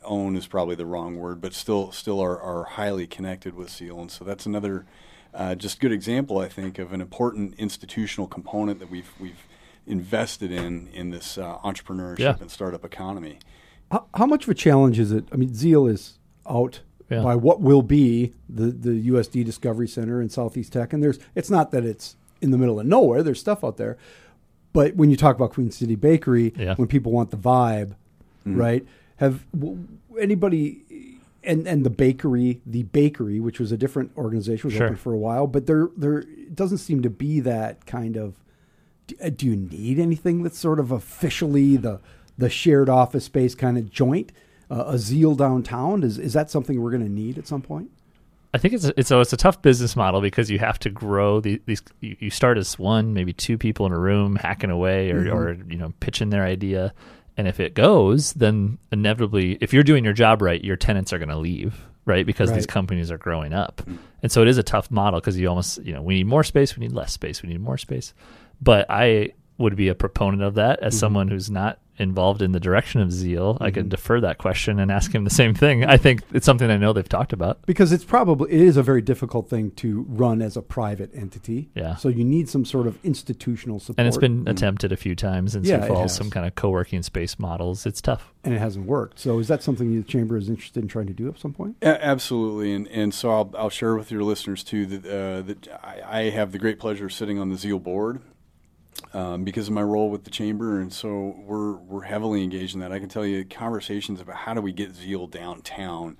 own 0.05 0.37
is 0.37 0.47
probably 0.47 0.75
the 0.75 0.85
wrong 0.85 1.17
word, 1.17 1.41
but 1.41 1.55
still 1.55 1.91
still 1.93 2.21
are, 2.21 2.39
are 2.39 2.65
highly 2.65 3.07
connected 3.07 3.55
with 3.55 3.71
Zeal, 3.71 3.99
and 4.01 4.11
so 4.11 4.25
that's 4.25 4.45
another 4.47 4.85
uh, 5.33 5.55
just 5.55 5.81
good 5.81 5.91
example, 5.93 6.39
I 6.39 6.49
think, 6.49 6.79
of 6.79 6.93
an 6.93 7.01
important 7.01 7.55
institutional 7.59 8.27
component 8.29 8.79
that 8.81 8.91
we've 8.91 9.11
we've 9.19 9.47
invested 9.87 10.53
in 10.53 10.89
in 10.93 11.11
this 11.11 11.39
uh, 11.39 11.57
entrepreneurship 11.65 12.19
Yeah. 12.19 12.37
and 12.41 12.51
startup 12.51 12.85
economy. 12.85 13.39
How, 13.91 14.07
how 14.15 14.27
much 14.27 14.45
of 14.45 14.51
a 14.51 14.55
challenge 14.55 14.99
is 14.99 15.11
it? 15.13 15.25
I 15.33 15.37
mean, 15.37 15.55
Zeal 15.55 15.87
is 15.87 16.19
out 16.49 16.81
Yeah. 17.11 17.23
by 17.23 17.35
what 17.37 17.61
will 17.61 17.83
be 17.83 18.33
the, 18.49 18.67
the 18.67 19.09
USD 19.11 19.45
Discovery 19.45 19.89
Center 19.89 20.21
in 20.23 20.29
Southeast 20.29 20.73
Tech, 20.75 20.93
and 20.93 21.03
there's 21.03 21.19
it's 21.35 21.51
not 21.51 21.71
that 21.73 21.85
it's 21.85 22.17
in 22.41 22.51
the 22.51 22.59
middle 22.59 22.79
of 22.81 22.87
nowhere. 22.87 23.23
There's 23.23 23.41
stuff 23.41 23.63
out 23.65 23.77
there, 23.77 23.97
but 24.73 24.97
when 24.97 25.11
you 25.11 25.17
talk 25.17 25.37
about 25.37 25.53
Queen 25.53 25.71
City 25.71 25.95
Bakery, 25.95 26.53
Yeah. 26.59 26.75
when 26.77 26.89
people 26.89 27.13
want 27.13 27.31
the 27.31 27.37
vibe, 27.37 27.93
Mhm. 28.47 28.59
right? 28.59 28.87
Have 29.17 29.45
w- 29.53 29.79
anybody 30.19 30.83
and 31.43 31.67
and 31.67 31.85
the 31.85 31.91
bakery, 31.91 32.61
the 32.67 32.85
bakery, 32.85 33.39
which 33.41 33.61
was 33.61 33.71
a 33.71 33.77
different 33.77 34.11
organization, 34.17 34.69
was 34.69 34.75
Sure. 34.75 34.87
open 34.87 34.97
for 34.97 35.13
a 35.13 35.19
while, 35.19 35.47
but 35.47 35.67
there 35.67 35.89
there 35.97 36.25
doesn't 36.55 36.79
seem 36.79 37.03
to 37.03 37.11
be 37.11 37.41
that 37.41 37.85
kind 37.87 38.17
of 38.17 38.35
do, 39.07 39.15
uh, 39.23 39.29
do 39.29 39.47
you 39.47 39.57
need 39.57 39.99
anything 39.99 40.43
that's 40.43 40.59
sort 40.59 40.79
of 40.81 40.91
officially 40.91 41.77
the 41.77 42.01
the 42.39 42.49
shared 42.51 42.89
office 42.89 43.25
space 43.25 43.55
kind 43.55 43.77
of 43.79 43.91
joint? 43.91 44.33
Uh, 44.71 44.85
a 44.89 44.99
zeal 44.99 45.35
downtown 45.35 46.03
is 46.03 46.19
is 46.19 46.33
that 46.33 46.51
something 46.51 46.81
we're 46.81 46.91
going 46.91 47.05
to 47.05 47.13
need 47.13 47.37
at 47.39 47.47
some 47.47 47.61
point? 47.63 47.91
I 48.55 48.59
think 48.59 48.73
it's 48.75 48.85
a, 48.85 48.99
it's 48.99 49.11
a, 49.11 49.21
it's 49.21 49.33
a 49.33 49.37
tough 49.37 49.61
business 49.63 49.97
model 49.97 50.21
because 50.21 50.49
you 50.49 50.59
have 50.61 50.79
to 50.81 50.89
grow 50.91 51.41
the, 51.41 51.61
these. 51.67 51.83
You, 52.01 52.17
you 52.21 52.31
start 52.31 52.57
as 52.57 52.79
one, 52.79 53.13
maybe 53.13 53.33
two 53.33 53.59
people 53.59 53.85
in 53.85 53.93
a 53.93 53.99
room 53.99 54.37
hacking 54.37 54.71
away, 54.71 55.11
or, 55.11 55.25
Mhm. 55.25 55.35
or 55.35 55.53
you 55.69 55.77
know 55.77 55.93
pitching 56.01 56.31
their 56.31 56.45
idea, 56.45 56.95
and 57.37 57.49
if 57.49 57.59
it 57.59 57.75
goes, 57.75 58.33
then 58.35 58.79
inevitably, 58.93 59.59
if 59.61 59.75
you're 59.75 59.83
doing 59.83 60.05
your 60.05 60.13
job 60.15 60.41
right, 60.41 60.63
your 60.63 60.77
tenants 60.77 61.13
are 61.13 61.19
going 61.19 61.31
to 61.31 61.37
leave, 61.37 61.85
right? 62.07 62.25
Because 62.25 62.53
these 62.53 62.65
companies 62.67 63.11
are 63.11 63.19
growing 63.19 63.53
up, 63.53 63.83
and 64.23 64.31
so 64.31 64.41
it 64.41 64.47
is 64.49 64.57
a 64.57 64.63
tough 64.63 64.89
model 64.89 65.19
because 65.21 65.37
you 65.37 65.49
almost 65.49 65.83
you 65.85 65.93
know 65.93 66.01
we 66.03 66.15
need 66.15 66.27
more 66.29 66.45
space, 66.45 66.77
we 66.77 66.81
need 66.87 66.93
less 66.95 67.13
space, 67.13 67.43
we 67.43 67.49
need 67.49 67.61
more 67.61 67.77
space. 67.77 68.15
But 68.63 68.87
I 68.89 69.33
would 69.59 69.75
be 69.75 69.89
a 69.89 69.95
proponent 69.97 70.43
of 70.45 70.55
that 70.55 70.79
as 70.81 70.95
Mhm. 70.95 70.99
someone 71.01 71.29
who's 71.29 71.51
not 71.51 71.81
involved 71.97 72.43
in 72.43 72.53
the 72.53 72.61
direction 72.61 73.01
of 73.01 73.13
zeal. 73.13 73.57
I 73.61 73.71
could 73.71 73.87
Mhm. 73.87 73.91
defer 73.91 74.21
that 74.21 74.39
question 74.39 74.79
and 74.81 74.91
ask 74.91 75.15
him 75.15 75.25
the 75.25 75.31
same 75.31 75.55
thing. 75.55 75.85
I 75.85 75.97
think 75.97 76.23
it's 76.33 76.45
something 76.47 76.71
I 76.71 76.77
know 76.77 76.93
they've 76.93 77.09
talked 77.09 77.33
about. 77.33 77.59
Because 77.67 77.93
it's 77.93 78.05
probably 78.05 78.53
it 78.53 78.61
is 78.61 78.77
a 78.77 78.83
very 78.83 79.03
difficult 79.03 79.49
thing 79.49 79.71
to 79.77 80.05
run 80.09 80.43
as 80.43 80.57
a 80.57 80.63
private 80.63 81.11
entity. 81.15 81.71
Yeah. 81.75 81.97
So 81.97 82.09
you 82.09 82.25
need 82.25 82.49
some 82.49 82.65
sort 82.65 82.87
of 82.87 82.99
institutional 83.05 83.79
support, 83.81 83.99
And 83.99 84.09
it's 84.09 84.19
been 84.19 84.45
attempted 84.49 84.93
a 84.93 84.97
few 84.97 85.15
times 85.15 85.55
in 85.55 85.65
Yeah, 85.65 85.81
Sioux 85.83 85.89
Falls, 85.95 86.15
some 86.15 86.31
kind 86.31 86.47
of 86.47 86.55
co-working 86.55 87.03
space 87.03 87.39
models. 87.39 87.87
It's 87.87 88.01
tough. 88.01 88.33
and 88.47 88.53
it 88.53 88.59
hasn't 88.59 88.85
worked. 88.87 89.19
So 89.19 89.39
is 89.39 89.49
that 89.49 89.63
something 89.63 89.97
the 89.97 90.03
chamber 90.03 90.37
is 90.37 90.51
interested 90.51 90.83
in 90.83 90.89
trying 90.89 91.07
to 91.07 91.15
do 91.15 91.29
at 91.29 91.39
some 91.39 91.55
point? 91.55 91.77
A- 91.81 92.05
absolutely, 92.05 92.75
and 92.75 92.87
and 92.89 93.15
so 93.15 93.31
I'll 93.31 93.51
I'll 93.57 93.71
share 93.71 93.95
with 93.97 94.11
your 94.11 94.23
listeners 94.23 94.63
too 94.63 94.85
that 94.85 95.07
uh, 95.07 95.41
that 95.43 95.69
I, 95.83 96.21
I 96.21 96.31
have 96.31 96.53
the 96.53 96.59
great 96.59 96.79
pleasure 96.79 97.07
of 97.07 97.13
sitting 97.15 97.39
on 97.39 97.49
the 97.49 97.57
Zeal 97.57 97.79
board. 97.79 98.21
Um, 99.15 99.45
because 99.45 99.69
of 99.69 99.75
my 99.75 99.83
role 99.83 100.11
with 100.11 100.25
the 100.25 100.31
chamber, 100.31 100.81
and 100.81 100.93
so 100.93 101.37
we're 101.47 101.75
we're 101.75 102.03
heavily 102.03 102.43
engaged 102.43 102.75
in 102.75 102.81
that. 102.81 102.91
I 102.91 102.99
can 102.99 103.09
tell 103.09 103.25
you 103.25 103.45
conversations 103.45 104.21
about 104.21 104.35
how 104.35 104.55
do 104.55 104.61
we 104.61 104.73
get 104.73 104.93
Zeal 104.93 105.29
downtown 105.29 106.17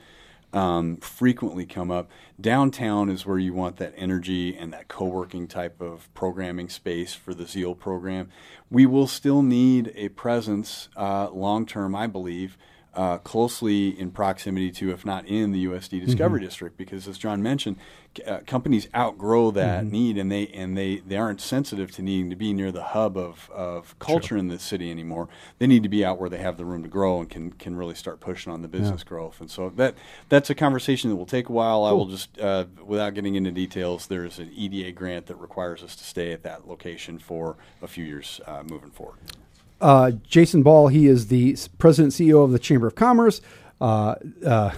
um, 0.53 0.99
frequently 0.99 1.67
come 1.67 1.91
up. 1.91 2.09
Downtown 2.41 3.09
is 3.11 3.27
where 3.27 3.39
you 3.41 3.53
want 3.53 3.79
that 3.79 3.93
energy 3.97 4.57
and 4.57 4.73
that 4.73 4.87
co-working 4.87 5.49
type 5.49 5.81
of 5.81 6.09
programming 6.15 6.69
space 6.69 7.13
for 7.15 7.35
the 7.35 7.47
Zeal 7.47 7.75
program. 7.75 8.29
We 8.71 8.87
will 8.87 9.09
still 9.09 9.43
need 9.43 9.93
a 9.97 10.11
presence 10.11 10.89
uh, 10.97 11.31
long 11.31 11.67
term, 11.67 11.97
I 11.97 12.07
believe, 12.07 12.57
uh, 12.95 13.19
closely 13.19 13.89
in 13.99 14.13
proximity 14.13 14.71
to, 14.71 14.93
if 14.93 15.05
not 15.05 15.27
in 15.27 15.51
the 15.51 15.65
USD 15.67 15.99
Discovery 16.07 16.39
Mhm. 16.41 16.45
District, 16.45 16.77
because 16.77 17.09
as 17.09 17.19
John 17.19 17.43
mentioned, 17.43 17.77
uh, 18.27 18.39
companies 18.47 18.89
outgrow 18.95 19.51
that 19.53 19.85
Mhm. 19.85 19.91
need, 19.91 20.19
and 20.19 20.31
they 20.31 20.47
and 20.49 20.77
they, 20.77 20.97
they 21.07 21.17
aren't 21.17 21.41
sensitive 21.41 21.91
to 21.93 22.03
needing 22.03 22.31
to 22.31 22.37
be 22.37 22.53
near 22.53 22.71
the 22.73 22.83
hub 22.83 23.17
of, 23.17 23.51
of 23.55 23.99
culture 23.99 24.37
in 24.37 24.49
the 24.49 24.59
city 24.59 24.91
anymore. 24.91 25.29
They 25.59 25.67
need 25.67 25.83
to 25.83 25.89
be 25.89 26.05
out 26.05 26.19
where 26.19 26.29
they 26.29 26.39
have 26.39 26.57
the 26.57 26.65
room 26.65 26.83
to 26.83 26.89
grow 26.89 27.21
and 27.21 27.29
can 27.31 27.51
can 27.53 27.77
really 27.77 27.95
start 27.95 28.21
pushing 28.21 28.53
on 28.53 28.63
the 28.63 28.69
business 28.69 29.03
growth. 29.05 29.41
And 29.41 29.51
so 29.51 29.69
that 29.77 29.95
that's 30.29 30.51
a 30.51 30.55
conversation 30.55 31.11
that 31.11 31.17
will 31.17 31.27
take 31.27 31.49
a 31.49 31.53
while. 31.53 31.85
I 31.85 31.93
will 31.93 32.07
just, 32.07 32.39
uh, 32.39 32.65
without 32.85 33.15
getting 33.15 33.35
into 33.35 33.51
details, 33.51 34.07
there's 34.07 34.39
an 34.39 34.51
EDA 34.55 34.93
grant 34.93 35.27
that 35.27 35.37
requires 35.37 35.83
us 35.83 35.95
to 35.97 36.05
stay 36.05 36.33
at 36.33 36.43
that 36.45 36.69
location 36.69 37.19
for 37.19 37.57
a 37.83 37.87
few 37.89 38.05
years 38.05 38.41
uh, 38.47 38.63
moving 38.69 38.91
forward. 38.91 39.19
uh, 39.81 40.13
Jason 40.27 40.63
Ball, 40.63 40.89
he 40.89 41.07
is 41.07 41.27
the 41.27 41.57
president 41.79 42.19
and 42.19 42.29
CEO 42.31 42.43
of 42.45 42.53
the 42.53 42.59
Chamber 42.59 42.87
of 42.87 42.95
Commerce. 42.95 43.41
Uh, 43.81 44.15
uh, 44.45 44.71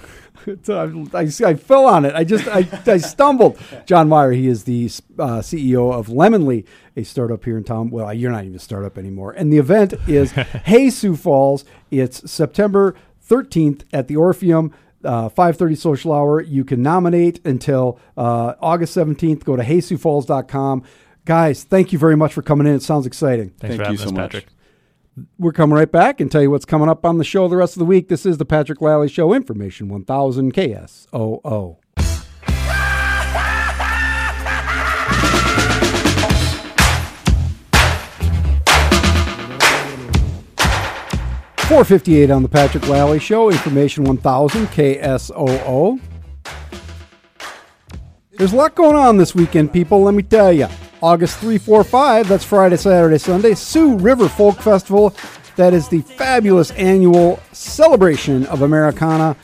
I, 0.68 1.20
I 1.44 1.54
fell 1.54 1.86
on 1.86 2.04
it. 2.04 2.14
I 2.14 2.24
just 2.24 2.46
I, 2.48 2.68
I 2.86 2.98
stumbled. 2.98 3.58
John 3.86 4.08
Meyer, 4.08 4.32
he 4.32 4.46
is 4.46 4.64
the 4.64 4.86
uh, 5.18 5.40
CEO 5.40 5.92
of 5.92 6.06
Lemonly, 6.08 6.66
a 6.96 7.02
startup 7.02 7.44
here 7.44 7.56
in 7.56 7.64
town. 7.64 7.90
Well, 7.90 8.12
you're 8.14 8.30
not 8.30 8.44
even 8.44 8.56
a 8.56 8.60
startup 8.60 8.96
anymore. 8.98 9.32
And 9.32 9.52
the 9.52 9.58
event 9.58 9.94
is 10.06 10.32
Hey 10.64 10.90
Sioux 10.90 11.16
Falls. 11.16 11.64
It's 11.90 12.30
September 12.30 12.94
13th 13.28 13.82
at 13.92 14.08
the 14.08 14.16
Orpheum. 14.16 14.72
Uh, 15.04 15.28
5.30 15.28 15.76
social 15.76 16.12
hour. 16.12 16.40
You 16.40 16.64
can 16.64 16.82
nominate 16.82 17.44
until 17.46 18.00
uh, 18.16 18.54
August 18.60 18.96
17th. 18.96 19.44
Go 19.44 19.54
to 19.54 19.62
heysiouxfalls.com. 19.62 20.82
Guys, 21.24 21.62
thank 21.62 21.92
you 21.92 21.98
very 21.98 22.16
much 22.16 22.32
for 22.32 22.42
coming 22.42 22.66
in. 22.66 22.74
It 22.74 22.82
sounds 22.82 23.06
exciting. 23.06 23.50
Thanks 23.50 23.60
Thank 23.60 23.72
for 23.76 23.92
you 23.92 23.98
having 23.98 24.00
us, 24.00 24.04
so 24.04 24.10
much. 24.12 24.32
Patrick. 24.32 24.55
We're 25.38 25.52
coming 25.52 25.74
right 25.74 25.90
back 25.90 26.20
and 26.20 26.30
tell 26.30 26.42
you 26.42 26.50
what's 26.50 26.66
coming 26.66 26.90
up 26.90 27.06
on 27.06 27.16
the 27.16 27.24
show 27.24 27.48
the 27.48 27.56
rest 27.56 27.74
of 27.74 27.78
the 27.78 27.86
week. 27.86 28.08
This 28.08 28.26
is 28.26 28.36
the 28.36 28.44
Patrick 28.44 28.82
Lally 28.82 29.08
Show, 29.08 29.32
Information 29.32 29.88
1000 29.88 30.52
KSOO. 30.52 31.78
Four 41.66 41.84
fifty 41.84 42.22
eight 42.22 42.30
on 42.30 42.44
the 42.44 42.48
Patrick 42.48 42.86
Lally 42.86 43.18
Show, 43.18 43.50
Information 43.50 44.04
one 44.04 44.18
thousand 44.18 44.66
KSOO. 44.68 45.98
There's 48.32 48.52
a 48.52 48.56
lot 48.56 48.76
going 48.76 48.94
on 48.94 49.16
this 49.16 49.34
weekend, 49.34 49.72
people. 49.72 50.02
Let 50.02 50.14
me 50.14 50.22
tell 50.22 50.52
you. 50.52 50.68
August 51.02 51.38
3, 51.38 51.58
4, 51.58 51.84
5, 51.84 52.28
that's 52.28 52.44
Friday, 52.44 52.76
Saturday, 52.76 53.18
Sunday, 53.18 53.54
Sioux 53.54 53.96
River 53.96 54.28
Folk 54.28 54.56
Festival. 54.56 55.14
That 55.56 55.72
is 55.72 55.88
the 55.88 56.02
fabulous 56.02 56.70
annual 56.72 57.40
celebration 57.52 58.46
of 58.46 58.62
Americana 58.62 59.36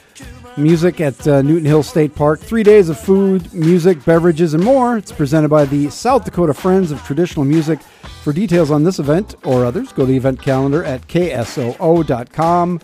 music 0.56 1.00
at 1.00 1.26
uh, 1.26 1.42
Newton 1.42 1.64
Hill 1.64 1.82
State 1.82 2.14
Park. 2.14 2.40
Three 2.40 2.62
days 2.62 2.88
of 2.88 2.98
food, 2.98 3.52
music, 3.52 4.04
beverages, 4.04 4.54
and 4.54 4.62
more. 4.62 4.98
It's 4.98 5.12
presented 5.12 5.48
by 5.48 5.64
the 5.64 5.90
South 5.90 6.24
Dakota 6.24 6.54
Friends 6.54 6.90
of 6.90 7.02
Traditional 7.02 7.44
Music. 7.44 7.80
For 8.22 8.32
details 8.32 8.70
on 8.70 8.84
this 8.84 8.98
event 8.98 9.34
or 9.44 9.64
others, 9.64 9.92
go 9.92 10.02
to 10.02 10.06
the 10.06 10.16
event 10.16 10.40
calendar 10.40 10.84
at 10.84 11.06
ksoo.com. 11.08 12.80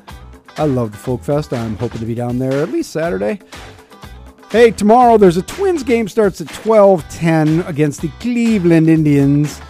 I 0.57 0.65
love 0.65 0.91
the 0.91 0.99
Folk 0.99 1.23
Fest. 1.23 1.53
I'm 1.53 1.77
hoping 1.77 2.01
to 2.01 2.07
be 2.07 2.15
down 2.15 2.39
there 2.39 2.63
at 2.63 2.71
least 2.71 2.91
Saturday. 2.91 3.41
Hey, 4.51 4.71
tomorrow 4.71 5.19
there's 5.19 5.37
a 5.37 5.43
Twins 5.43 5.83
game 5.83 6.09
starts 6.09 6.41
at 6.41 6.47
12:10 6.49 7.69
against 7.69 8.01
the 8.01 8.09
Cleveland 8.19 8.89
Indians. 8.89 9.61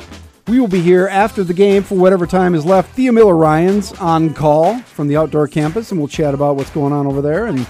We 0.46 0.60
will 0.60 0.68
be 0.68 0.80
here 0.80 1.08
after 1.08 1.42
the 1.42 1.52
game 1.52 1.82
for 1.82 1.96
whatever 1.96 2.28
time 2.28 2.54
is 2.54 2.64
left. 2.64 2.94
Thea 2.94 3.10
Miller 3.12 3.34
Ryan's 3.34 3.92
on 3.94 4.32
call 4.34 4.78
from 4.78 5.08
the 5.08 5.16
outdoor 5.16 5.48
campus, 5.48 5.90
and 5.90 5.98
we'll 5.98 6.06
chat 6.06 6.32
about 6.32 6.54
what's 6.54 6.70
going 6.70 6.92
on 6.92 7.08
over 7.08 7.20
there 7.20 7.46
and 7.46 7.66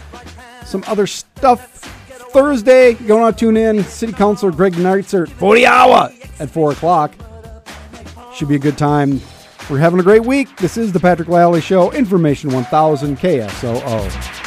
some 0.66 0.84
other 0.86 1.06
stuff. 1.06 1.76
Thursday, 2.34 2.92
going 2.92 3.22
on 3.22 3.34
tune 3.34 3.56
in. 3.56 3.84
City 3.84 4.12
Councilor 4.12 4.52
Greg 4.52 4.74
Neitzer 4.74 5.26
at 5.26 5.32
40 5.32 5.64
hour 5.64 6.12
at 6.38 6.50
4 6.50 6.72
o'clock. 6.72 7.14
Should 8.34 8.48
be 8.48 8.56
a 8.56 8.58
good 8.58 8.76
time. 8.76 9.22
We're 9.70 9.78
having 9.78 9.98
a 9.98 10.02
great 10.02 10.26
week. 10.26 10.54
This 10.58 10.76
is 10.76 10.92
the 10.92 11.00
Patrick 11.00 11.28
Lally 11.28 11.62
Show, 11.62 11.90
Information 11.92 12.50
1000 12.50 13.16
KSOO. 13.18 14.37